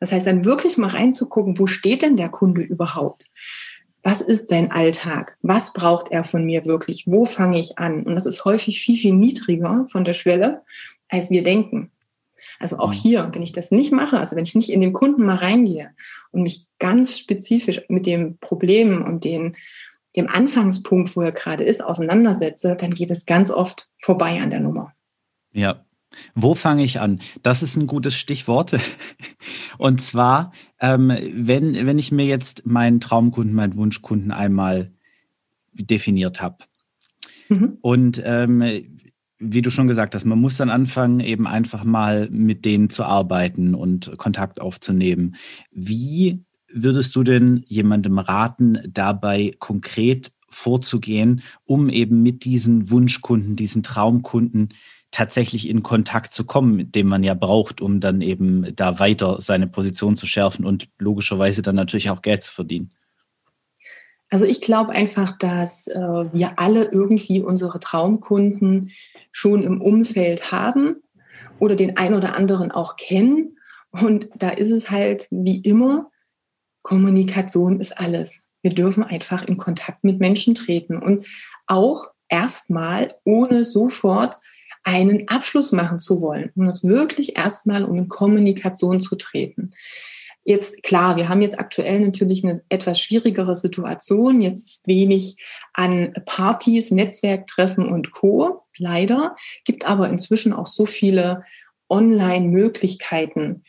Das 0.00 0.10
heißt, 0.10 0.26
dann 0.26 0.44
wirklich 0.44 0.76
mal 0.76 0.90
reinzugucken, 0.90 1.58
wo 1.58 1.66
steht 1.66 2.02
denn 2.02 2.16
der 2.16 2.30
Kunde 2.30 2.62
überhaupt? 2.62 3.26
Was 4.02 4.20
ist 4.20 4.48
sein 4.48 4.70
Alltag? 4.72 5.36
Was 5.42 5.72
braucht 5.72 6.10
er 6.10 6.24
von 6.24 6.44
mir 6.44 6.64
wirklich? 6.64 7.04
Wo 7.06 7.24
fange 7.24 7.60
ich 7.60 7.78
an? 7.78 8.02
Und 8.02 8.14
das 8.14 8.26
ist 8.26 8.44
häufig 8.44 8.80
viel, 8.80 8.96
viel 8.96 9.14
niedriger 9.14 9.86
von 9.88 10.04
der 10.04 10.14
Schwelle, 10.14 10.62
als 11.08 11.30
wir 11.30 11.42
denken. 11.44 11.92
Also 12.58 12.78
auch 12.78 12.88
mhm. 12.88 12.96
hier, 12.96 13.30
wenn 13.32 13.42
ich 13.42 13.52
das 13.52 13.70
nicht 13.70 13.92
mache, 13.92 14.18
also 14.18 14.36
wenn 14.36 14.44
ich 14.44 14.54
nicht 14.54 14.70
in 14.70 14.80
den 14.80 14.92
Kunden 14.92 15.24
mal 15.24 15.36
reingehe 15.36 15.90
und 16.30 16.42
mich 16.42 16.66
ganz 16.78 17.18
spezifisch 17.18 17.82
mit 17.88 18.06
dem 18.06 18.38
Problem 18.38 19.04
und 19.04 19.24
den, 19.24 19.56
dem 20.16 20.28
Anfangspunkt, 20.28 21.16
wo 21.16 21.22
er 21.22 21.32
gerade 21.32 21.64
ist, 21.64 21.82
auseinandersetze, 21.82 22.76
dann 22.76 22.90
geht 22.90 23.10
es 23.10 23.26
ganz 23.26 23.50
oft 23.50 23.88
vorbei 23.98 24.40
an 24.40 24.50
der 24.50 24.60
Nummer. 24.60 24.92
Ja, 25.52 25.84
wo 26.34 26.54
fange 26.54 26.84
ich 26.84 27.00
an? 27.00 27.20
Das 27.42 27.62
ist 27.62 27.76
ein 27.76 27.86
gutes 27.86 28.14
Stichwort. 28.16 28.76
Und 29.78 30.00
zwar, 30.00 30.52
ähm, 30.80 31.12
wenn, 31.34 31.86
wenn 31.86 31.98
ich 31.98 32.12
mir 32.12 32.26
jetzt 32.26 32.66
meinen 32.66 33.00
Traumkunden, 33.00 33.54
meinen 33.54 33.76
Wunschkunden 33.76 34.30
einmal 34.30 34.92
definiert 35.72 36.40
habe. 36.40 36.58
Mhm. 37.48 37.78
Und 37.80 38.22
ähm, 38.24 38.62
wie 39.38 39.62
du 39.62 39.70
schon 39.70 39.88
gesagt 39.88 40.14
hast, 40.14 40.24
man 40.24 40.40
muss 40.40 40.56
dann 40.56 40.70
anfangen, 40.70 41.20
eben 41.20 41.46
einfach 41.46 41.84
mal 41.84 42.28
mit 42.30 42.64
denen 42.64 42.90
zu 42.90 43.04
arbeiten 43.04 43.74
und 43.74 44.16
Kontakt 44.16 44.60
aufzunehmen. 44.60 45.34
Wie 45.72 46.44
würdest 46.72 47.16
du 47.16 47.22
denn 47.22 47.64
jemandem 47.66 48.18
raten, 48.18 48.78
dabei 48.88 49.52
konkret 49.58 50.32
vorzugehen, 50.48 51.42
um 51.64 51.88
eben 51.88 52.22
mit 52.22 52.44
diesen 52.44 52.90
Wunschkunden, 52.90 53.56
diesen 53.56 53.82
Traumkunden 53.82 54.70
tatsächlich 55.12 55.68
in 55.68 55.82
Kontakt 55.82 56.32
zu 56.32 56.44
kommen, 56.44 56.90
den 56.90 57.06
man 57.06 57.22
ja 57.22 57.34
braucht, 57.34 57.80
um 57.80 58.00
dann 58.00 58.20
eben 58.20 58.74
da 58.74 58.98
weiter 58.98 59.36
seine 59.40 59.68
Position 59.68 60.16
zu 60.16 60.26
schärfen 60.26 60.64
und 60.64 60.88
logischerweise 60.98 61.62
dann 61.62 61.76
natürlich 61.76 62.10
auch 62.10 62.22
Geld 62.22 62.42
zu 62.42 62.52
verdienen? 62.52 62.90
Also 64.30 64.46
ich 64.46 64.62
glaube 64.62 64.92
einfach, 64.92 65.36
dass 65.36 65.86
äh, 65.86 66.00
wir 66.32 66.58
alle 66.58 66.84
irgendwie 66.90 67.42
unsere 67.42 67.78
Traumkunden 67.78 68.90
schon 69.30 69.62
im 69.62 69.82
Umfeld 69.82 70.50
haben 70.50 70.96
oder 71.58 71.76
den 71.76 71.98
ein 71.98 72.14
oder 72.14 72.34
anderen 72.34 72.70
auch 72.72 72.96
kennen. 72.96 73.58
Und 73.90 74.30
da 74.34 74.48
ist 74.48 74.70
es 74.70 74.90
halt 74.90 75.28
wie 75.30 75.60
immer, 75.60 76.10
Kommunikation 76.82 77.78
ist 77.78 77.98
alles. 78.00 78.42
Wir 78.62 78.74
dürfen 78.74 79.04
einfach 79.04 79.44
in 79.44 79.58
Kontakt 79.58 80.02
mit 80.02 80.18
Menschen 80.18 80.54
treten 80.54 80.98
und 81.02 81.26
auch 81.66 82.06
erstmal 82.30 83.08
ohne 83.24 83.64
sofort 83.64 84.36
einen 84.84 85.28
Abschluss 85.28 85.72
machen 85.72 85.98
zu 85.98 86.20
wollen, 86.20 86.50
um 86.56 86.66
es 86.66 86.84
wirklich 86.84 87.36
erstmal 87.36 87.84
um 87.84 87.96
in 87.96 88.08
Kommunikation 88.08 89.00
zu 89.00 89.16
treten. 89.16 89.70
Jetzt 90.44 90.82
klar, 90.82 91.16
wir 91.16 91.28
haben 91.28 91.40
jetzt 91.40 91.58
aktuell 91.58 92.00
natürlich 92.00 92.42
eine 92.42 92.62
etwas 92.68 92.98
schwierigere 92.98 93.54
Situation. 93.54 94.40
Jetzt 94.40 94.86
wenig 94.88 95.36
an 95.72 96.12
Partys, 96.26 96.90
Netzwerktreffen 96.90 97.86
und 97.86 98.10
Co. 98.10 98.64
Leider 98.76 99.36
gibt 99.64 99.86
aber 99.88 100.08
inzwischen 100.08 100.52
auch 100.52 100.66
so 100.66 100.84
viele 100.84 101.44
Online-Möglichkeiten, 101.88 103.62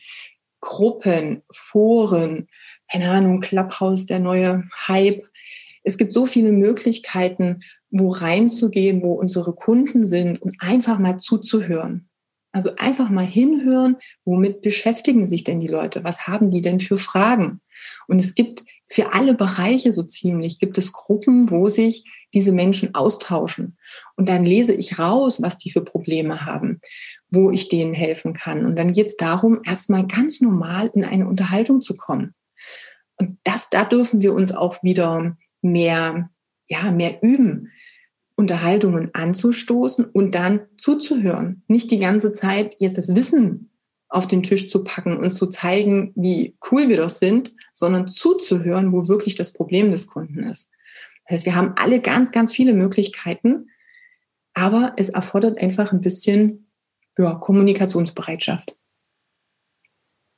Gruppen, 0.60 1.42
Foren, 1.52 2.48
keine 2.90 3.10
Ahnung, 3.10 3.40
Clubhouse, 3.40 4.06
der 4.06 4.18
neue 4.18 4.64
Hype. 4.88 5.22
Es 5.84 5.96
gibt 5.96 6.12
so 6.12 6.26
viele 6.26 6.50
Möglichkeiten, 6.50 7.60
wo 7.96 8.08
reinzugehen, 8.08 9.02
wo 9.02 9.12
unsere 9.12 9.54
Kunden 9.54 10.04
sind 10.04 10.42
und 10.42 10.56
einfach 10.58 10.98
mal 10.98 11.18
zuzuhören. 11.18 12.08
Also 12.50 12.74
einfach 12.76 13.08
mal 13.08 13.26
hinhören, 13.26 13.96
womit 14.24 14.62
beschäftigen 14.62 15.26
sich 15.26 15.44
denn 15.44 15.60
die 15.60 15.68
Leute? 15.68 16.02
Was 16.02 16.26
haben 16.26 16.50
die 16.50 16.60
denn 16.60 16.80
für 16.80 16.98
Fragen? 16.98 17.60
Und 18.08 18.20
es 18.20 18.34
gibt 18.34 18.64
für 18.88 19.12
alle 19.12 19.34
Bereiche 19.34 19.92
so 19.92 20.02
ziemlich, 20.02 20.58
gibt 20.58 20.76
es 20.76 20.92
Gruppen, 20.92 21.50
wo 21.50 21.68
sich 21.68 22.04
diese 22.34 22.52
Menschen 22.52 22.94
austauschen. 22.94 23.78
Und 24.16 24.28
dann 24.28 24.44
lese 24.44 24.72
ich 24.72 24.98
raus, 24.98 25.40
was 25.40 25.58
die 25.58 25.70
für 25.70 25.82
Probleme 25.82 26.44
haben, 26.44 26.80
wo 27.30 27.50
ich 27.52 27.68
denen 27.68 27.94
helfen 27.94 28.34
kann. 28.34 28.66
Und 28.66 28.76
dann 28.76 28.92
geht 28.92 29.06
es 29.06 29.16
darum, 29.16 29.60
erstmal 29.64 30.06
ganz 30.06 30.40
normal 30.40 30.90
in 30.94 31.04
eine 31.04 31.28
Unterhaltung 31.28 31.80
zu 31.80 31.96
kommen. 31.96 32.34
Und 33.16 33.38
das, 33.44 33.70
da 33.70 33.84
dürfen 33.84 34.20
wir 34.20 34.34
uns 34.34 34.52
auch 34.52 34.82
wieder 34.82 35.36
mehr, 35.62 36.30
ja, 36.68 36.90
mehr 36.90 37.22
üben. 37.22 37.70
Unterhaltungen 38.36 39.10
anzustoßen 39.12 40.04
und 40.06 40.34
dann 40.34 40.60
zuzuhören. 40.76 41.62
Nicht 41.68 41.90
die 41.90 41.98
ganze 41.98 42.32
Zeit 42.32 42.76
jetzt 42.80 42.98
das 42.98 43.14
Wissen 43.14 43.70
auf 44.08 44.26
den 44.26 44.42
Tisch 44.42 44.70
zu 44.70 44.84
packen 44.84 45.16
und 45.16 45.32
zu 45.32 45.46
zeigen, 45.46 46.12
wie 46.14 46.56
cool 46.70 46.88
wir 46.88 46.98
doch 46.98 47.10
sind, 47.10 47.54
sondern 47.72 48.08
zuzuhören, 48.08 48.92
wo 48.92 49.08
wirklich 49.08 49.34
das 49.34 49.52
Problem 49.52 49.90
des 49.90 50.06
Kunden 50.06 50.44
ist. 50.44 50.70
Das 51.26 51.36
heißt, 51.36 51.46
wir 51.46 51.54
haben 51.54 51.72
alle 51.76 52.00
ganz, 52.00 52.32
ganz 52.32 52.52
viele 52.52 52.74
Möglichkeiten, 52.74 53.70
aber 54.52 54.94
es 54.96 55.08
erfordert 55.08 55.58
einfach 55.58 55.92
ein 55.92 56.00
bisschen 56.00 56.70
ja, 57.18 57.34
Kommunikationsbereitschaft. 57.34 58.76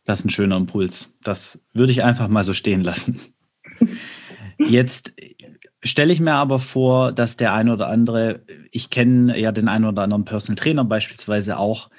Das 0.05 0.21
ist 0.21 0.27
ein 0.27 0.31
schöner 0.31 0.57
Impuls. 0.57 1.15
Das 1.23 1.61
würde 1.73 1.93
ich 1.93 2.03
einfach 2.03 2.29
mal 2.29 2.45
so 2.45 2.55
stehen 2.55 2.81
lassen. 2.81 3.21
Jetzt 4.59 5.13
stelle 5.87 6.13
ich 6.13 6.21
mir 6.21 6.35
aber 6.35 6.59
vor, 6.59 7.13
dass 7.13 7.37
der 7.37 7.53
eine 7.53 7.73
oder 7.73 7.89
andere, 7.89 8.43
ich 8.71 8.91
kenne 8.91 9.39
ja 9.39 9.53
den 9.53 9.69
einen 9.69 9.85
oder 9.85 10.03
anderen 10.03 10.25
Personal 10.25 10.57
Trainer 10.57 10.85
beispielsweise 10.85 11.59
auch, 11.59 11.91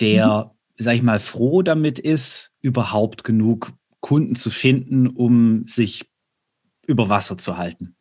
der, 0.00 0.52
mhm. 0.76 0.82
sag 0.82 0.96
ich 0.96 1.02
mal, 1.02 1.20
froh 1.20 1.62
damit 1.62 1.98
ist, 1.98 2.52
überhaupt 2.60 3.24
genug 3.24 3.72
Kunden 4.00 4.34
zu 4.34 4.50
finden, 4.50 5.06
um 5.06 5.66
sich 5.66 6.10
über 6.86 7.08
Wasser 7.08 7.38
zu 7.38 7.56
halten. 7.56 7.96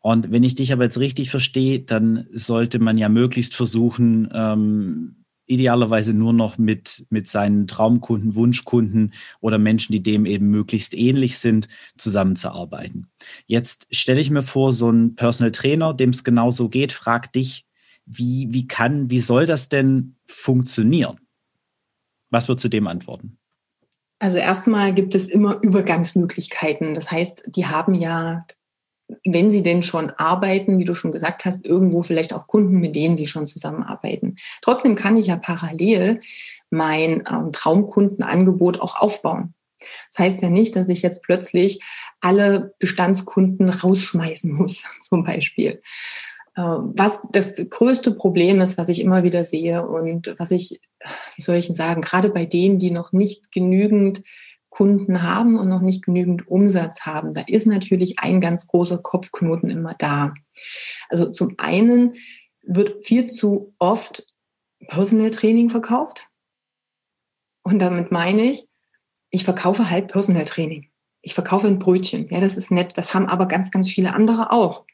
Und 0.00 0.30
wenn 0.30 0.42
ich 0.42 0.54
dich 0.54 0.72
aber 0.72 0.84
jetzt 0.84 0.98
richtig 0.98 1.30
verstehe, 1.30 1.80
dann 1.80 2.26
sollte 2.32 2.78
man 2.78 2.96
ja 2.98 3.08
möglichst 3.08 3.54
versuchen, 3.54 4.30
ähm, 4.32 5.21
idealerweise 5.46 6.12
nur 6.12 6.32
noch 6.32 6.58
mit, 6.58 7.06
mit 7.10 7.28
seinen 7.28 7.66
Traumkunden, 7.66 8.34
Wunschkunden 8.34 9.12
oder 9.40 9.58
Menschen, 9.58 9.92
die 9.92 10.02
dem 10.02 10.26
eben 10.26 10.48
möglichst 10.48 10.94
ähnlich 10.94 11.38
sind, 11.38 11.68
zusammenzuarbeiten. 11.98 13.08
Jetzt 13.46 13.86
stelle 13.90 14.20
ich 14.20 14.30
mir 14.30 14.42
vor, 14.42 14.72
so 14.72 14.90
ein 14.90 15.14
Personal 15.14 15.52
Trainer, 15.52 15.94
dem 15.94 16.10
es 16.10 16.24
genauso 16.24 16.68
geht, 16.68 16.92
fragt 16.92 17.34
dich, 17.34 17.66
wie, 18.06 18.48
wie 18.50 18.66
kann, 18.66 19.10
wie 19.10 19.20
soll 19.20 19.46
das 19.46 19.68
denn 19.68 20.16
funktionieren? 20.26 21.18
Was 22.30 22.48
würdest 22.48 22.64
du 22.64 22.68
dem 22.68 22.86
antworten? 22.86 23.38
Also 24.18 24.38
erstmal 24.38 24.94
gibt 24.94 25.14
es 25.14 25.28
immer 25.28 25.60
Übergangsmöglichkeiten. 25.62 26.94
Das 26.94 27.10
heißt, 27.10 27.42
die 27.46 27.66
haben 27.66 27.94
ja, 27.94 28.46
wenn 29.24 29.50
sie 29.50 29.62
denn 29.62 29.82
schon 29.82 30.10
arbeiten, 30.10 30.78
wie 30.78 30.84
du 30.84 30.94
schon 30.94 31.12
gesagt 31.12 31.44
hast, 31.44 31.64
irgendwo 31.64 32.02
vielleicht 32.02 32.32
auch 32.32 32.46
Kunden, 32.46 32.78
mit 32.78 32.96
denen 32.96 33.16
sie 33.16 33.26
schon 33.26 33.46
zusammenarbeiten. 33.46 34.36
Trotzdem 34.60 34.94
kann 34.94 35.16
ich 35.16 35.26
ja 35.28 35.36
parallel 35.36 36.20
mein 36.70 37.22
ähm, 37.30 37.52
Traumkundenangebot 37.52 38.80
auch 38.80 38.96
aufbauen. 38.96 39.54
Das 40.10 40.18
heißt 40.18 40.42
ja 40.42 40.50
nicht, 40.50 40.76
dass 40.76 40.88
ich 40.88 41.02
jetzt 41.02 41.22
plötzlich 41.22 41.80
alle 42.20 42.74
Bestandskunden 42.78 43.68
rausschmeißen 43.68 44.52
muss, 44.56 44.82
zum 45.00 45.24
Beispiel. 45.24 45.82
Äh, 46.54 46.62
was 46.62 47.20
das 47.30 47.54
größte 47.56 48.12
Problem 48.12 48.60
ist, 48.60 48.78
was 48.78 48.88
ich 48.88 49.00
immer 49.00 49.22
wieder 49.22 49.44
sehe 49.44 49.86
und 49.86 50.34
was 50.38 50.50
ich, 50.50 50.80
wie 51.36 51.42
soll 51.42 51.56
ich 51.56 51.66
denn 51.66 51.74
sagen, 51.74 52.02
gerade 52.02 52.28
bei 52.28 52.46
denen, 52.46 52.78
die 52.78 52.90
noch 52.90 53.12
nicht 53.12 53.52
genügend 53.52 54.22
Kunden 54.72 55.22
haben 55.22 55.58
und 55.58 55.68
noch 55.68 55.82
nicht 55.82 56.02
genügend 56.02 56.48
Umsatz 56.48 57.02
haben, 57.02 57.34
da 57.34 57.42
ist 57.46 57.66
natürlich 57.66 58.20
ein 58.20 58.40
ganz 58.40 58.66
großer 58.66 58.96
Kopfknoten 58.96 59.68
immer 59.68 59.94
da. 59.98 60.32
Also 61.10 61.30
zum 61.30 61.56
einen 61.58 62.14
wird 62.62 63.04
viel 63.04 63.28
zu 63.28 63.74
oft 63.78 64.26
Personal 64.88 65.28
Training 65.28 65.68
verkauft. 65.68 66.28
Und 67.62 67.80
damit 67.80 68.10
meine 68.12 68.44
ich, 68.44 68.66
ich 69.28 69.44
verkaufe 69.44 69.90
halt 69.90 70.08
Personal 70.08 70.46
Training. 70.46 70.88
Ich 71.20 71.34
verkaufe 71.34 71.66
ein 71.66 71.78
Brötchen. 71.78 72.28
Ja, 72.30 72.40
das 72.40 72.56
ist 72.56 72.70
nett. 72.70 72.96
Das 72.96 73.12
haben 73.12 73.26
aber 73.26 73.46
ganz, 73.46 73.70
ganz 73.70 73.90
viele 73.90 74.14
andere 74.14 74.52
auch. 74.52 74.86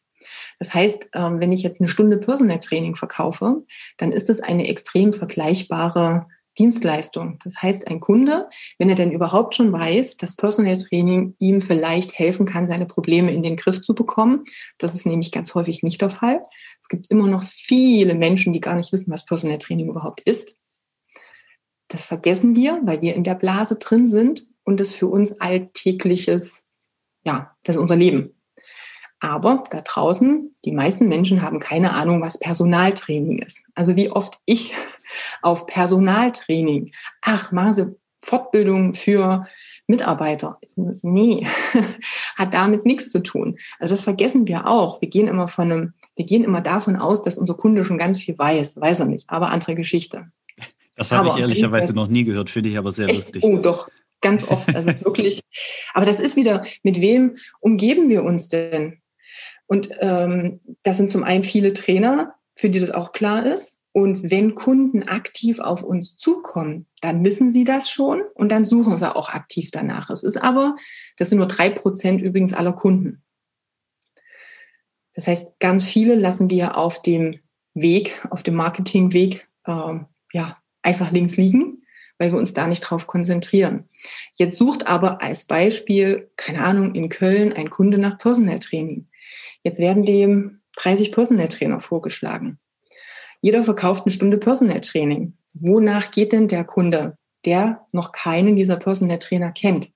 Das 0.59 0.75
heißt, 0.75 1.11
ähm, 1.14 1.41
wenn 1.41 1.53
ich 1.53 1.62
jetzt 1.62 1.81
eine 1.81 1.88
Stunde 1.88 2.19
Personal 2.19 2.59
Training 2.59 2.97
verkaufe, 2.97 3.64
dann 3.97 4.11
ist 4.11 4.29
es 4.29 4.41
eine 4.41 4.67
extrem 4.67 5.12
vergleichbare 5.12 6.27
Dienstleistung. 6.59 7.38
Das 7.44 7.62
heißt, 7.62 7.88
ein 7.88 8.01
Kunde, 8.01 8.49
wenn 8.79 8.88
er 8.88 8.94
denn 8.94 9.12
überhaupt 9.12 9.55
schon 9.55 9.73
weiß, 9.73 10.16
dass 10.16 10.37
Personal 10.37 10.77
Training 10.77 11.35
ihm 11.38 11.61
vielleicht 11.61 12.18
helfen 12.18 12.47
kann, 12.47 12.66
seine 12.66 12.87
Probleme 12.87 13.33
in 13.33 13.42
den 13.42 13.57
Griff 13.57 13.83
zu 13.83 13.94
bekommen, 13.94 14.44
das 14.79 14.94
ist 14.94 15.07
nämlich 15.07 15.33
ganz 15.33 15.55
häufig 15.55 15.83
nicht 15.83 16.01
der 16.01 16.11
Fall. 16.11 16.42
Es 16.81 16.88
gibt 16.88 17.11
immer 17.11 17.29
noch 17.29 17.42
viele 17.42 18.14
Menschen, 18.14 18.53
die 18.53 18.61
gar 18.61 18.75
nicht 18.75 18.92
wissen, 18.92 19.12
was 19.12 19.25
Personal 19.25 19.59
Training 19.59 19.88
überhaupt 19.88 20.21
ist. 20.21 20.59
Das 21.88 22.05
vergessen 22.05 22.55
wir, 22.55 22.81
weil 22.85 23.01
wir 23.01 23.14
in 23.14 23.25
der 23.25 23.35
Blase 23.35 23.77
drin 23.77 24.07
sind 24.07 24.47
und 24.64 24.81
das 24.81 24.92
für 24.92 25.07
uns 25.07 25.40
alltägliches, 25.40 26.66
ja, 27.25 27.57
das 27.62 27.77
ist 27.77 27.83
unser 27.83 27.97
Leben. 27.97 28.38
Aber 29.20 29.64
da 29.70 29.81
draußen, 29.81 30.54
die 30.64 30.72
meisten 30.72 31.09
Menschen 31.09 31.42
haben 31.42 31.59
keine 31.59 31.92
Ahnung, 31.94 32.22
was 32.22 32.38
Personaltraining 32.38 33.40
ist. 33.40 33.64
Also 33.74 33.96
wie 33.96 34.11
oft 34.11 34.38
ich 34.44 34.74
auf 35.42 35.66
Personaltraining, 35.66 36.92
ach, 37.22 37.52
machen 37.52 37.74
Sie 37.74 37.96
Fortbildung 38.20 38.94
für 38.94 39.46
Mitarbeiter. 39.87 40.59
Nee, 40.76 41.46
hat 42.37 42.52
damit 42.52 42.85
nichts 42.85 43.11
zu 43.11 43.22
tun. 43.22 43.59
Also 43.78 43.94
das 43.94 44.04
vergessen 44.04 44.46
wir 44.46 44.66
auch. 44.66 45.00
Wir 45.00 45.09
gehen 45.09 45.28
immer 45.28 45.48
von 45.48 45.72
einem, 45.72 45.92
wir 46.14 46.26
gehen 46.26 46.44
immer 46.44 46.61
davon 46.61 46.96
aus, 46.96 47.22
dass 47.22 47.38
unser 47.38 47.54
Kunde 47.54 47.85
schon 47.85 47.98
ganz 47.98 48.20
viel 48.20 48.38
weiß. 48.38 48.81
Weiß 48.81 49.00
er 49.00 49.07
nicht, 49.07 49.28
aber 49.28 49.48
andere 49.48 49.74
Geschichte. 49.74 50.31
Das 50.96 51.12
habe 51.12 51.28
ich 51.28 51.37
ehrlicherweise 51.37 51.94
noch 51.94 52.09
nie 52.09 52.24
gehört, 52.24 52.50
finde 52.50 52.68
ich 52.68 52.76
aber 52.76 52.92
sehr 52.92 53.09
echt? 53.09 53.20
lustig. 53.20 53.44
Oh, 53.44 53.57
doch, 53.57 53.88
ganz 54.20 54.44
oft. 54.46 54.68
Also 54.74 54.90
es 54.90 54.98
ist 54.98 55.04
wirklich, 55.04 55.40
aber 55.94 56.04
das 56.04 56.20
ist 56.20 56.37
wieder, 56.37 56.62
mit 56.83 57.00
wem 57.00 57.37
umgeben 57.61 58.11
wir 58.11 58.24
uns 58.24 58.48
denn? 58.48 59.00
Und 59.68 59.90
ähm, 60.00 60.61
das 60.83 60.96
sind 60.96 61.11
zum 61.11 61.22
einen 61.22 61.44
viele 61.44 61.72
Trainer, 61.72 62.35
für 62.57 62.70
die 62.70 62.81
das 62.81 62.90
auch 62.90 63.12
klar 63.12 63.46
ist. 63.46 63.78
Und 63.92 64.31
wenn 64.31 64.54
Kunden 64.54 65.04
aktiv 65.04 65.61
auf 65.61 65.83
uns 65.83 66.16
zukommen, 66.16 66.87
dann 67.00 67.24
wissen 67.24 67.52
sie 67.52 67.64
das 67.64 67.90
schon 67.90 68.22
und 68.35 68.50
dann 68.50 68.64
suchen 68.64 68.96
sie 68.96 69.14
auch 69.14 69.31
aktiv 69.31 69.70
danach. 69.70 70.11
Es 70.11 70.22
ist 70.22 70.37
aber, 70.37 70.76
das 71.16 71.28
sind 71.31 71.38
nur 71.38 71.48
drei 71.48 71.70
Prozent 71.70 72.22
übrigens 72.22 72.52
aller 72.52 72.72
Kunden. 72.72 73.22
Das 75.14 75.26
heißt, 75.26 75.59
ganz 75.59 75.85
viele 75.85 76.14
lassen 76.14 76.48
wir 76.48 76.76
auf 76.76 77.02
dem 77.02 77.40
Weg, 77.74 78.24
auf 78.31 78.42
dem 78.42 78.54
Marketingweg, 78.54 79.48
äh, 79.64 79.98
ja, 80.33 80.59
einfach 80.83 81.11
links 81.11 81.37
liegen, 81.37 81.83
weil 82.18 82.31
wir 82.31 82.38
uns 82.38 82.52
da 82.52 82.66
nicht 82.66 82.81
drauf 82.83 83.07
konzentrieren. 83.07 83.88
Jetzt 84.35 84.59
sucht 84.59 84.87
aber 84.87 85.20
als 85.20 85.44
Beispiel, 85.44 86.31
keine 86.37 86.64
Ahnung, 86.64 86.94
in 86.94 87.09
Köln 87.09 87.52
ein 87.52 87.68
Kunde 87.68 87.98
nach 87.98 88.18
Personal 88.18 88.61
Training. 88.61 89.08
Jetzt 89.64 89.79
werden 89.79 90.05
dem 90.05 90.61
30 90.77 91.12
Personal 91.12 91.49
Trainer 91.49 91.81
vorgeschlagen. 91.81 92.59
Jeder 93.40 93.62
verkauft 93.62 94.05
eine 94.05 94.12
Stunde 94.12 94.38
Personal 94.38 94.81
Training. 94.81 95.37
Wonach 95.55 96.11
geht 96.11 96.33
denn 96.33 96.49
der 96.49 96.64
Kunde, 96.64 97.16
der 97.44 97.87
noch 97.92 98.12
keinen 98.12 98.57
dieser 98.57 98.77
Personal 98.77 99.18
Trainer 99.18 99.53
kennt? 99.53 99.90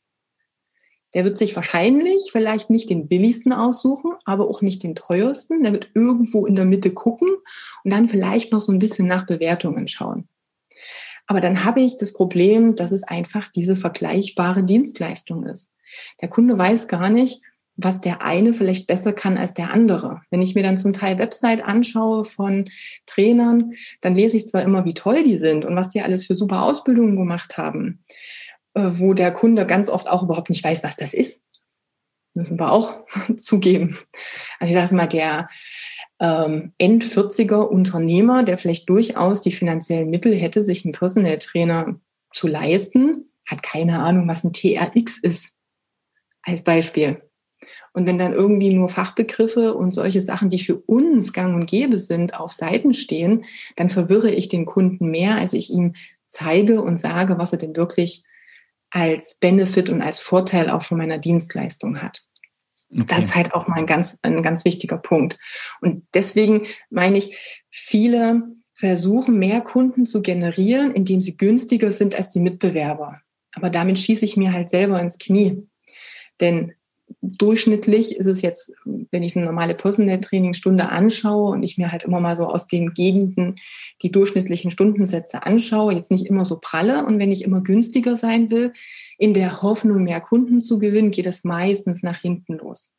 Der 1.14 1.24
wird 1.24 1.36
sich 1.36 1.54
wahrscheinlich 1.54 2.30
vielleicht 2.32 2.70
nicht 2.70 2.88
den 2.88 3.06
billigsten 3.06 3.52
aussuchen, 3.52 4.12
aber 4.24 4.48
auch 4.48 4.62
nicht 4.62 4.82
den 4.82 4.94
teuersten. 4.94 5.62
Der 5.62 5.72
wird 5.72 5.90
irgendwo 5.94 6.46
in 6.46 6.56
der 6.56 6.64
Mitte 6.64 6.90
gucken 6.90 7.28
und 7.84 7.92
dann 7.92 8.08
vielleicht 8.08 8.50
noch 8.50 8.60
so 8.60 8.72
ein 8.72 8.78
bisschen 8.78 9.08
nach 9.08 9.26
Bewertungen 9.26 9.88
schauen. 9.88 10.28
Aber 11.26 11.40
dann 11.40 11.64
habe 11.64 11.80
ich 11.80 11.98
das 11.98 12.12
Problem, 12.12 12.76
dass 12.76 12.92
es 12.92 13.02
einfach 13.02 13.48
diese 13.48 13.76
vergleichbare 13.76 14.64
Dienstleistung 14.64 15.44
ist. 15.44 15.70
Der 16.20 16.28
Kunde 16.28 16.56
weiß 16.56 16.88
gar 16.88 17.10
nicht, 17.10 17.42
was 17.76 18.00
der 18.00 18.22
eine 18.22 18.52
vielleicht 18.52 18.86
besser 18.86 19.12
kann 19.12 19.38
als 19.38 19.54
der 19.54 19.72
andere. 19.72 20.20
Wenn 20.30 20.42
ich 20.42 20.54
mir 20.54 20.62
dann 20.62 20.78
zum 20.78 20.92
Teil 20.92 21.18
Website 21.18 21.62
anschaue 21.62 22.24
von 22.24 22.68
Trainern, 23.06 23.72
dann 24.00 24.14
lese 24.14 24.36
ich 24.36 24.46
zwar 24.46 24.62
immer, 24.62 24.84
wie 24.84 24.94
toll 24.94 25.22
die 25.22 25.36
sind 25.36 25.64
und 25.64 25.74
was 25.74 25.88
die 25.88 26.02
alles 26.02 26.26
für 26.26 26.34
super 26.34 26.62
Ausbildungen 26.62 27.16
gemacht 27.16 27.56
haben, 27.56 28.04
äh, 28.74 28.90
wo 28.94 29.14
der 29.14 29.32
Kunde 29.32 29.66
ganz 29.66 29.88
oft 29.88 30.08
auch 30.08 30.22
überhaupt 30.22 30.50
nicht 30.50 30.62
weiß, 30.62 30.84
was 30.84 30.96
das 30.96 31.14
ist. 31.14 31.42
Müssen 32.34 32.58
wir 32.58 32.72
auch 32.72 32.94
zugeben. 33.36 33.96
Also 34.58 34.72
ich 34.72 34.78
sage 34.78 34.94
mal, 34.94 35.06
der 35.06 35.48
ähm, 36.20 36.72
End-40er 36.78 37.62
Unternehmer, 37.62 38.42
der 38.42 38.58
vielleicht 38.58 38.88
durchaus 38.88 39.40
die 39.40 39.52
finanziellen 39.52 40.10
Mittel 40.10 40.34
hätte, 40.34 40.62
sich 40.62 40.84
einen 40.84 40.92
Personal 40.92 41.38
Trainer 41.38 41.98
zu 42.32 42.48
leisten, 42.48 43.28
hat 43.46 43.62
keine 43.62 43.98
Ahnung, 44.00 44.28
was 44.28 44.44
ein 44.44 44.52
TRX 44.52 45.18
ist. 45.18 45.54
Als 46.42 46.62
Beispiel. 46.62 47.22
Und 47.92 48.06
wenn 48.06 48.18
dann 48.18 48.32
irgendwie 48.32 48.72
nur 48.72 48.88
Fachbegriffe 48.88 49.74
und 49.74 49.92
solche 49.92 50.22
Sachen, 50.22 50.48
die 50.48 50.58
für 50.58 50.76
uns 50.76 51.32
gang 51.32 51.54
und 51.54 51.66
gäbe 51.66 51.98
sind, 51.98 52.38
auf 52.40 52.52
Seiten 52.52 52.94
stehen, 52.94 53.44
dann 53.76 53.90
verwirre 53.90 54.30
ich 54.30 54.48
den 54.48 54.64
Kunden 54.64 55.10
mehr, 55.10 55.36
als 55.36 55.52
ich 55.52 55.70
ihm 55.70 55.94
zeige 56.28 56.80
und 56.80 56.98
sage, 56.98 57.38
was 57.38 57.52
er 57.52 57.58
denn 57.58 57.76
wirklich 57.76 58.24
als 58.90 59.36
Benefit 59.40 59.90
und 59.90 60.02
als 60.02 60.20
Vorteil 60.20 60.70
auch 60.70 60.82
von 60.82 60.98
meiner 60.98 61.18
Dienstleistung 61.18 62.02
hat. 62.02 62.24
Okay. 62.90 63.04
Das 63.08 63.24
ist 63.24 63.34
halt 63.34 63.54
auch 63.54 63.68
mal 63.68 63.76
ein 63.76 63.86
ganz, 63.86 64.18
ein 64.22 64.42
ganz 64.42 64.64
wichtiger 64.64 64.98
Punkt. 64.98 65.38
Und 65.80 66.06
deswegen 66.14 66.66
meine 66.90 67.18
ich, 67.18 67.38
viele 67.70 68.42
versuchen 68.74 69.38
mehr 69.38 69.60
Kunden 69.60 70.06
zu 70.06 70.22
generieren, 70.22 70.94
indem 70.94 71.20
sie 71.20 71.36
günstiger 71.36 71.92
sind 71.92 72.14
als 72.14 72.30
die 72.30 72.40
Mitbewerber. 72.40 73.20
Aber 73.54 73.70
damit 73.70 73.98
schieße 73.98 74.24
ich 74.24 74.36
mir 74.36 74.52
halt 74.52 74.70
selber 74.70 75.00
ins 75.00 75.18
Knie. 75.18 75.66
Denn 76.40 76.72
durchschnittlich 77.22 78.16
ist 78.16 78.26
es 78.26 78.42
jetzt, 78.42 78.72
wenn 78.84 79.22
ich 79.22 79.36
eine 79.36 79.46
normale 79.46 79.74
Personal 79.74 80.20
Training 80.20 80.54
Stunde 80.54 80.90
anschaue 80.90 81.52
und 81.52 81.62
ich 81.62 81.78
mir 81.78 81.92
halt 81.92 82.02
immer 82.02 82.18
mal 82.18 82.36
so 82.36 82.46
aus 82.48 82.66
den 82.66 82.94
Gegenden 82.94 83.54
die 84.02 84.10
durchschnittlichen 84.10 84.72
Stundensätze 84.72 85.46
anschaue, 85.46 85.94
jetzt 85.94 86.10
nicht 86.10 86.26
immer 86.26 86.44
so 86.44 86.58
pralle 86.60 87.06
und 87.06 87.20
wenn 87.20 87.30
ich 87.30 87.44
immer 87.44 87.62
günstiger 87.62 88.16
sein 88.16 88.50
will, 88.50 88.72
in 89.18 89.34
der 89.34 89.62
Hoffnung, 89.62 90.02
mehr 90.02 90.20
Kunden 90.20 90.62
zu 90.62 90.78
gewinnen, 90.78 91.12
geht 91.12 91.26
es 91.26 91.44
meistens 91.44 92.02
nach 92.02 92.18
hinten 92.18 92.54
los. 92.54 92.92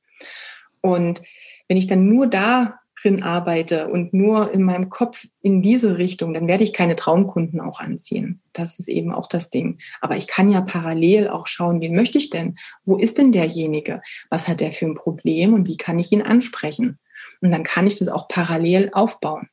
Und 0.80 1.22
wenn 1.68 1.78
ich 1.78 1.88
dann 1.88 2.08
nur 2.08 2.28
da 2.28 2.80
drin 3.04 3.24
arbeite 3.24 3.88
und 3.88 4.14
nur 4.14 4.52
in 4.52 4.64
meinem 4.64 4.90
Kopf 4.90 5.28
in 5.42 5.62
diese 5.62 5.98
Richtung, 5.98 6.34
dann 6.34 6.48
werde 6.48 6.64
ich 6.64 6.74
keine 6.74 6.96
Traumkunden 6.96 7.60
auch 7.60 7.80
anziehen. 7.80 8.42
Das 8.54 8.80
ist 8.80 8.88
eben 8.88 9.12
auch 9.12 9.28
das 9.28 9.50
Ding. 9.50 9.80
Aber 10.02 10.16
ich 10.16 10.28
kann 10.28 10.50
ja 10.50 10.62
parallel 10.62 11.28
auch 11.28 11.48
schauen, 11.48 11.82
wen 11.82 11.96
möchte 11.96 12.18
ich 12.18 12.30
denn? 12.30 12.56
Wo 12.86 12.98
ist 12.98 13.18
denn 13.18 13.32
derjenige? 13.32 14.02
Was 14.30 14.48
hat 14.48 14.62
der 14.62 14.72
für 14.72 14.86
ein 14.86 14.96
Problem 14.96 15.54
und 15.54 15.68
wie 15.68 15.78
kann 15.78 16.00
ich 16.00 16.12
ihn 16.12 16.22
ansprechen? 16.22 17.00
Und 17.42 17.52
dann 17.52 17.64
kann 17.64 17.88
ich 17.88 18.00
das 18.00 18.08
auch 18.08 18.28
parallel 18.28 18.90
aufbauen. 18.94 19.50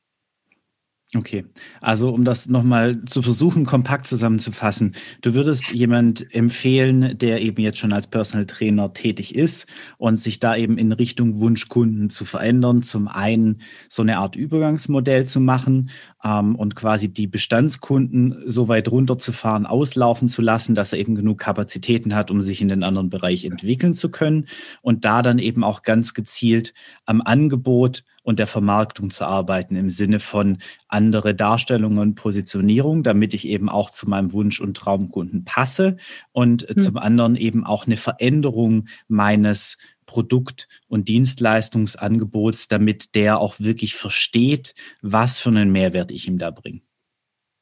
Okay, 1.13 1.43
also 1.81 2.13
um 2.13 2.23
das 2.23 2.47
nochmal 2.47 3.03
zu 3.03 3.21
versuchen, 3.21 3.65
kompakt 3.65 4.07
zusammenzufassen, 4.07 4.95
du 5.21 5.33
würdest 5.33 5.73
jemand 5.73 6.33
empfehlen, 6.33 7.17
der 7.17 7.41
eben 7.41 7.61
jetzt 7.61 7.79
schon 7.79 7.91
als 7.91 8.07
Personal 8.07 8.45
Trainer 8.45 8.93
tätig 8.93 9.35
ist 9.35 9.67
und 9.97 10.15
sich 10.15 10.39
da 10.39 10.55
eben 10.55 10.77
in 10.77 10.93
Richtung 10.93 11.41
Wunschkunden 11.41 12.09
zu 12.09 12.23
verändern, 12.23 12.81
zum 12.81 13.09
einen 13.09 13.59
so 13.89 14.03
eine 14.03 14.19
Art 14.19 14.37
Übergangsmodell 14.37 15.25
zu 15.25 15.41
machen 15.41 15.89
ähm, 16.23 16.55
und 16.55 16.77
quasi 16.77 17.09
die 17.09 17.27
Bestandskunden 17.27 18.43
so 18.45 18.69
weit 18.69 18.89
runterzufahren, 18.89 19.65
auslaufen 19.65 20.29
zu 20.29 20.41
lassen, 20.41 20.75
dass 20.75 20.93
er 20.93 20.99
eben 20.99 21.15
genug 21.15 21.39
Kapazitäten 21.39 22.15
hat, 22.15 22.31
um 22.31 22.41
sich 22.41 22.61
in 22.61 22.69
den 22.69 22.83
anderen 22.83 23.09
Bereich 23.09 23.43
entwickeln 23.43 23.93
zu 23.93 24.11
können 24.11 24.45
und 24.81 25.03
da 25.03 25.21
dann 25.21 25.39
eben 25.39 25.65
auch 25.65 25.81
ganz 25.81 26.13
gezielt 26.13 26.73
am 27.05 27.19
Angebot 27.19 28.05
und 28.23 28.39
der 28.39 28.47
Vermarktung 28.47 29.09
zu 29.09 29.25
arbeiten 29.25 29.75
im 29.75 29.89
Sinne 29.89 30.19
von 30.19 30.59
andere 30.87 31.33
Darstellungen 31.33 31.97
und 31.97 32.15
Positionierung, 32.15 33.03
damit 33.03 33.33
ich 33.33 33.47
eben 33.47 33.69
auch 33.69 33.89
zu 33.89 34.07
meinem 34.09 34.31
Wunsch- 34.31 34.61
und 34.61 34.77
Traumkunden 34.77 35.43
passe 35.43 35.97
und 36.31 36.67
mhm. 36.69 36.77
zum 36.77 36.97
anderen 36.97 37.35
eben 37.35 37.65
auch 37.65 37.85
eine 37.85 37.97
Veränderung 37.97 38.87
meines 39.07 39.77
Produkt- 40.05 40.67
und 40.87 41.07
Dienstleistungsangebots, 41.07 42.67
damit 42.67 43.15
der 43.15 43.39
auch 43.39 43.59
wirklich 43.59 43.95
versteht, 43.95 44.75
was 45.01 45.39
für 45.39 45.49
einen 45.49 45.71
Mehrwert 45.71 46.11
ich 46.11 46.27
ihm 46.27 46.37
da 46.37 46.51
bringe. 46.51 46.81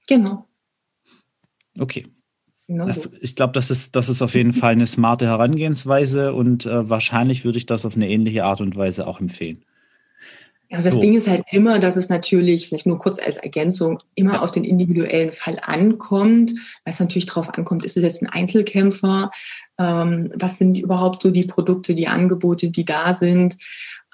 Genau. 0.07 0.47
Okay. 1.77 2.07
Genau 2.67 2.85
das, 2.85 3.11
ich 3.21 3.35
glaube, 3.35 3.53
das 3.53 3.71
ist, 3.71 3.95
das 3.95 4.09
ist 4.09 4.21
auf 4.21 4.35
jeden 4.35 4.53
Fall 4.53 4.73
eine 4.73 4.85
smarte 4.85 5.25
Herangehensweise 5.25 6.33
und 6.33 6.67
äh, 6.67 6.87
wahrscheinlich 6.87 7.43
würde 7.43 7.57
ich 7.57 7.65
das 7.65 7.83
auf 7.83 7.95
eine 7.95 8.07
ähnliche 8.07 8.45
Art 8.45 8.61
und 8.61 8.75
Weise 8.75 9.07
auch 9.07 9.19
empfehlen. 9.19 9.65
Also 10.71 10.89
so. 10.89 10.95
das 10.95 10.99
Ding 10.99 11.15
ist 11.15 11.27
halt 11.27 11.43
immer, 11.51 11.79
dass 11.79 11.95
es 11.95 12.09
natürlich, 12.09 12.67
vielleicht 12.67 12.85
nur 12.85 12.99
kurz 12.99 13.17
als 13.19 13.37
Ergänzung, 13.37 13.99
immer 14.13 14.43
auf 14.43 14.51
den 14.51 14.63
individuellen 14.63 15.31
Fall 15.31 15.57
ankommt, 15.63 16.51
weil 16.83 16.93
es 16.93 16.99
natürlich 16.99 17.25
darauf 17.25 17.49
ankommt, 17.57 17.85
ist 17.85 17.97
es 17.97 18.03
jetzt 18.03 18.21
ein 18.21 18.29
Einzelkämpfer, 18.29 19.31
ähm, 19.79 20.31
was 20.35 20.59
sind 20.59 20.77
überhaupt 20.77 21.23
so 21.23 21.31
die 21.31 21.47
Produkte, 21.47 21.95
die 21.95 22.07
Angebote, 22.07 22.69
die 22.69 22.85
da 22.85 23.15
sind, 23.15 23.57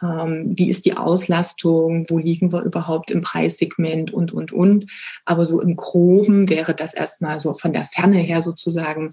ähm, 0.02 0.52
wie 0.56 0.70
ist 0.70 0.86
die 0.86 0.98
Auslastung, 0.98 2.06
wo 2.10 2.18
liegen 2.18 2.52
wir 2.52 2.63
überhaupt 2.63 3.12
im 3.12 3.22
Preissegment? 3.22 4.13
Und, 4.13 4.34
und, 4.34 4.52
und. 4.52 4.91
Aber 5.26 5.46
so 5.46 5.62
im 5.62 5.76
groben 5.76 6.50
wäre 6.50 6.74
das 6.74 6.94
erstmal 6.94 7.39
so 7.39 7.54
von 7.54 7.74
der 7.74 7.86
Ferne 7.86 8.18
her 8.18 8.41
sozusagen 8.41 9.10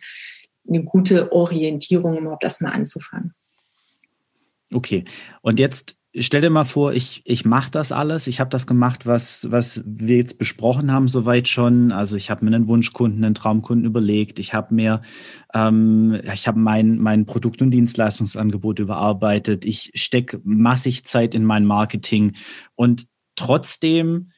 eine 0.69 0.85
gute 0.85 1.33
Orientierung, 1.33 2.17
um 2.17 2.23
überhaupt 2.25 2.45
erstmal 2.45 2.73
anzufangen. 2.73 3.35
Okay, 4.73 5.05
und 5.43 5.59
jetzt 5.59 5.97
stell 6.19 6.43
dir 6.43 6.51
mal 6.51 6.65
vor, 6.65 6.93
ich, 6.93 7.23
ich 7.25 7.45
mache 7.45 7.71
das 7.71 7.93
alles. 7.93 8.27
Ich 8.27 8.41
habe 8.41 8.51
das 8.51 8.67
gemacht, 8.67 9.07
was, 9.07 9.51
was 9.51 9.83
wir 9.85 10.17
jetzt 10.17 10.39
besprochen 10.39 10.93
haben, 10.93 11.09
soweit 11.09 11.49
schon. 11.49 11.93
Also 11.93 12.17
ich 12.17 12.31
habe 12.31 12.45
mir 12.45 12.55
einen 12.55 12.69
Wunschkunden, 12.69 13.25
einen 13.25 13.35
Traumkunden 13.35 13.87
überlegt. 13.87 14.39
Ich 14.39 14.53
habe 14.53 14.75
mir, 14.75 15.03
ähm, 15.55 16.21
ich 16.33 16.47
habe 16.47 16.59
mein, 16.59 16.99
mein 16.99 17.25
Produkt- 17.25 17.63
und 17.63 17.71
Dienstleistungsangebot 17.71 18.79
überarbeitet. 18.79 19.65
Ich 19.65 19.93
stecke 19.95 20.41
massig 20.45 21.05
Zeit 21.05 21.35
in 21.35 21.45
mein 21.45 21.65
Marketing 21.65 22.37
und 22.75 23.07
trotzdem 23.37 24.31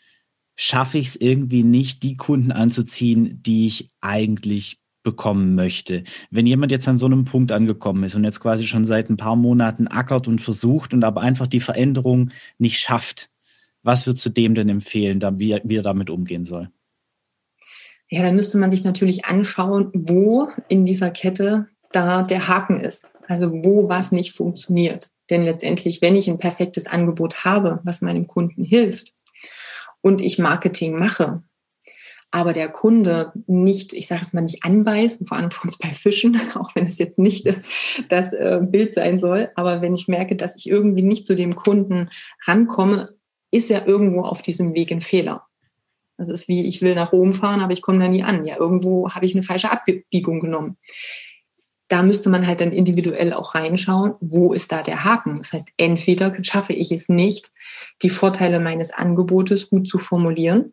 schaffe 0.56 0.98
ich 0.98 1.08
es 1.08 1.16
irgendwie 1.16 1.64
nicht, 1.64 2.04
die 2.04 2.16
Kunden 2.16 2.52
anzuziehen, 2.52 3.42
die 3.42 3.66
ich 3.66 3.90
eigentlich 4.00 4.78
bekommen 5.04 5.54
möchte. 5.54 6.02
Wenn 6.30 6.46
jemand 6.46 6.72
jetzt 6.72 6.88
an 6.88 6.98
so 6.98 7.06
einem 7.06 7.24
Punkt 7.24 7.52
angekommen 7.52 8.02
ist 8.02 8.16
und 8.16 8.24
jetzt 8.24 8.40
quasi 8.40 8.66
schon 8.66 8.84
seit 8.84 9.08
ein 9.08 9.16
paar 9.16 9.36
Monaten 9.36 9.86
ackert 9.86 10.26
und 10.26 10.40
versucht 10.40 10.92
und 10.92 11.04
aber 11.04 11.20
einfach 11.20 11.46
die 11.46 11.60
Veränderung 11.60 12.30
nicht 12.58 12.80
schafft, 12.80 13.30
was 13.84 14.06
würdest 14.06 14.26
du 14.26 14.30
dem 14.30 14.56
denn 14.56 14.68
empfehlen, 14.68 15.20
wie, 15.38 15.60
wie 15.62 15.76
er 15.76 15.82
damit 15.82 16.10
umgehen 16.10 16.44
soll? 16.44 16.70
Ja, 18.08 18.22
dann 18.22 18.36
müsste 18.36 18.58
man 18.58 18.70
sich 18.70 18.84
natürlich 18.84 19.26
anschauen, 19.26 19.90
wo 19.92 20.48
in 20.68 20.84
dieser 20.84 21.10
Kette 21.10 21.68
da 21.92 22.22
der 22.22 22.48
Haken 22.48 22.80
ist. 22.80 23.10
Also 23.28 23.52
wo 23.52 23.88
was 23.88 24.12
nicht 24.12 24.32
funktioniert. 24.32 25.10
Denn 25.30 25.42
letztendlich, 25.42 26.02
wenn 26.02 26.16
ich 26.16 26.28
ein 26.28 26.38
perfektes 26.38 26.86
Angebot 26.86 27.44
habe, 27.44 27.80
was 27.84 28.02
meinem 28.02 28.26
Kunden 28.26 28.62
hilft 28.62 29.12
und 30.02 30.20
ich 30.20 30.38
Marketing 30.38 30.98
mache, 30.98 31.42
aber 32.34 32.52
der 32.52 32.68
Kunde 32.68 33.32
nicht, 33.46 33.92
ich 33.92 34.08
sage 34.08 34.22
es 34.22 34.32
mal, 34.32 34.40
nicht 34.40 34.64
anbeißt, 34.64 35.22
vor 35.28 35.36
allem 35.36 35.50
uns 35.62 35.78
bei 35.78 35.90
Fischen, 35.90 36.36
auch 36.56 36.74
wenn 36.74 36.84
es 36.84 36.98
jetzt 36.98 37.16
nicht 37.16 37.46
das 38.08 38.32
äh, 38.32 38.60
Bild 38.60 38.94
sein 38.94 39.20
soll, 39.20 39.50
aber 39.54 39.80
wenn 39.82 39.94
ich 39.94 40.08
merke, 40.08 40.34
dass 40.34 40.56
ich 40.56 40.68
irgendwie 40.68 41.04
nicht 41.04 41.26
zu 41.26 41.36
dem 41.36 41.54
Kunden 41.54 42.10
rankomme, 42.44 43.14
ist 43.52 43.70
ja 43.70 43.82
irgendwo 43.86 44.22
auf 44.22 44.42
diesem 44.42 44.74
Weg 44.74 44.90
ein 44.90 45.00
Fehler. 45.00 45.46
Das 46.18 46.28
ist 46.28 46.48
wie, 46.48 46.66
ich 46.66 46.82
will 46.82 46.96
nach 46.96 47.12
Rom 47.12 47.34
fahren, 47.34 47.60
aber 47.60 47.72
ich 47.72 47.82
komme 47.82 48.00
da 48.00 48.08
nie 48.08 48.24
an. 48.24 48.44
Ja, 48.44 48.56
irgendwo 48.58 49.10
habe 49.10 49.26
ich 49.26 49.34
eine 49.34 49.44
falsche 49.44 49.70
Abbiegung 49.70 50.40
genommen. 50.40 50.76
Da 51.86 52.02
müsste 52.02 52.30
man 52.30 52.48
halt 52.48 52.60
dann 52.60 52.72
individuell 52.72 53.32
auch 53.32 53.54
reinschauen, 53.54 54.14
wo 54.20 54.52
ist 54.52 54.72
da 54.72 54.82
der 54.82 55.04
Haken. 55.04 55.38
Das 55.38 55.52
heißt, 55.52 55.68
entweder 55.76 56.34
schaffe 56.42 56.72
ich 56.72 56.90
es 56.90 57.08
nicht, 57.08 57.52
die 58.02 58.10
Vorteile 58.10 58.58
meines 58.58 58.92
Angebotes 58.92 59.70
gut 59.70 59.86
zu 59.86 59.98
formulieren, 59.98 60.72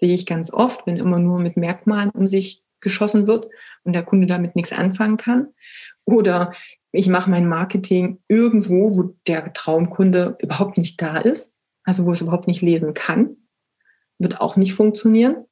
sehe 0.00 0.14
ich 0.14 0.24
ganz 0.24 0.50
oft, 0.50 0.86
wenn 0.86 0.96
immer 0.96 1.18
nur 1.18 1.38
mit 1.38 1.58
Merkmalen 1.58 2.10
um 2.10 2.26
sich 2.26 2.64
geschossen 2.80 3.26
wird 3.26 3.48
und 3.84 3.92
der 3.92 4.02
Kunde 4.02 4.26
damit 4.26 4.56
nichts 4.56 4.72
anfangen 4.72 5.18
kann. 5.18 5.48
Oder 6.06 6.54
ich 6.90 7.06
mache 7.06 7.30
mein 7.30 7.46
Marketing 7.46 8.18
irgendwo, 8.26 8.96
wo 8.96 9.14
der 9.26 9.52
Traumkunde 9.52 10.38
überhaupt 10.40 10.78
nicht 10.78 11.00
da 11.02 11.18
ist, 11.18 11.54
also 11.84 12.06
wo 12.06 12.12
es 12.12 12.22
überhaupt 12.22 12.48
nicht 12.48 12.62
lesen 12.62 12.94
kann, 12.94 13.36
wird 14.18 14.40
auch 14.40 14.56
nicht 14.56 14.72
funktionieren. 14.72 15.44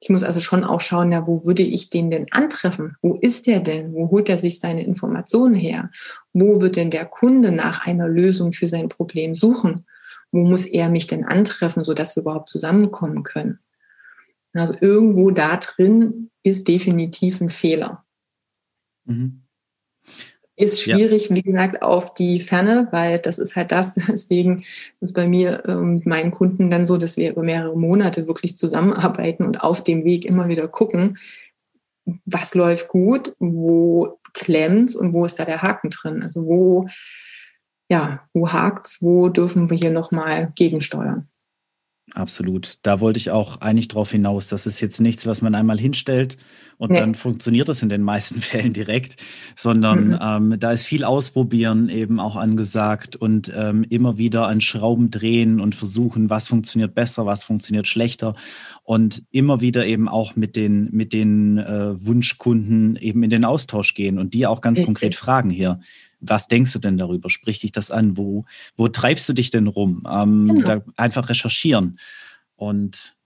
Ich 0.00 0.08
muss 0.08 0.22
also 0.22 0.40
schon 0.40 0.64
auch 0.64 0.80
schauen, 0.80 1.12
ja, 1.12 1.26
wo 1.26 1.44
würde 1.44 1.62
ich 1.62 1.90
den 1.90 2.10
denn 2.10 2.26
antreffen? 2.32 2.96
Wo 3.02 3.14
ist 3.14 3.46
der 3.46 3.60
denn? 3.60 3.92
Wo 3.92 4.10
holt 4.10 4.28
er 4.30 4.38
sich 4.38 4.58
seine 4.58 4.84
Informationen 4.84 5.54
her? 5.54 5.90
Wo 6.32 6.62
wird 6.62 6.76
denn 6.76 6.90
der 6.90 7.04
Kunde 7.04 7.52
nach 7.52 7.86
einer 7.86 8.08
Lösung 8.08 8.52
für 8.52 8.68
sein 8.68 8.88
Problem 8.88 9.36
suchen? 9.36 9.86
Wo 10.32 10.44
muss 10.44 10.64
er 10.64 10.88
mich 10.88 11.06
denn 11.06 11.24
antreffen, 11.24 11.84
sodass 11.84 12.16
wir 12.16 12.22
überhaupt 12.22 12.48
zusammenkommen 12.48 13.22
können? 13.22 13.60
Also 14.54 14.74
irgendwo 14.80 15.30
da 15.30 15.56
drin 15.56 16.30
ist 16.42 16.68
definitiv 16.68 17.40
ein 17.40 17.48
Fehler. 17.48 18.04
Mhm. 19.04 19.42
Ist 20.54 20.82
schwierig, 20.82 21.30
ja. 21.30 21.36
wie 21.36 21.42
gesagt, 21.42 21.82
auf 21.82 22.12
die 22.14 22.38
Ferne, 22.38 22.86
weil 22.90 23.18
das 23.18 23.38
ist 23.38 23.56
halt 23.56 23.72
das. 23.72 23.94
Deswegen 24.08 24.64
ist 25.00 25.14
bei 25.14 25.26
mir 25.26 25.64
ähm, 25.66 25.96
mit 25.96 26.06
meinen 26.06 26.30
Kunden 26.30 26.70
dann 26.70 26.86
so, 26.86 26.98
dass 26.98 27.16
wir 27.16 27.30
über 27.30 27.42
mehrere 27.42 27.76
Monate 27.76 28.26
wirklich 28.26 28.58
zusammenarbeiten 28.58 29.44
und 29.44 29.62
auf 29.62 29.82
dem 29.82 30.04
Weg 30.04 30.24
immer 30.24 30.48
wieder 30.48 30.68
gucken, 30.68 31.18
was 32.26 32.54
läuft 32.54 32.88
gut, 32.88 33.34
wo 33.38 34.18
klemmt 34.34 34.94
und 34.94 35.14
wo 35.14 35.24
ist 35.24 35.38
da 35.38 35.44
der 35.44 35.62
Haken 35.62 35.90
drin. 35.90 36.22
Also 36.22 36.44
wo, 36.44 36.88
ja, 37.90 38.28
wo 38.34 38.52
hakt's, 38.52 39.00
wo 39.00 39.28
dürfen 39.30 39.70
wir 39.70 39.78
hier 39.78 39.90
nochmal 39.90 40.52
gegensteuern. 40.56 41.28
Absolut. 42.14 42.78
Da 42.82 43.00
wollte 43.00 43.18
ich 43.18 43.30
auch 43.30 43.62
eigentlich 43.62 43.88
drauf 43.88 44.10
hinaus. 44.10 44.48
Das 44.48 44.66
ist 44.66 44.82
jetzt 44.82 45.00
nichts, 45.00 45.26
was 45.26 45.40
man 45.40 45.54
einmal 45.54 45.78
hinstellt 45.78 46.36
und 46.76 46.90
nee. 46.90 46.98
dann 46.98 47.14
funktioniert 47.14 47.70
das 47.70 47.82
in 47.82 47.88
den 47.88 48.02
meisten 48.02 48.40
Fällen 48.42 48.74
direkt, 48.74 49.16
sondern 49.56 50.08
mhm. 50.08 50.18
ähm, 50.20 50.60
da 50.60 50.72
ist 50.72 50.84
viel 50.84 51.04
Ausprobieren 51.04 51.88
eben 51.88 52.20
auch 52.20 52.36
angesagt 52.36 53.16
und 53.16 53.50
ähm, 53.56 53.86
immer 53.88 54.18
wieder 54.18 54.46
an 54.46 54.60
Schrauben 54.60 55.10
drehen 55.10 55.58
und 55.58 55.74
versuchen, 55.74 56.28
was 56.28 56.48
funktioniert 56.48 56.94
besser, 56.94 57.24
was 57.24 57.44
funktioniert 57.44 57.86
schlechter 57.86 58.34
und 58.82 59.22
immer 59.30 59.62
wieder 59.62 59.86
eben 59.86 60.06
auch 60.08 60.36
mit 60.36 60.54
den, 60.54 60.90
mit 60.92 61.14
den 61.14 61.56
äh, 61.56 62.04
Wunschkunden 62.04 62.96
eben 62.96 63.22
in 63.22 63.30
den 63.30 63.46
Austausch 63.46 63.94
gehen 63.94 64.18
und 64.18 64.34
die 64.34 64.46
auch 64.46 64.60
ganz 64.60 64.80
Richtig. 64.80 64.86
konkret 64.86 65.14
fragen 65.14 65.48
hier 65.48 65.80
was 66.22 66.48
denkst 66.48 66.72
du 66.72 66.78
denn 66.78 66.96
darüber? 66.96 67.28
Sprich 67.28 67.60
dich 67.60 67.72
das 67.72 67.90
an? 67.90 68.16
Wo, 68.16 68.44
wo 68.76 68.88
treibst 68.88 69.28
du 69.28 69.32
dich 69.32 69.50
denn 69.50 69.66
rum? 69.66 70.04
Ähm, 70.10 70.48
genau. 70.48 70.82
einfach 70.96 71.28
recherchieren. 71.28 71.98
Und 72.54 73.16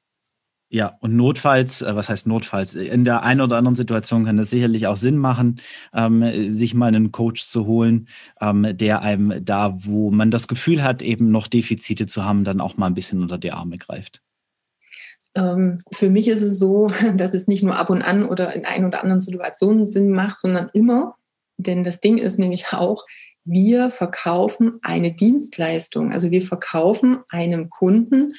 ja, 0.68 0.96
und 1.00 1.14
notfalls, 1.14 1.82
äh, 1.82 1.94
was 1.94 2.08
heißt 2.08 2.26
notfalls? 2.26 2.74
In 2.74 3.04
der 3.04 3.22
einen 3.22 3.40
oder 3.40 3.56
anderen 3.56 3.76
Situation 3.76 4.24
kann 4.24 4.38
es 4.38 4.50
sicherlich 4.50 4.88
auch 4.88 4.96
Sinn 4.96 5.16
machen, 5.16 5.60
ähm, 5.94 6.52
sich 6.52 6.74
mal 6.74 6.88
einen 6.88 7.12
Coach 7.12 7.44
zu 7.44 7.66
holen, 7.66 8.08
ähm, 8.40 8.66
der 8.76 9.02
einem 9.02 9.44
da, 9.44 9.74
wo 9.76 10.10
man 10.10 10.32
das 10.32 10.48
Gefühl 10.48 10.82
hat, 10.82 11.02
eben 11.02 11.30
noch 11.30 11.46
Defizite 11.46 12.06
zu 12.06 12.24
haben, 12.24 12.42
dann 12.42 12.60
auch 12.60 12.76
mal 12.76 12.86
ein 12.86 12.94
bisschen 12.94 13.22
unter 13.22 13.38
die 13.38 13.52
Arme 13.52 13.78
greift. 13.78 14.22
Ähm, 15.36 15.82
für 15.92 16.10
mich 16.10 16.26
ist 16.28 16.42
es 16.42 16.58
so, 16.58 16.90
dass 17.16 17.34
es 17.34 17.46
nicht 17.46 17.62
nur 17.62 17.78
ab 17.78 17.90
und 17.90 18.02
an 18.02 18.24
oder 18.24 18.54
in 18.56 18.64
ein 18.64 18.84
oder 18.84 19.02
anderen 19.02 19.20
Situationen 19.20 19.84
Sinn 19.84 20.10
macht, 20.10 20.40
sondern 20.40 20.70
immer. 20.72 21.14
Denn 21.56 21.84
das 21.84 22.00
Ding 22.00 22.18
ist 22.18 22.38
nämlich 22.38 22.72
auch, 22.72 23.04
wir 23.44 23.90
verkaufen 23.90 24.78
eine 24.82 25.12
Dienstleistung. 25.12 26.12
Also 26.12 26.30
wir 26.30 26.42
verkaufen 26.42 27.18
einem 27.30 27.70
Kunden 27.70 28.34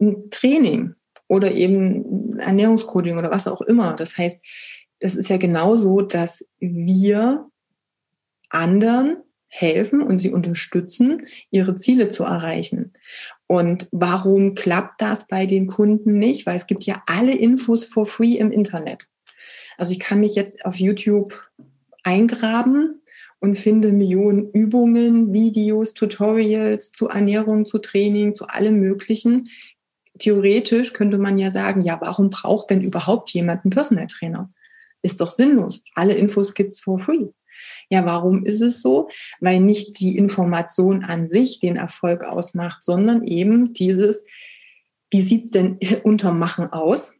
ein 0.00 0.30
Training 0.30 0.94
oder 1.28 1.52
eben 1.52 2.38
Ernährungscoding 2.38 3.16
oder 3.18 3.30
was 3.30 3.48
auch 3.48 3.62
immer. 3.62 3.94
Das 3.94 4.18
heißt, 4.18 4.44
es 5.00 5.14
ist 5.14 5.28
ja 5.30 5.38
genauso, 5.38 6.02
dass 6.02 6.46
wir 6.58 7.46
anderen 8.50 9.18
helfen 9.46 10.02
und 10.02 10.18
sie 10.18 10.30
unterstützen, 10.30 11.26
ihre 11.50 11.76
Ziele 11.76 12.10
zu 12.10 12.24
erreichen. 12.24 12.92
Und 13.46 13.88
warum 13.92 14.54
klappt 14.54 15.00
das 15.00 15.26
bei 15.26 15.46
den 15.46 15.66
Kunden 15.66 16.18
nicht? 16.18 16.44
Weil 16.44 16.56
es 16.56 16.66
gibt 16.66 16.84
ja 16.84 17.02
alle 17.06 17.34
Infos 17.34 17.86
for 17.86 18.04
free 18.04 18.34
im 18.34 18.52
Internet. 18.52 19.06
Also 19.78 19.92
ich 19.92 20.00
kann 20.00 20.20
mich 20.20 20.34
jetzt 20.34 20.64
auf 20.66 20.76
YouTube 20.76 21.50
eingraben 22.08 23.02
und 23.38 23.56
finde 23.56 23.92
Millionen 23.92 24.50
Übungen, 24.50 25.34
Videos, 25.34 25.92
Tutorials 25.92 26.90
zu 26.90 27.08
Ernährung, 27.08 27.66
zu 27.66 27.78
Training, 27.78 28.34
zu 28.34 28.46
allem 28.48 28.80
Möglichen. 28.80 29.48
Theoretisch 30.18 30.94
könnte 30.94 31.18
man 31.18 31.38
ja 31.38 31.50
sagen, 31.50 31.82
ja, 31.82 32.00
warum 32.00 32.30
braucht 32.30 32.70
denn 32.70 32.80
überhaupt 32.80 33.30
jemand 33.30 33.64
einen 33.64 33.70
Personal 33.70 34.06
Trainer? 34.06 34.50
Ist 35.02 35.20
doch 35.20 35.30
sinnlos. 35.30 35.84
Alle 35.94 36.14
Infos 36.14 36.54
gibt's 36.54 36.80
for 36.80 36.98
free. 36.98 37.26
Ja, 37.90 38.04
warum 38.06 38.44
ist 38.44 38.62
es 38.62 38.80
so? 38.80 39.10
Weil 39.40 39.60
nicht 39.60 40.00
die 40.00 40.16
Information 40.16 41.04
an 41.04 41.28
sich 41.28 41.60
den 41.60 41.76
Erfolg 41.76 42.24
ausmacht, 42.24 42.82
sondern 42.82 43.22
eben 43.24 43.74
dieses, 43.74 44.24
wie 45.10 45.22
sieht's 45.22 45.50
denn 45.50 45.78
unter 46.04 46.32
Machen 46.32 46.72
aus? 46.72 47.14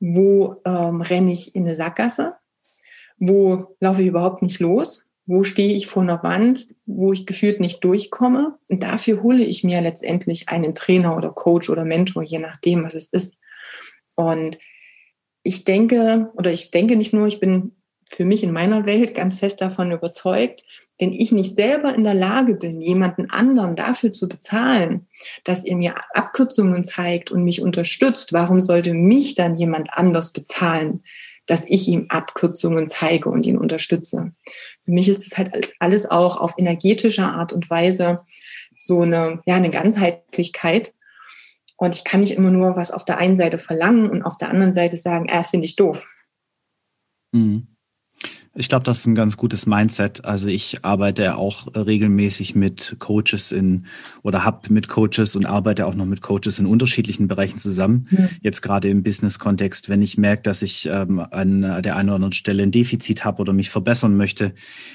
Wo 0.00 0.56
ähm, 0.64 1.02
renne 1.02 1.32
ich 1.32 1.54
in 1.54 1.64
eine 1.64 1.76
Sackgasse? 1.76 2.36
Wo 3.18 3.76
laufe 3.80 4.02
ich 4.02 4.08
überhaupt 4.08 4.42
nicht 4.42 4.60
los? 4.60 5.06
Wo 5.26 5.42
stehe 5.42 5.74
ich 5.74 5.86
vor 5.86 6.02
einer 6.02 6.22
Wand, 6.22 6.74
wo 6.86 7.12
ich 7.12 7.26
gefühlt 7.26 7.60
nicht 7.60 7.82
durchkomme? 7.82 8.58
Und 8.68 8.82
dafür 8.82 9.22
hole 9.22 9.42
ich 9.42 9.64
mir 9.64 9.80
letztendlich 9.80 10.48
einen 10.48 10.74
Trainer 10.74 11.16
oder 11.16 11.30
Coach 11.30 11.68
oder 11.68 11.84
Mentor, 11.84 12.22
je 12.22 12.38
nachdem, 12.38 12.84
was 12.84 12.94
es 12.94 13.08
ist. 13.08 13.34
Und 14.14 14.58
ich 15.42 15.64
denke, 15.64 16.30
oder 16.36 16.52
ich 16.52 16.70
denke 16.70 16.96
nicht 16.96 17.12
nur, 17.12 17.26
ich 17.26 17.40
bin 17.40 17.72
für 18.08 18.24
mich 18.24 18.44
in 18.44 18.52
meiner 18.52 18.86
Welt 18.86 19.14
ganz 19.14 19.38
fest 19.38 19.60
davon 19.60 19.90
überzeugt, 19.90 20.64
wenn 20.98 21.12
ich 21.12 21.32
nicht 21.32 21.54
selber 21.54 21.94
in 21.94 22.04
der 22.04 22.14
Lage 22.14 22.54
bin, 22.54 22.80
jemanden 22.80 23.30
anderen 23.30 23.76
dafür 23.76 24.12
zu 24.12 24.28
bezahlen, 24.28 25.08
dass 25.44 25.64
er 25.64 25.76
mir 25.76 25.94
Abkürzungen 26.14 26.84
zeigt 26.84 27.30
und 27.30 27.44
mich 27.44 27.60
unterstützt, 27.60 28.32
warum 28.32 28.62
sollte 28.62 28.94
mich 28.94 29.34
dann 29.34 29.58
jemand 29.58 29.90
anders 29.92 30.32
bezahlen, 30.32 31.02
dass 31.46 31.64
ich 31.66 31.88
ihm 31.88 32.06
Abkürzungen 32.08 32.88
zeige 32.88 33.28
und 33.28 33.46
ihn 33.46 33.58
unterstütze? 33.58 34.32
Für 34.84 34.90
mich 34.90 35.08
ist 35.08 35.24
das 35.24 35.38
halt 35.38 35.72
alles, 35.78 36.10
auch 36.10 36.36
auf 36.36 36.54
energetischer 36.58 37.32
Art 37.32 37.52
und 37.52 37.68
Weise 37.70 38.22
so 38.74 39.02
eine, 39.02 39.42
ja, 39.46 39.54
eine 39.54 39.70
Ganzheitlichkeit. 39.70 40.94
Und 41.76 41.94
ich 41.94 42.04
kann 42.04 42.20
nicht 42.20 42.32
immer 42.32 42.50
nur 42.50 42.76
was 42.76 42.90
auf 42.90 43.04
der 43.04 43.18
einen 43.18 43.36
Seite 43.36 43.58
verlangen 43.58 44.10
und 44.10 44.22
auf 44.22 44.36
der 44.36 44.48
anderen 44.48 44.72
Seite 44.72 44.96
sagen, 44.96 45.28
ah, 45.30 45.38
das 45.38 45.50
finde 45.50 45.66
ich 45.66 45.76
doof. 45.76 46.06
Mhm. 47.32 47.75
Ich 48.58 48.70
glaube, 48.70 48.84
das 48.84 49.00
ist 49.00 49.06
ein 49.06 49.14
ganz 49.14 49.36
gutes 49.36 49.66
Mindset. 49.66 50.24
Also 50.24 50.48
ich 50.48 50.82
arbeite 50.82 51.36
auch 51.36 51.66
regelmäßig 51.74 52.54
mit 52.54 52.96
Coaches 52.98 53.52
in 53.52 53.84
oder 54.22 54.44
habe 54.44 54.72
mit 54.72 54.88
Coaches 54.88 55.36
und 55.36 55.44
arbeite 55.44 55.86
auch 55.86 55.94
noch 55.94 56.06
mit 56.06 56.22
Coaches 56.22 56.58
in 56.58 56.64
unterschiedlichen 56.64 57.28
Bereichen 57.28 57.58
zusammen. 57.58 58.08
Mhm. 58.10 58.28
Jetzt 58.40 58.62
gerade 58.62 58.88
im 58.88 59.02
Business-Kontext, 59.02 59.90
wenn 59.90 60.00
ich 60.00 60.16
merke, 60.16 60.42
dass 60.42 60.62
ich 60.62 60.88
ähm, 60.90 61.20
an 61.20 61.60
der 61.60 61.96
einen 61.96 62.08
oder 62.08 62.14
anderen 62.16 62.32
Stelle 62.32 62.62
ein 62.62 62.70
Defizit 62.70 63.26
habe 63.26 63.42
oder 63.42 63.52
mich 63.52 63.68
verbessern 63.68 64.16
möchte. 64.16 64.54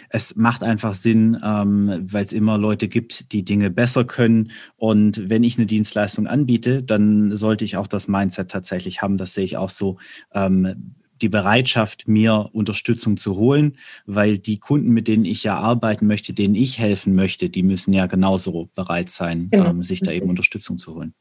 Es 0.10 0.36
macht 0.36 0.64
einfach 0.64 0.96
Sinn, 0.96 1.38
ähm, 1.44 2.00
weil 2.02 2.26
es 2.26 2.34
immer 2.34 2.58
Leute 2.58 2.88
gibt, 2.88 3.32
die 3.32 3.46
Dinge 3.46 3.70
besser 3.70 4.06
können. 4.06 4.50
Und 4.76 5.30
wenn 5.30 5.44
ich 5.44 5.58
eine 5.58 5.68
Dienstleistung 5.68 6.26
anbiete, 6.26 6.82
dann 6.82 7.36
sollte 7.36 7.64
ich 7.64 7.78
auch 7.78 7.88
das 7.88 8.08
Mindset 8.08 8.50
tatsächlich 8.50 9.04
haben. 9.04 9.18
Das 9.18 9.36
sehe 9.36 9.46
ich 9.46 9.58
auch 9.58 9.70
so. 9.70 9.98
Ähm, 10.34 10.96
die 11.22 11.30
Bereitschaft, 11.30 12.08
mir 12.08 12.50
Unterstützung 12.54 13.18
zu 13.18 13.36
holen, 13.36 13.78
weil 14.06 14.38
die 14.38 14.60
Kunden, 14.60 14.90
mit 14.90 15.08
denen 15.08 15.26
ich 15.26 15.44
ja 15.44 15.58
arbeiten 15.58 16.08
möchte, 16.08 16.34
denen 16.34 16.56
ich 16.56 16.80
helfen 16.80 17.16
möchte, 17.16 17.50
die 17.50 17.64
müssen 17.64 17.94
ja 17.94 18.08
genauso 18.08 18.70
bereit 18.76 19.10
sein, 19.10 19.50
genau. 19.52 19.70
ähm, 19.70 19.84
sich 19.84 20.02
da 20.02 20.12
eben 20.12 20.30
Unterstützung 20.30 20.78
zu 20.78 20.96
holen. 20.96 21.14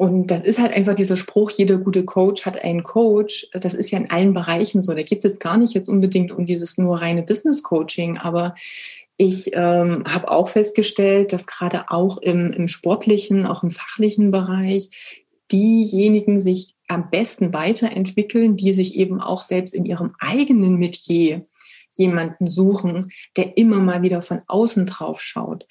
Und 0.00 0.28
das 0.28 0.40
ist 0.40 0.58
halt 0.58 0.72
einfach 0.72 0.94
dieser 0.94 1.18
Spruch, 1.18 1.50
jeder 1.50 1.76
gute 1.76 2.06
Coach 2.06 2.46
hat 2.46 2.64
einen 2.64 2.82
Coach. 2.82 3.46
Das 3.52 3.74
ist 3.74 3.90
ja 3.90 3.98
in 3.98 4.10
allen 4.10 4.32
Bereichen 4.32 4.82
so. 4.82 4.94
Da 4.94 5.02
geht 5.02 5.18
es 5.18 5.24
jetzt 5.24 5.40
gar 5.40 5.58
nicht 5.58 5.74
jetzt 5.74 5.90
unbedingt 5.90 6.32
um 6.32 6.46
dieses 6.46 6.78
nur 6.78 7.02
reine 7.02 7.22
Business-Coaching, 7.22 8.16
aber 8.16 8.54
ich 9.18 9.50
ähm, 9.52 10.04
habe 10.08 10.30
auch 10.30 10.48
festgestellt, 10.48 11.34
dass 11.34 11.46
gerade 11.46 11.90
auch 11.90 12.16
im, 12.16 12.50
im 12.50 12.66
sportlichen, 12.66 13.44
auch 13.44 13.62
im 13.62 13.70
fachlichen 13.70 14.30
Bereich 14.30 14.88
diejenigen 15.52 16.40
sich 16.40 16.74
am 16.90 17.10
besten 17.10 17.52
weiterentwickeln, 17.52 18.56
die 18.56 18.72
sich 18.72 18.96
eben 18.96 19.20
auch 19.20 19.42
selbst 19.42 19.74
in 19.74 19.84
ihrem 19.84 20.14
eigenen 20.18 20.76
Metier 20.76 21.46
jemanden 21.92 22.46
suchen, 22.46 23.12
der 23.36 23.56
immer 23.56 23.78
mal 23.78 24.02
wieder 24.02 24.22
von 24.22 24.42
außen 24.46 24.86
drauf 24.86 25.20
schaut. 25.20 25.66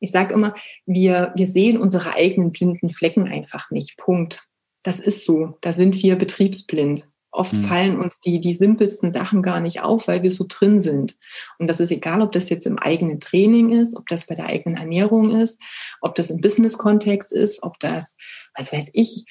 Ich 0.00 0.10
sage 0.10 0.34
immer, 0.34 0.54
wir, 0.84 1.32
wir 1.36 1.46
sehen 1.46 1.78
unsere 1.78 2.14
eigenen 2.14 2.50
blinden 2.50 2.88
Flecken 2.88 3.28
einfach 3.28 3.70
nicht. 3.70 3.96
Punkt. 3.96 4.46
Das 4.82 5.00
ist 5.00 5.24
so. 5.24 5.56
Da 5.60 5.72
sind 5.72 6.02
wir 6.02 6.16
betriebsblind. 6.16 7.06
Oft 7.30 7.52
mhm. 7.52 7.64
fallen 7.64 8.00
uns 8.00 8.18
die, 8.20 8.40
die 8.40 8.54
simpelsten 8.54 9.12
Sachen 9.12 9.42
gar 9.42 9.60
nicht 9.60 9.82
auf, 9.82 10.08
weil 10.08 10.22
wir 10.22 10.30
so 10.30 10.46
drin 10.48 10.80
sind. 10.80 11.18
Und 11.58 11.68
das 11.68 11.80
ist 11.80 11.90
egal, 11.90 12.22
ob 12.22 12.32
das 12.32 12.48
jetzt 12.48 12.66
im 12.66 12.78
eigenen 12.78 13.20
Training 13.20 13.72
ist, 13.72 13.96
ob 13.96 14.06
das 14.08 14.26
bei 14.26 14.34
der 14.34 14.46
eigenen 14.46 14.78
Ernährung 14.78 15.38
ist, 15.38 15.60
ob 16.00 16.14
das 16.14 16.30
im 16.30 16.40
Business-Kontext 16.40 17.32
ist, 17.32 17.62
ob 17.62 17.78
das, 17.78 18.16
was 18.54 18.72
weiß 18.72 18.90
ich, 18.94 19.26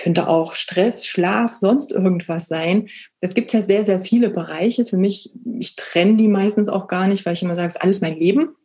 könnte 0.00 0.28
auch 0.28 0.54
Stress, 0.54 1.06
Schlaf, 1.06 1.52
sonst 1.52 1.92
irgendwas 1.92 2.48
sein. 2.48 2.88
Es 3.20 3.34
gibt 3.34 3.52
ja 3.52 3.60
sehr, 3.60 3.84
sehr 3.84 4.00
viele 4.00 4.30
Bereiche. 4.30 4.86
Für 4.86 4.96
mich, 4.96 5.32
ich 5.58 5.76
trenne 5.76 6.16
die 6.16 6.28
meistens 6.28 6.68
auch 6.68 6.88
gar 6.88 7.06
nicht, 7.06 7.26
weil 7.26 7.34
ich 7.34 7.42
immer 7.42 7.54
sage, 7.54 7.66
es 7.66 7.76
ist 7.76 7.82
alles 7.82 8.00
mein 8.00 8.16
Leben. 8.16 8.50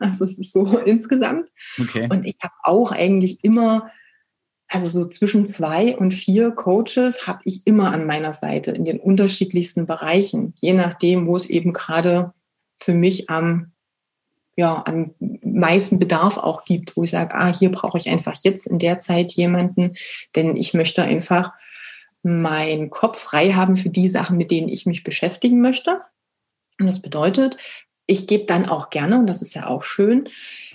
Also 0.00 0.24
es 0.24 0.38
ist 0.38 0.52
so 0.52 0.76
insgesamt. 0.84 1.48
Okay. 1.80 2.06
Und 2.10 2.26
ich 2.26 2.36
habe 2.42 2.52
auch 2.64 2.92
eigentlich 2.92 3.42
immer 3.42 3.90
also 4.68 4.88
so 4.88 5.04
zwischen 5.06 5.46
zwei 5.46 5.96
und 5.96 6.12
vier 6.12 6.50
Coaches 6.50 7.26
habe 7.26 7.40
ich 7.44 7.66
immer 7.66 7.92
an 7.92 8.06
meiner 8.06 8.32
Seite 8.32 8.70
in 8.70 8.84
den 8.84 9.00
unterschiedlichsten 9.00 9.86
Bereichen, 9.86 10.54
je 10.60 10.72
nachdem, 10.72 11.26
wo 11.26 11.36
es 11.36 11.46
eben 11.46 11.72
gerade 11.72 12.32
für 12.78 12.94
mich 12.94 13.28
am, 13.28 13.71
ja, 14.56 14.82
am 14.86 15.14
meisten 15.42 15.98
Bedarf 15.98 16.36
auch 16.36 16.64
gibt, 16.64 16.96
wo 16.96 17.04
ich 17.04 17.10
sage, 17.10 17.34
ah, 17.34 17.52
hier 17.52 17.70
brauche 17.70 17.98
ich 17.98 18.08
einfach 18.08 18.36
jetzt 18.42 18.66
in 18.66 18.78
der 18.78 18.98
Zeit 18.98 19.32
jemanden, 19.32 19.94
denn 20.36 20.56
ich 20.56 20.74
möchte 20.74 21.02
einfach 21.02 21.52
meinen 22.22 22.90
Kopf 22.90 23.18
frei 23.18 23.52
haben 23.52 23.76
für 23.76 23.90
die 23.90 24.08
Sachen, 24.08 24.36
mit 24.36 24.50
denen 24.50 24.68
ich 24.68 24.86
mich 24.86 25.04
beschäftigen 25.04 25.60
möchte. 25.60 26.00
Und 26.78 26.86
das 26.86 27.00
bedeutet, 27.00 27.56
ich 28.06 28.26
gebe 28.26 28.44
dann 28.44 28.68
auch 28.68 28.90
gerne, 28.90 29.18
und 29.18 29.26
das 29.26 29.42
ist 29.42 29.54
ja 29.54 29.66
auch 29.66 29.82
schön, 29.82 30.28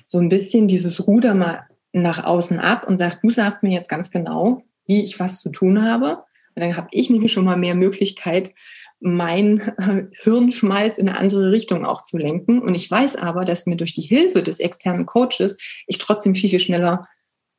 so 0.05 0.19
ein 0.19 0.29
bisschen 0.29 0.67
dieses 0.67 1.05
Ruder 1.05 1.35
mal 1.35 1.67
nach 1.91 2.23
außen 2.23 2.59
ab 2.59 2.87
und 2.87 2.97
sagt, 2.97 3.23
du 3.23 3.29
sagst 3.29 3.63
mir 3.63 3.71
jetzt 3.71 3.89
ganz 3.89 4.11
genau, 4.11 4.63
wie 4.85 5.03
ich 5.03 5.19
was 5.19 5.41
zu 5.41 5.49
tun 5.49 5.83
habe. 5.83 6.23
Und 6.55 6.63
dann 6.63 6.75
habe 6.75 6.87
ich 6.91 7.09
nämlich 7.09 7.31
schon 7.31 7.45
mal 7.45 7.57
mehr 7.57 7.75
Möglichkeit, 7.75 8.53
mein 8.99 9.59
äh, 9.77 10.07
Hirnschmalz 10.23 10.97
in 10.97 11.09
eine 11.09 11.17
andere 11.17 11.51
Richtung 11.51 11.85
auch 11.85 12.01
zu 12.01 12.17
lenken. 12.17 12.61
Und 12.61 12.75
ich 12.75 12.89
weiß 12.89 13.15
aber, 13.17 13.45
dass 13.45 13.65
mir 13.65 13.75
durch 13.75 13.93
die 13.93 14.01
Hilfe 14.01 14.43
des 14.43 14.59
externen 14.59 15.05
Coaches 15.05 15.57
ich 15.87 15.97
trotzdem 15.97 16.35
viel, 16.35 16.49
viel 16.49 16.59
schneller 16.59 17.01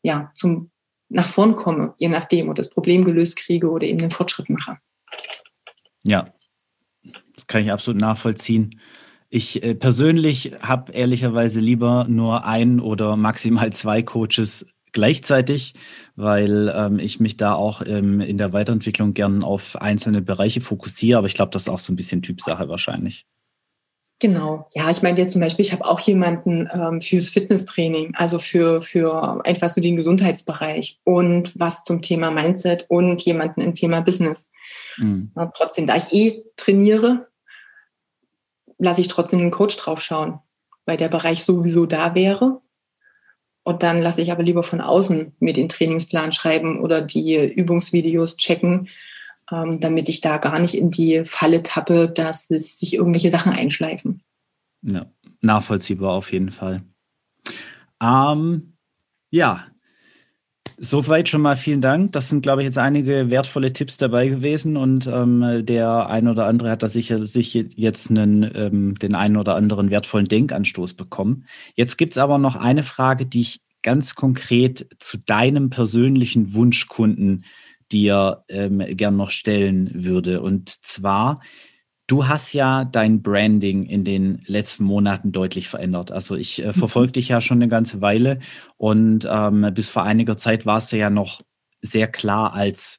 ja, 0.03 0.31
zum 0.35 0.71
nach 1.11 1.27
vorn 1.27 1.57
komme, 1.57 1.95
je 1.97 2.09
nachdem, 2.09 2.49
oder 2.49 2.57
das 2.57 2.71
Problem 2.71 3.05
gelöst 3.05 3.37
kriege 3.39 3.71
oder 3.71 3.87
eben 3.87 3.99
den 3.99 4.11
Fortschritt 4.11 4.51
mache. 4.51 4.79
Ja, 6.03 6.33
das 7.35 7.47
kann 7.47 7.63
ich 7.63 7.73
absolut 7.73 8.01
nachvollziehen. 8.01 8.79
Ich 9.31 9.63
äh, 9.63 9.75
persönlich 9.75 10.53
habe 10.61 10.93
ehrlicherweise 10.93 11.61
lieber 11.61 12.07
nur 12.09 12.45
ein 12.45 12.81
oder 12.81 13.17
maximal 13.17 13.73
zwei 13.73 14.03
Coaches 14.03 14.67
gleichzeitig, 14.93 15.75
weil 16.17 16.73
ähm, 16.75 16.99
ich 16.99 17.21
mich 17.21 17.37
da 17.37 17.55
auch 17.55 17.83
ähm, 17.87 18.21
in 18.21 18.39
der 18.39 18.53
Weiterentwicklung 18.53 19.15
gern 19.15 19.43
auf 19.43 19.77
einzelne 19.77 20.23
Bereiche 20.23 20.61
fokussiere. 20.61 21.19
Aber 21.19 21.27
ich 21.27 21.35
glaube, 21.35 21.51
das 21.51 21.63
ist 21.63 21.69
auch 21.69 21.79
so 21.79 21.93
ein 21.93 21.97
bisschen 21.97 22.23
Typsache 22.23 22.69
wahrscheinlich. 22.69 23.27
Genau, 24.21 24.69
ja, 24.75 24.91
ich 24.91 25.01
meine 25.01 25.17
jetzt 25.17 25.31
zum 25.31 25.41
Beispiel, 25.41 25.65
ich 25.65 25.73
habe 25.73 25.85
auch 25.85 26.01
jemanden 26.01 26.69
ähm, 26.73 27.01
fürs 27.01 27.29
Fitnesstraining, 27.29 28.15
also 28.17 28.41
für, 28.41 28.83
für 28.83 29.47
einfach 29.47 29.71
so 29.71 29.81
den 29.81 29.95
Gesundheitsbereich 29.95 30.99
und 31.05 31.53
was 31.57 31.85
zum 31.85 32.03
Thema 32.03 32.33
Mindset 32.33 32.87
und 32.89 33.23
jemanden 33.23 33.61
im 33.61 33.77
Thema 33.77 34.01
Business. 34.01 34.51
Mhm. 34.97 35.31
Ja, 35.37 35.53
trotzdem, 35.55 35.87
da 35.87 35.97
ich 35.97 36.13
eh 36.13 36.43
trainiere, 36.57 37.29
lasse 38.79 39.01
ich 39.01 39.09
trotzdem 39.09 39.39
den 39.39 39.53
Coach 39.53 39.77
drauf 39.77 40.01
schauen, 40.01 40.41
weil 40.85 40.97
der 40.97 41.09
Bereich 41.09 41.45
sowieso 41.45 41.87
da 41.87 42.17
wäre. 42.17 42.61
Und 43.69 43.83
dann 43.83 44.01
lasse 44.01 44.23
ich 44.23 44.33
aber 44.33 44.43
lieber 44.43 44.63
von 44.63 44.81
außen 44.81 45.35
mir 45.41 45.53
den 45.53 45.69
Trainingsplan 45.69 46.33
schreiben 46.33 46.81
oder 46.81 47.03
die 47.03 47.37
Übungsvideos 47.37 48.39
checken, 48.39 48.89
ähm, 49.53 49.79
damit 49.79 50.09
ich 50.09 50.23
da 50.23 50.39
gar 50.39 50.59
nicht 50.59 50.75
in 50.75 50.91
die 50.91 51.23
Falle 51.27 51.63
tappe, 51.63 52.09
dass 52.09 52.51
es 52.51 52.79
sich 52.79 52.95
irgendwelche 52.95 53.29
Sachen 53.29 53.53
einschleifen. 53.53 54.23
Ja, 54.81 55.05
nachvollziehbar 55.43 56.15
auf 56.15 56.33
jeden 56.33 56.51
Fall. 56.51 56.83
Ähm, 58.03 58.73
ja, 59.29 59.67
Soweit 60.81 61.29
schon 61.29 61.43
mal 61.43 61.57
vielen 61.57 61.81
Dank. 61.81 62.13
Das 62.13 62.29
sind, 62.29 62.43
glaube 62.43 62.63
ich, 62.63 62.67
jetzt 62.67 62.79
einige 62.79 63.31
wertvolle 63.31 63.73
Tipps 63.73 63.97
dabei 63.97 64.29
gewesen 64.29 64.77
und 64.77 65.09
ähm, 65.09 65.67
der 65.67 66.09
ein 66.09 66.29
oder 66.29 66.47
andere 66.47 66.71
hat 66.71 66.85
da 66.85 66.89
sicher 66.89 67.25
sich 67.25 67.53
jetzt 67.55 68.11
einen, 68.11 68.49
ähm, 68.55 68.95
den 68.97 69.17
einen 69.17 69.37
oder 69.37 69.57
anderen 69.57 69.91
wertvollen 69.91 70.29
Denkanstoß 70.29 70.95
bekommen. 70.95 71.47
Jetzt 71.75 71.99
gibt 71.99 72.13
es 72.13 72.19
aber 72.19 72.39
noch 72.39 72.55
eine 72.55 72.85
Frage, 72.85 73.27
die 73.27 73.41
ich 73.41 73.61
ganz 73.83 74.15
konkret 74.15 74.87
zu 75.01 75.19
deinem 75.19 75.69
persönlichen 75.69 76.55
Wunschkunden 76.55 77.45
dir 77.91 78.45
ähm, 78.49 78.79
gern 78.79 79.17
noch 79.17 79.31
stellen 79.31 79.91
würde. 79.95 80.43
Und 80.43 80.69
zwar, 80.69 81.41
Du 82.09 82.27
hast 82.27 82.55
ja 82.55 82.87
dein 82.87 83.23
Branding 83.23 83.85
in 83.85 84.03
den 84.03 84.41
letzten 84.47 84.85
Monaten 84.85 85.31
deutlich 85.31 85.69
verändert. 85.69 86.11
Also 86.11 86.37
ich 86.37 86.63
äh, 86.63 86.69
mhm. 86.69 86.73
verfolge 86.73 87.13
dich 87.13 87.29
ja 87.29 87.41
schon 87.41 87.59
eine 87.59 87.69
ganze 87.69 88.01
Weile 88.01 88.41
und 88.79 89.29
ähm, 89.31 89.71
bis 89.75 89.91
vor 89.91 90.03
einiger 90.05 90.37
Zeit 90.39 90.65
warst 90.65 90.91
du 90.91 90.97
ja 90.97 91.11
noch 91.11 91.43
sehr 91.83 92.09
klar 92.09 92.55
als 92.55 92.99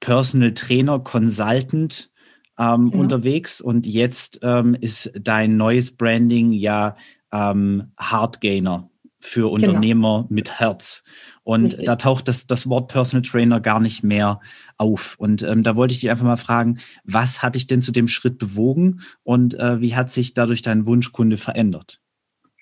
Personal 0.00 0.52
Trainer, 0.52 1.00
Consultant 1.00 2.12
ähm, 2.58 2.90
genau. 2.90 3.02
unterwegs 3.02 3.62
und 3.62 3.86
jetzt 3.86 4.40
ähm, 4.42 4.76
ist 4.78 5.10
dein 5.18 5.56
neues 5.56 5.96
Branding 5.96 6.52
ja 6.52 6.94
ähm, 7.32 7.92
Hardgainer 7.96 8.90
für 9.20 9.50
genau. 9.50 9.54
Unternehmer 9.54 10.16
genau. 10.18 10.26
mit 10.28 10.60
Herz. 10.60 11.02
Und 11.44 11.66
Richtig. 11.66 11.84
da 11.84 11.96
taucht 11.96 12.26
das, 12.26 12.46
das 12.46 12.68
Wort 12.68 12.90
Personal 12.90 13.22
Trainer 13.22 13.60
gar 13.60 13.78
nicht 13.78 14.02
mehr 14.02 14.40
auf. 14.78 15.14
Und 15.18 15.42
ähm, 15.42 15.62
da 15.62 15.76
wollte 15.76 15.92
ich 15.92 16.00
dich 16.00 16.10
einfach 16.10 16.24
mal 16.24 16.36
fragen, 16.36 16.78
was 17.04 17.42
hat 17.42 17.54
dich 17.54 17.66
denn 17.66 17.82
zu 17.82 17.92
dem 17.92 18.08
Schritt 18.08 18.38
bewogen 18.38 19.02
und 19.22 19.54
äh, 19.54 19.80
wie 19.80 19.94
hat 19.94 20.10
sich 20.10 20.34
dadurch 20.34 20.62
dein 20.62 20.86
Wunschkunde 20.86 21.36
verändert? 21.36 22.00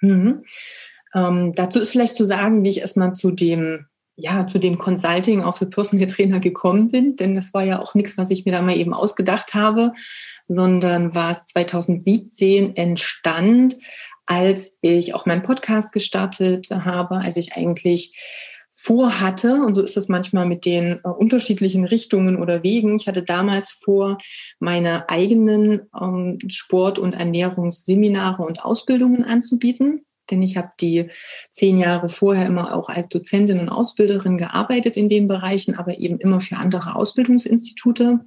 Mhm. 0.00 0.42
Ähm, 1.14 1.52
dazu 1.54 1.78
ist 1.78 1.92
vielleicht 1.92 2.16
zu 2.16 2.26
sagen, 2.26 2.64
wie 2.64 2.70
ich 2.70 2.80
erstmal 2.80 3.14
zu 3.14 3.30
dem 3.30 3.86
ja, 4.14 4.46
zu 4.46 4.58
dem 4.58 4.76
Consulting 4.76 5.42
auch 5.42 5.56
für 5.56 5.66
Personal 5.66 6.06
Trainer 6.06 6.38
gekommen 6.38 6.88
bin, 6.88 7.16
denn 7.16 7.34
das 7.34 7.54
war 7.54 7.64
ja 7.64 7.80
auch 7.80 7.94
nichts, 7.94 8.18
was 8.18 8.30
ich 8.30 8.44
mir 8.44 8.52
da 8.52 8.60
mal 8.60 8.76
eben 8.76 8.92
ausgedacht 8.92 9.54
habe, 9.54 9.92
sondern 10.48 11.14
was 11.14 11.46
2017 11.46 12.76
entstand, 12.76 13.78
als 14.26 14.78
ich 14.82 15.14
auch 15.14 15.26
meinen 15.26 15.42
Podcast 15.42 15.92
gestartet 15.92 16.68
habe, 16.70 17.16
als 17.16 17.36
ich 17.36 17.56
eigentlich 17.56 18.14
vorhatte, 18.82 19.62
und 19.62 19.76
so 19.76 19.82
ist 19.82 19.96
es 19.96 20.08
manchmal 20.08 20.44
mit 20.44 20.64
den 20.64 21.00
äh, 21.04 21.08
unterschiedlichen 21.08 21.84
Richtungen 21.84 22.36
oder 22.36 22.64
Wegen. 22.64 22.96
Ich 22.96 23.06
hatte 23.06 23.22
damals 23.22 23.70
vor, 23.70 24.18
meine 24.58 25.08
eigenen 25.08 25.82
ähm, 25.98 26.38
Sport- 26.48 26.98
und 26.98 27.12
Ernährungsseminare 27.12 28.42
und 28.42 28.64
Ausbildungen 28.64 29.22
anzubieten. 29.22 30.04
Denn 30.32 30.42
ich 30.42 30.56
habe 30.56 30.70
die 30.80 31.10
zehn 31.52 31.78
Jahre 31.78 32.08
vorher 32.08 32.46
immer 32.46 32.74
auch 32.74 32.88
als 32.88 33.08
Dozentin 33.08 33.60
und 33.60 33.68
Ausbilderin 33.68 34.36
gearbeitet 34.36 34.96
in 34.96 35.08
den 35.08 35.28
Bereichen, 35.28 35.76
aber 35.76 35.98
eben 35.98 36.18
immer 36.18 36.40
für 36.40 36.56
andere 36.56 36.96
Ausbildungsinstitute, 36.96 38.20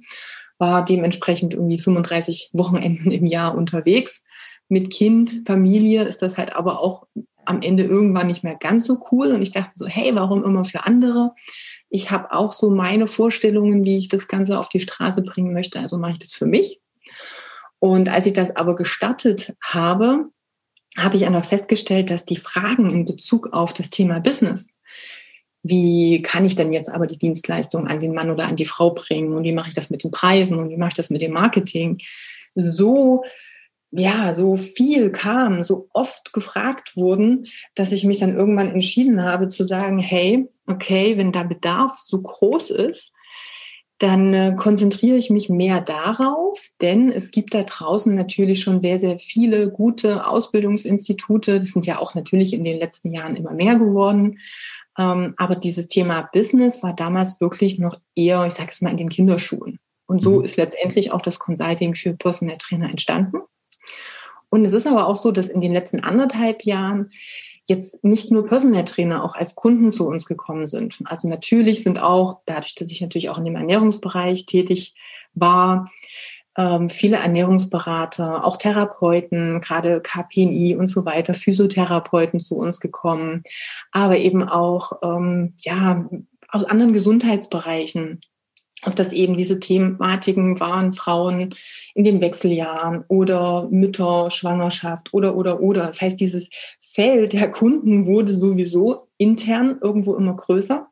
war 0.58 0.86
dementsprechend 0.86 1.52
irgendwie 1.52 1.78
35 1.78 2.50
Wochenenden 2.54 3.10
im 3.10 3.26
Jahr 3.26 3.54
unterwegs. 3.54 4.22
Mit 4.68 4.90
Kind, 4.90 5.42
Familie 5.46 6.04
ist 6.04 6.22
das 6.22 6.38
halt 6.38 6.56
aber 6.56 6.80
auch 6.80 7.06
am 7.46 7.62
Ende 7.62 7.84
irgendwann 7.84 8.26
nicht 8.26 8.44
mehr 8.44 8.56
ganz 8.56 8.84
so 8.84 9.00
cool. 9.10 9.32
Und 9.32 9.42
ich 9.42 9.52
dachte 9.52 9.72
so, 9.74 9.86
hey, 9.86 10.14
warum 10.14 10.44
immer 10.44 10.64
für 10.64 10.84
andere? 10.84 11.32
Ich 11.88 12.10
habe 12.10 12.32
auch 12.32 12.52
so 12.52 12.70
meine 12.70 13.06
Vorstellungen, 13.06 13.84
wie 13.84 13.98
ich 13.98 14.08
das 14.08 14.28
Ganze 14.28 14.58
auf 14.58 14.68
die 14.68 14.80
Straße 14.80 15.22
bringen 15.22 15.52
möchte. 15.52 15.80
Also 15.80 15.98
mache 15.98 16.12
ich 16.12 16.18
das 16.18 16.32
für 16.32 16.46
mich. 16.46 16.80
Und 17.78 18.08
als 18.08 18.26
ich 18.26 18.32
das 18.32 18.54
aber 18.54 18.74
gestartet 18.74 19.54
habe, 19.62 20.30
habe 20.96 21.16
ich 21.16 21.26
einfach 21.26 21.44
festgestellt, 21.44 22.10
dass 22.10 22.24
die 22.24 22.36
Fragen 22.36 22.90
in 22.90 23.04
Bezug 23.04 23.52
auf 23.52 23.72
das 23.72 23.90
Thema 23.90 24.20
Business, 24.20 24.68
wie 25.62 26.22
kann 26.22 26.44
ich 26.44 26.54
denn 26.54 26.72
jetzt 26.72 26.88
aber 26.88 27.06
die 27.06 27.18
Dienstleistung 27.18 27.86
an 27.86 28.00
den 28.00 28.14
Mann 28.14 28.30
oder 28.30 28.46
an 28.46 28.56
die 28.56 28.64
Frau 28.64 28.90
bringen 28.90 29.34
und 29.34 29.44
wie 29.44 29.52
mache 29.52 29.68
ich 29.68 29.74
das 29.74 29.90
mit 29.90 30.04
den 30.04 30.10
Preisen 30.10 30.58
und 30.58 30.70
wie 30.70 30.76
mache 30.76 30.88
ich 30.88 30.94
das 30.94 31.10
mit 31.10 31.22
dem 31.22 31.32
Marketing, 31.32 31.98
so 32.54 33.24
ja, 33.90 34.34
so 34.34 34.56
viel 34.56 35.10
kam, 35.10 35.62
so 35.62 35.88
oft 35.92 36.32
gefragt 36.32 36.96
wurden, 36.96 37.46
dass 37.74 37.92
ich 37.92 38.04
mich 38.04 38.18
dann 38.18 38.34
irgendwann 38.34 38.70
entschieden 38.70 39.22
habe 39.22 39.48
zu 39.48 39.64
sagen, 39.64 39.98
hey, 39.98 40.48
okay, 40.66 41.16
wenn 41.16 41.32
da 41.32 41.44
Bedarf 41.44 41.96
so 41.96 42.20
groß 42.20 42.70
ist, 42.70 43.12
dann 43.98 44.34
äh, 44.34 44.54
konzentriere 44.56 45.16
ich 45.16 45.30
mich 45.30 45.48
mehr 45.48 45.80
darauf, 45.80 46.68
denn 46.82 47.08
es 47.08 47.30
gibt 47.30 47.54
da 47.54 47.62
draußen 47.62 48.14
natürlich 48.14 48.60
schon 48.60 48.82
sehr, 48.82 48.98
sehr 48.98 49.18
viele 49.18 49.70
gute 49.70 50.26
Ausbildungsinstitute. 50.26 51.56
Das 51.56 51.68
sind 51.68 51.86
ja 51.86 51.98
auch 51.98 52.14
natürlich 52.14 52.52
in 52.52 52.64
den 52.64 52.78
letzten 52.78 53.12
Jahren 53.12 53.36
immer 53.36 53.54
mehr 53.54 53.76
geworden. 53.76 54.38
Ähm, 54.98 55.34
aber 55.38 55.56
dieses 55.56 55.88
Thema 55.88 56.28
Business 56.32 56.82
war 56.82 56.94
damals 56.94 57.40
wirklich 57.40 57.78
noch 57.78 57.98
eher, 58.14 58.44
ich 58.46 58.54
sage 58.54 58.68
es 58.70 58.82
mal, 58.82 58.90
in 58.90 58.98
den 58.98 59.08
Kinderschuhen. 59.08 59.78
Und 60.06 60.22
so 60.22 60.38
mhm. 60.38 60.44
ist 60.44 60.56
letztendlich 60.56 61.12
auch 61.12 61.22
das 61.22 61.38
Consulting 61.38 61.94
für 61.94 62.14
Personal 62.14 62.58
Trainer 62.58 62.90
entstanden. 62.90 63.38
Und 64.50 64.64
es 64.64 64.72
ist 64.72 64.86
aber 64.86 65.06
auch 65.06 65.16
so, 65.16 65.32
dass 65.32 65.48
in 65.48 65.60
den 65.60 65.72
letzten 65.72 66.00
anderthalb 66.00 66.64
Jahren 66.64 67.10
jetzt 67.66 68.04
nicht 68.04 68.30
nur 68.30 68.46
Personal 68.46 68.84
Trainer 68.84 69.24
auch 69.24 69.34
als 69.34 69.56
Kunden 69.56 69.92
zu 69.92 70.06
uns 70.06 70.26
gekommen 70.26 70.66
sind. 70.66 70.98
Also 71.04 71.28
natürlich 71.28 71.82
sind 71.82 72.02
auch, 72.02 72.40
dadurch, 72.46 72.74
dass 72.74 72.92
ich 72.92 73.00
natürlich 73.00 73.28
auch 73.28 73.38
in 73.38 73.44
dem 73.44 73.56
Ernährungsbereich 73.56 74.46
tätig 74.46 74.94
war, 75.34 75.90
ähm, 76.56 76.88
viele 76.88 77.18
Ernährungsberater, 77.18 78.44
auch 78.44 78.56
Therapeuten, 78.56 79.60
gerade 79.60 80.00
KPNI 80.00 80.76
und 80.76 80.88
so 80.88 81.04
weiter, 81.04 81.34
Physiotherapeuten 81.34 82.40
zu 82.40 82.56
uns 82.56 82.80
gekommen, 82.80 83.42
aber 83.90 84.16
eben 84.16 84.48
auch 84.48 84.92
ähm, 85.02 85.54
ja 85.58 86.08
aus 86.48 86.64
anderen 86.64 86.92
Gesundheitsbereichen 86.92 88.20
ob 88.86 88.96
das 88.96 89.12
eben 89.12 89.36
diese 89.36 89.60
Thematiken 89.60 90.58
waren, 90.60 90.92
Frauen 90.92 91.54
in 91.94 92.04
den 92.04 92.20
Wechseljahren 92.20 93.04
oder 93.08 93.68
Mütter, 93.70 94.30
Schwangerschaft 94.30 95.12
oder, 95.12 95.36
oder, 95.36 95.60
oder. 95.60 95.86
Das 95.86 96.00
heißt, 96.00 96.20
dieses 96.20 96.48
Feld 96.78 97.32
der 97.32 97.50
Kunden 97.50 98.06
wurde 98.06 98.32
sowieso 98.32 99.08
intern 99.18 99.78
irgendwo 99.82 100.14
immer 100.14 100.36
größer. 100.36 100.88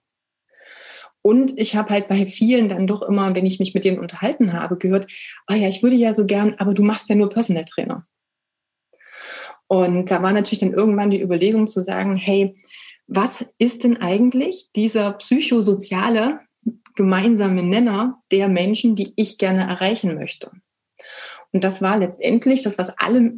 Und 1.23 1.59
ich 1.59 1.77
habe 1.77 1.91
halt 1.91 2.09
bei 2.09 2.27
vielen 2.27 2.69
dann 2.69 2.87
doch 2.87 3.01
immer, 3.01 3.35
wenn 3.35 3.47
ich 3.47 3.59
mich 3.59 3.73
mit 3.73 3.85
denen 3.85 3.99
unterhalten 3.99 4.53
habe, 4.53 4.77
gehört, 4.77 5.07
ah 5.47 5.55
oh 5.55 5.57
ja, 5.57 5.69
ich 5.69 5.83
würde 5.83 5.97
ja 5.97 6.13
so 6.13 6.27
gern, 6.27 6.55
aber 6.59 6.75
du 6.75 6.83
machst 6.83 7.09
ja 7.09 7.15
nur 7.15 7.31
Personal 7.31 7.65
Trainer. 7.65 8.03
Und 9.69 10.11
da 10.11 10.23
war 10.23 10.33
natürlich 10.33 10.61
dann 10.61 10.75
irgendwann 10.75 11.11
die 11.11 11.23
Überlegung 11.23 11.67
zu 11.67 11.83
sagen, 11.83 12.17
hey, 12.17 12.57
was 13.07 13.47
ist 13.59 13.85
denn 13.85 13.99
eigentlich 13.99 14.71
dieser 14.75 15.13
psychosoziale 15.13 16.41
gemeinsame 16.95 17.63
Nenner 17.63 18.23
der 18.31 18.49
Menschen, 18.49 18.97
die 18.97 19.13
ich 19.17 19.39
gerne 19.39 19.63
erreichen 19.63 20.15
möchte. 20.15 20.51
Und 21.53 21.65
das 21.65 21.83
war 21.83 21.99
letztendlich 21.99 22.63
das, 22.63 22.79
was 22.79 22.99
alle, 22.99 23.35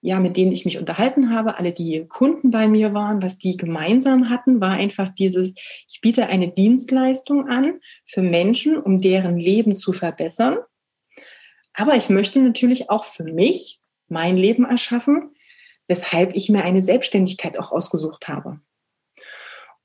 ja, 0.00 0.20
mit 0.20 0.36
denen 0.36 0.52
ich 0.52 0.64
mich 0.64 0.78
unterhalten 0.78 1.34
habe, 1.34 1.58
alle, 1.58 1.72
die 1.72 2.06
Kunden 2.06 2.50
bei 2.50 2.68
mir 2.68 2.94
waren, 2.94 3.22
was 3.22 3.38
die 3.38 3.56
gemeinsam 3.56 4.30
hatten, 4.30 4.60
war 4.60 4.72
einfach 4.72 5.08
dieses, 5.08 5.54
ich 5.88 6.00
biete 6.00 6.28
eine 6.28 6.48
Dienstleistung 6.48 7.48
an 7.48 7.80
für 8.04 8.22
Menschen, 8.22 8.78
um 8.78 9.00
deren 9.00 9.38
Leben 9.38 9.76
zu 9.76 9.92
verbessern. 9.92 10.58
Aber 11.74 11.94
ich 11.94 12.08
möchte 12.08 12.40
natürlich 12.40 12.90
auch 12.90 13.04
für 13.04 13.24
mich 13.24 13.80
mein 14.08 14.36
Leben 14.36 14.64
erschaffen, 14.64 15.34
weshalb 15.86 16.34
ich 16.36 16.48
mir 16.48 16.64
eine 16.64 16.82
Selbstständigkeit 16.82 17.58
auch 17.58 17.72
ausgesucht 17.72 18.28
habe. 18.28 18.60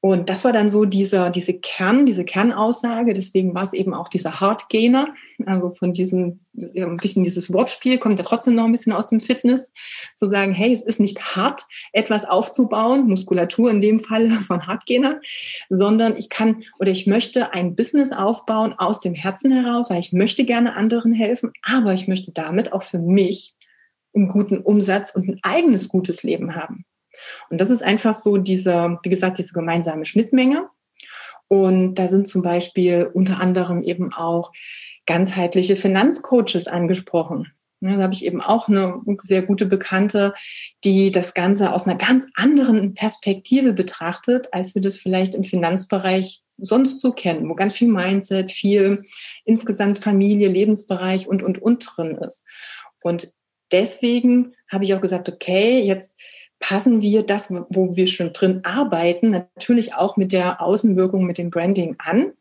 Und 0.06 0.30
das 0.30 0.44
war 0.44 0.52
dann 0.52 0.68
so 0.68 0.84
dieser, 0.84 1.30
diese 1.30 1.54
Kern, 1.54 2.06
diese 2.06 2.26
Kernaussage. 2.26 3.14
Deswegen 3.14 3.56
war 3.56 3.64
es 3.64 3.72
eben 3.72 3.94
auch 3.94 4.10
dieser 4.10 4.42
Hardgainer. 4.42 5.16
Also 5.46 5.74
von 5.74 5.94
diesem, 5.94 6.42
ein 6.58 6.98
bisschen 6.98 7.24
dieses 7.24 7.54
Wortspiel 7.54 7.98
kommt 8.00 8.20
ja 8.20 8.26
trotzdem 8.26 8.56
noch 8.56 8.66
ein 8.66 8.74
bisschen 8.74 8.92
aus 8.92 9.08
dem 9.08 9.22
Fitness. 9.22 9.72
Zu 10.18 10.28
sagen, 10.28 10.52
hey, 10.52 10.74
es 10.74 10.84
ist 10.84 11.00
nicht 11.00 11.38
hart, 11.38 11.62
etwas 11.94 12.26
aufzubauen, 12.26 13.08
Muskulatur 13.08 13.72
in 13.72 13.80
dem 13.80 13.98
Fall 13.98 14.30
von 14.42 14.68
Hardgainer, 14.68 15.22
sondern 15.70 16.18
ich 16.18 16.28
kann 16.30 16.66
oder 16.80 16.92
ich 16.92 17.08
möchte 17.08 17.54
ein 17.54 17.74
Business 17.74 18.12
aufbauen 18.12 18.74
aus 18.74 19.00
dem 19.00 19.14
Herzen 19.14 19.54
heraus, 19.54 19.90
weil 19.90 20.02
ich 20.02 20.12
möchte 20.12 20.44
gerne 20.44 20.76
anderen 20.76 21.14
helfen, 21.14 21.54
aber 21.62 21.94
ich 21.94 22.10
möchte 22.10 22.34
damit 22.34 22.74
auch 22.74 22.84
für 22.84 23.00
mich 23.00 23.56
einen 24.14 24.28
guten 24.28 24.58
Umsatz 24.58 25.12
und 25.16 25.30
ein 25.30 25.40
eigenes 25.44 25.88
gutes 25.88 26.24
Leben 26.24 26.58
haben. 26.58 26.84
Und 27.50 27.62
das 27.62 27.70
ist 27.70 27.84
einfach 27.84 28.14
so 28.14 28.38
diese, 28.38 29.00
wie 29.04 29.10
gesagt, 29.10 29.38
diese 29.38 29.54
gemeinsame 29.54 30.06
Schnittmenge. 30.06 30.70
Und 31.48 31.96
da 31.96 32.08
sind 32.08 32.28
zum 32.28 32.42
Beispiel 32.42 33.10
unter 33.14 33.40
anderem 33.40 33.84
eben 33.84 34.14
auch 34.14 34.52
ganzheitliche 35.06 35.76
Finanzcoaches 35.76 36.68
angesprochen. 36.68 37.52
da 37.82 37.92
habe 37.98 38.14
ich 38.14 38.26
eben 38.26 38.42
auch 38.42 38.68
eine 38.70 39.02
sehr 39.24 39.42
gute 39.42 39.66
Bekannte, 39.66 40.34
die 40.84 41.12
das 41.12 41.34
Ganze 41.34 41.74
aus 41.74 41.86
einer 41.86 41.98
ganz 41.98 42.26
anderen 42.36 42.94
Perspektive 42.94 43.74
betrachtet, 43.74 44.48
als 44.52 44.74
wir 44.74 44.82
das 44.82 44.98
vielleicht 44.98 45.36
im 45.36 45.44
Finanzbereich 45.44 46.42
sonst 46.58 47.02
so 47.02 47.12
kennen, 47.12 47.50
wo 47.50 47.56
ganz 47.56 47.74
viel 47.74 47.90
Mindset, 47.90 48.52
viel 48.52 49.04
insgesamt 49.44 49.98
Familie, 49.98 50.48
Lebensbereich 50.48 51.28
und, 51.28 51.44
und, 51.44 51.62
und 51.62 51.86
drin 51.86 52.18
ist. 52.18 52.46
Und 53.02 53.34
deswegen 53.72 54.54
habe 54.72 54.86
ich 54.86 54.94
auch 54.94 55.02
gesagt, 55.02 55.30
okay, 55.30 55.82
jetzt 55.82 56.16
passen 56.64 57.02
wir 57.02 57.24
das, 57.24 57.52
wo 57.52 57.94
wir 57.98 58.08
schon 58.08 58.32
drin 58.32 58.62
arbeiten, 58.64 59.32
natürlich 59.32 59.96
auch 59.96 60.16
mit 60.16 60.32
der 60.32 60.62
Außenwirkung, 60.62 61.26
mit 61.26 61.38
dem 61.38 61.50
Branding 61.50 61.98
an 62.00 62.32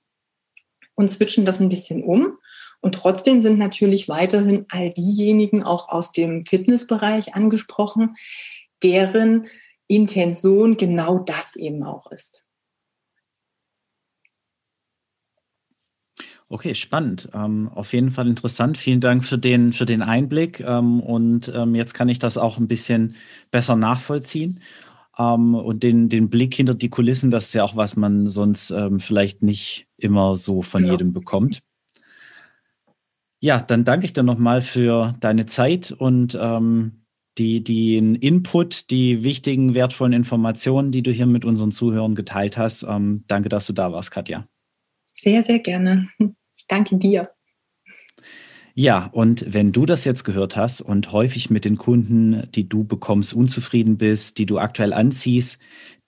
und 0.94 1.10
switchen 1.10 1.44
das 1.44 1.58
ein 1.58 1.68
bisschen 1.68 2.04
um. 2.04 2.38
Und 2.80 2.94
trotzdem 2.94 3.42
sind 3.42 3.58
natürlich 3.58 4.08
weiterhin 4.08 4.64
all 4.70 4.90
diejenigen 4.90 5.64
auch 5.64 5.88
aus 5.88 6.12
dem 6.12 6.44
Fitnessbereich 6.44 7.34
angesprochen, 7.34 8.14
deren 8.84 9.48
Intention 9.88 10.76
genau 10.76 11.18
das 11.18 11.56
eben 11.56 11.82
auch 11.82 12.12
ist. 12.12 12.41
Okay, 16.52 16.74
spannend. 16.74 17.30
Ähm, 17.32 17.70
auf 17.74 17.94
jeden 17.94 18.10
Fall 18.10 18.28
interessant. 18.28 18.76
Vielen 18.76 19.00
Dank 19.00 19.24
für 19.24 19.38
den, 19.38 19.72
für 19.72 19.86
den 19.86 20.02
Einblick. 20.02 20.60
Ähm, 20.60 21.00
und 21.00 21.50
ähm, 21.54 21.74
jetzt 21.74 21.94
kann 21.94 22.10
ich 22.10 22.18
das 22.18 22.36
auch 22.36 22.58
ein 22.58 22.68
bisschen 22.68 23.14
besser 23.50 23.74
nachvollziehen. 23.74 24.60
Ähm, 25.18 25.54
und 25.54 25.82
den, 25.82 26.10
den 26.10 26.28
Blick 26.28 26.54
hinter 26.54 26.74
die 26.74 26.90
Kulissen, 26.90 27.30
das 27.30 27.46
ist 27.46 27.54
ja 27.54 27.64
auch, 27.64 27.74
was 27.74 27.96
man 27.96 28.28
sonst 28.28 28.70
ähm, 28.70 29.00
vielleicht 29.00 29.42
nicht 29.42 29.86
immer 29.96 30.36
so 30.36 30.60
von 30.60 30.84
ja. 30.84 30.90
jedem 30.90 31.14
bekommt. 31.14 31.60
Ja, 33.40 33.58
dann 33.58 33.86
danke 33.86 34.04
ich 34.04 34.12
dir 34.12 34.22
nochmal 34.22 34.60
für 34.60 35.14
deine 35.20 35.46
Zeit 35.46 35.90
und 35.90 36.36
ähm, 36.38 37.06
die, 37.38 37.64
den 37.64 38.14
Input, 38.14 38.90
die 38.90 39.24
wichtigen, 39.24 39.72
wertvollen 39.72 40.12
Informationen, 40.12 40.92
die 40.92 41.02
du 41.02 41.12
hier 41.12 41.24
mit 41.24 41.46
unseren 41.46 41.72
Zuhörern 41.72 42.14
geteilt 42.14 42.58
hast. 42.58 42.82
Danke, 42.82 43.48
dass 43.48 43.66
du 43.66 43.72
da 43.72 43.90
warst, 43.90 44.10
Katja. 44.10 44.46
Sehr, 45.14 45.42
sehr 45.42 45.60
gerne. 45.60 46.08
Danke 46.72 46.96
dir. 46.96 47.28
Ja, 48.74 49.10
und 49.12 49.44
wenn 49.46 49.72
du 49.72 49.84
das 49.84 50.06
jetzt 50.06 50.24
gehört 50.24 50.56
hast 50.56 50.80
und 50.80 51.12
häufig 51.12 51.50
mit 51.50 51.66
den 51.66 51.76
Kunden, 51.76 52.50
die 52.54 52.66
du 52.66 52.84
bekommst, 52.84 53.34
unzufrieden 53.34 53.98
bist, 53.98 54.38
die 54.38 54.46
du 54.46 54.58
aktuell 54.58 54.94
anziehst, 54.94 55.58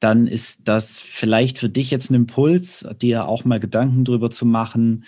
dann 0.00 0.26
ist 0.26 0.66
das 0.66 1.00
vielleicht 1.00 1.58
für 1.58 1.68
dich 1.68 1.90
jetzt 1.90 2.10
ein 2.10 2.14
Impuls, 2.14 2.86
dir 3.02 3.28
auch 3.28 3.44
mal 3.44 3.60
Gedanken 3.60 4.06
drüber 4.06 4.30
zu 4.30 4.46
machen, 4.46 5.04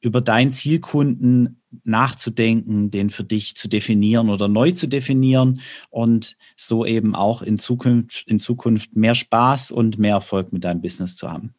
über 0.00 0.20
deinen 0.20 0.50
Zielkunden 0.50 1.62
nachzudenken, 1.84 2.90
den 2.90 3.10
für 3.10 3.22
dich 3.22 3.54
zu 3.54 3.68
definieren 3.68 4.28
oder 4.28 4.48
neu 4.48 4.72
zu 4.72 4.88
definieren 4.88 5.60
und 5.88 6.36
so 6.56 6.84
eben 6.84 7.14
auch 7.14 7.42
in 7.42 7.58
Zukunft, 7.58 8.26
in 8.26 8.40
Zukunft 8.40 8.96
mehr 8.96 9.14
Spaß 9.14 9.70
und 9.70 10.00
mehr 10.00 10.14
Erfolg 10.14 10.52
mit 10.52 10.64
deinem 10.64 10.80
Business 10.80 11.14
zu 11.16 11.30
haben. 11.30 11.55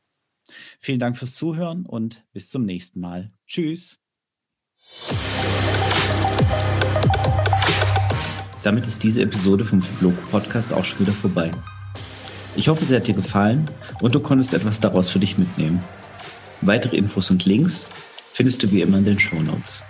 Vielen 0.79 0.99
Dank 0.99 1.17
fürs 1.17 1.35
Zuhören 1.35 1.85
und 1.85 2.25
bis 2.33 2.49
zum 2.49 2.65
nächsten 2.65 2.99
Mal. 2.99 3.31
Tschüss. 3.45 3.99
Damit 8.63 8.85
ist 8.85 9.03
diese 9.03 9.21
Episode 9.21 9.65
vom 9.65 9.79
Blog 9.99 10.13
Podcast 10.29 10.73
auch 10.73 10.83
schon 10.83 10.99
wieder 10.99 11.13
vorbei. 11.13 11.51
Ich 12.55 12.67
hoffe, 12.67 12.83
sie 12.85 12.95
hat 12.95 13.07
dir 13.07 13.13
gefallen 13.13 13.65
und 14.01 14.15
du 14.15 14.19
konntest 14.19 14.53
etwas 14.53 14.79
daraus 14.79 15.09
für 15.09 15.19
dich 15.19 15.37
mitnehmen. 15.37 15.79
Weitere 16.61 16.97
Infos 16.97 17.29
und 17.31 17.45
Links 17.45 17.87
findest 18.33 18.63
du 18.63 18.71
wie 18.71 18.81
immer 18.81 18.97
in 18.97 19.05
den 19.05 19.19
Show 19.19 19.41
Notes. 19.41 19.83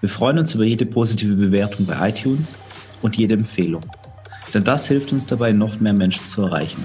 Wir 0.00 0.08
freuen 0.08 0.38
uns 0.38 0.54
über 0.54 0.64
jede 0.64 0.86
positive 0.86 1.34
Bewertung 1.34 1.86
bei 1.86 2.10
iTunes 2.10 2.58
und 3.02 3.16
jede 3.16 3.34
Empfehlung, 3.34 3.82
denn 4.52 4.62
das 4.62 4.88
hilft 4.88 5.12
uns 5.12 5.24
dabei, 5.24 5.52
noch 5.52 5.80
mehr 5.80 5.94
Menschen 5.94 6.26
zu 6.26 6.42
erreichen 6.42 6.84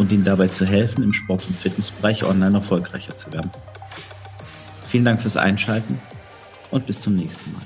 und 0.00 0.10
ihnen 0.12 0.24
dabei 0.24 0.48
zu 0.48 0.64
helfen, 0.64 1.04
im 1.04 1.12
Sport- 1.12 1.44
und 1.46 1.54
Fitnessbereich 1.54 2.24
online 2.24 2.56
erfolgreicher 2.56 3.14
zu 3.14 3.30
werden. 3.34 3.50
Vielen 4.88 5.04
Dank 5.04 5.20
fürs 5.20 5.36
Einschalten 5.36 6.00
und 6.70 6.86
bis 6.86 7.02
zum 7.02 7.16
nächsten 7.16 7.52
Mal. 7.52 7.60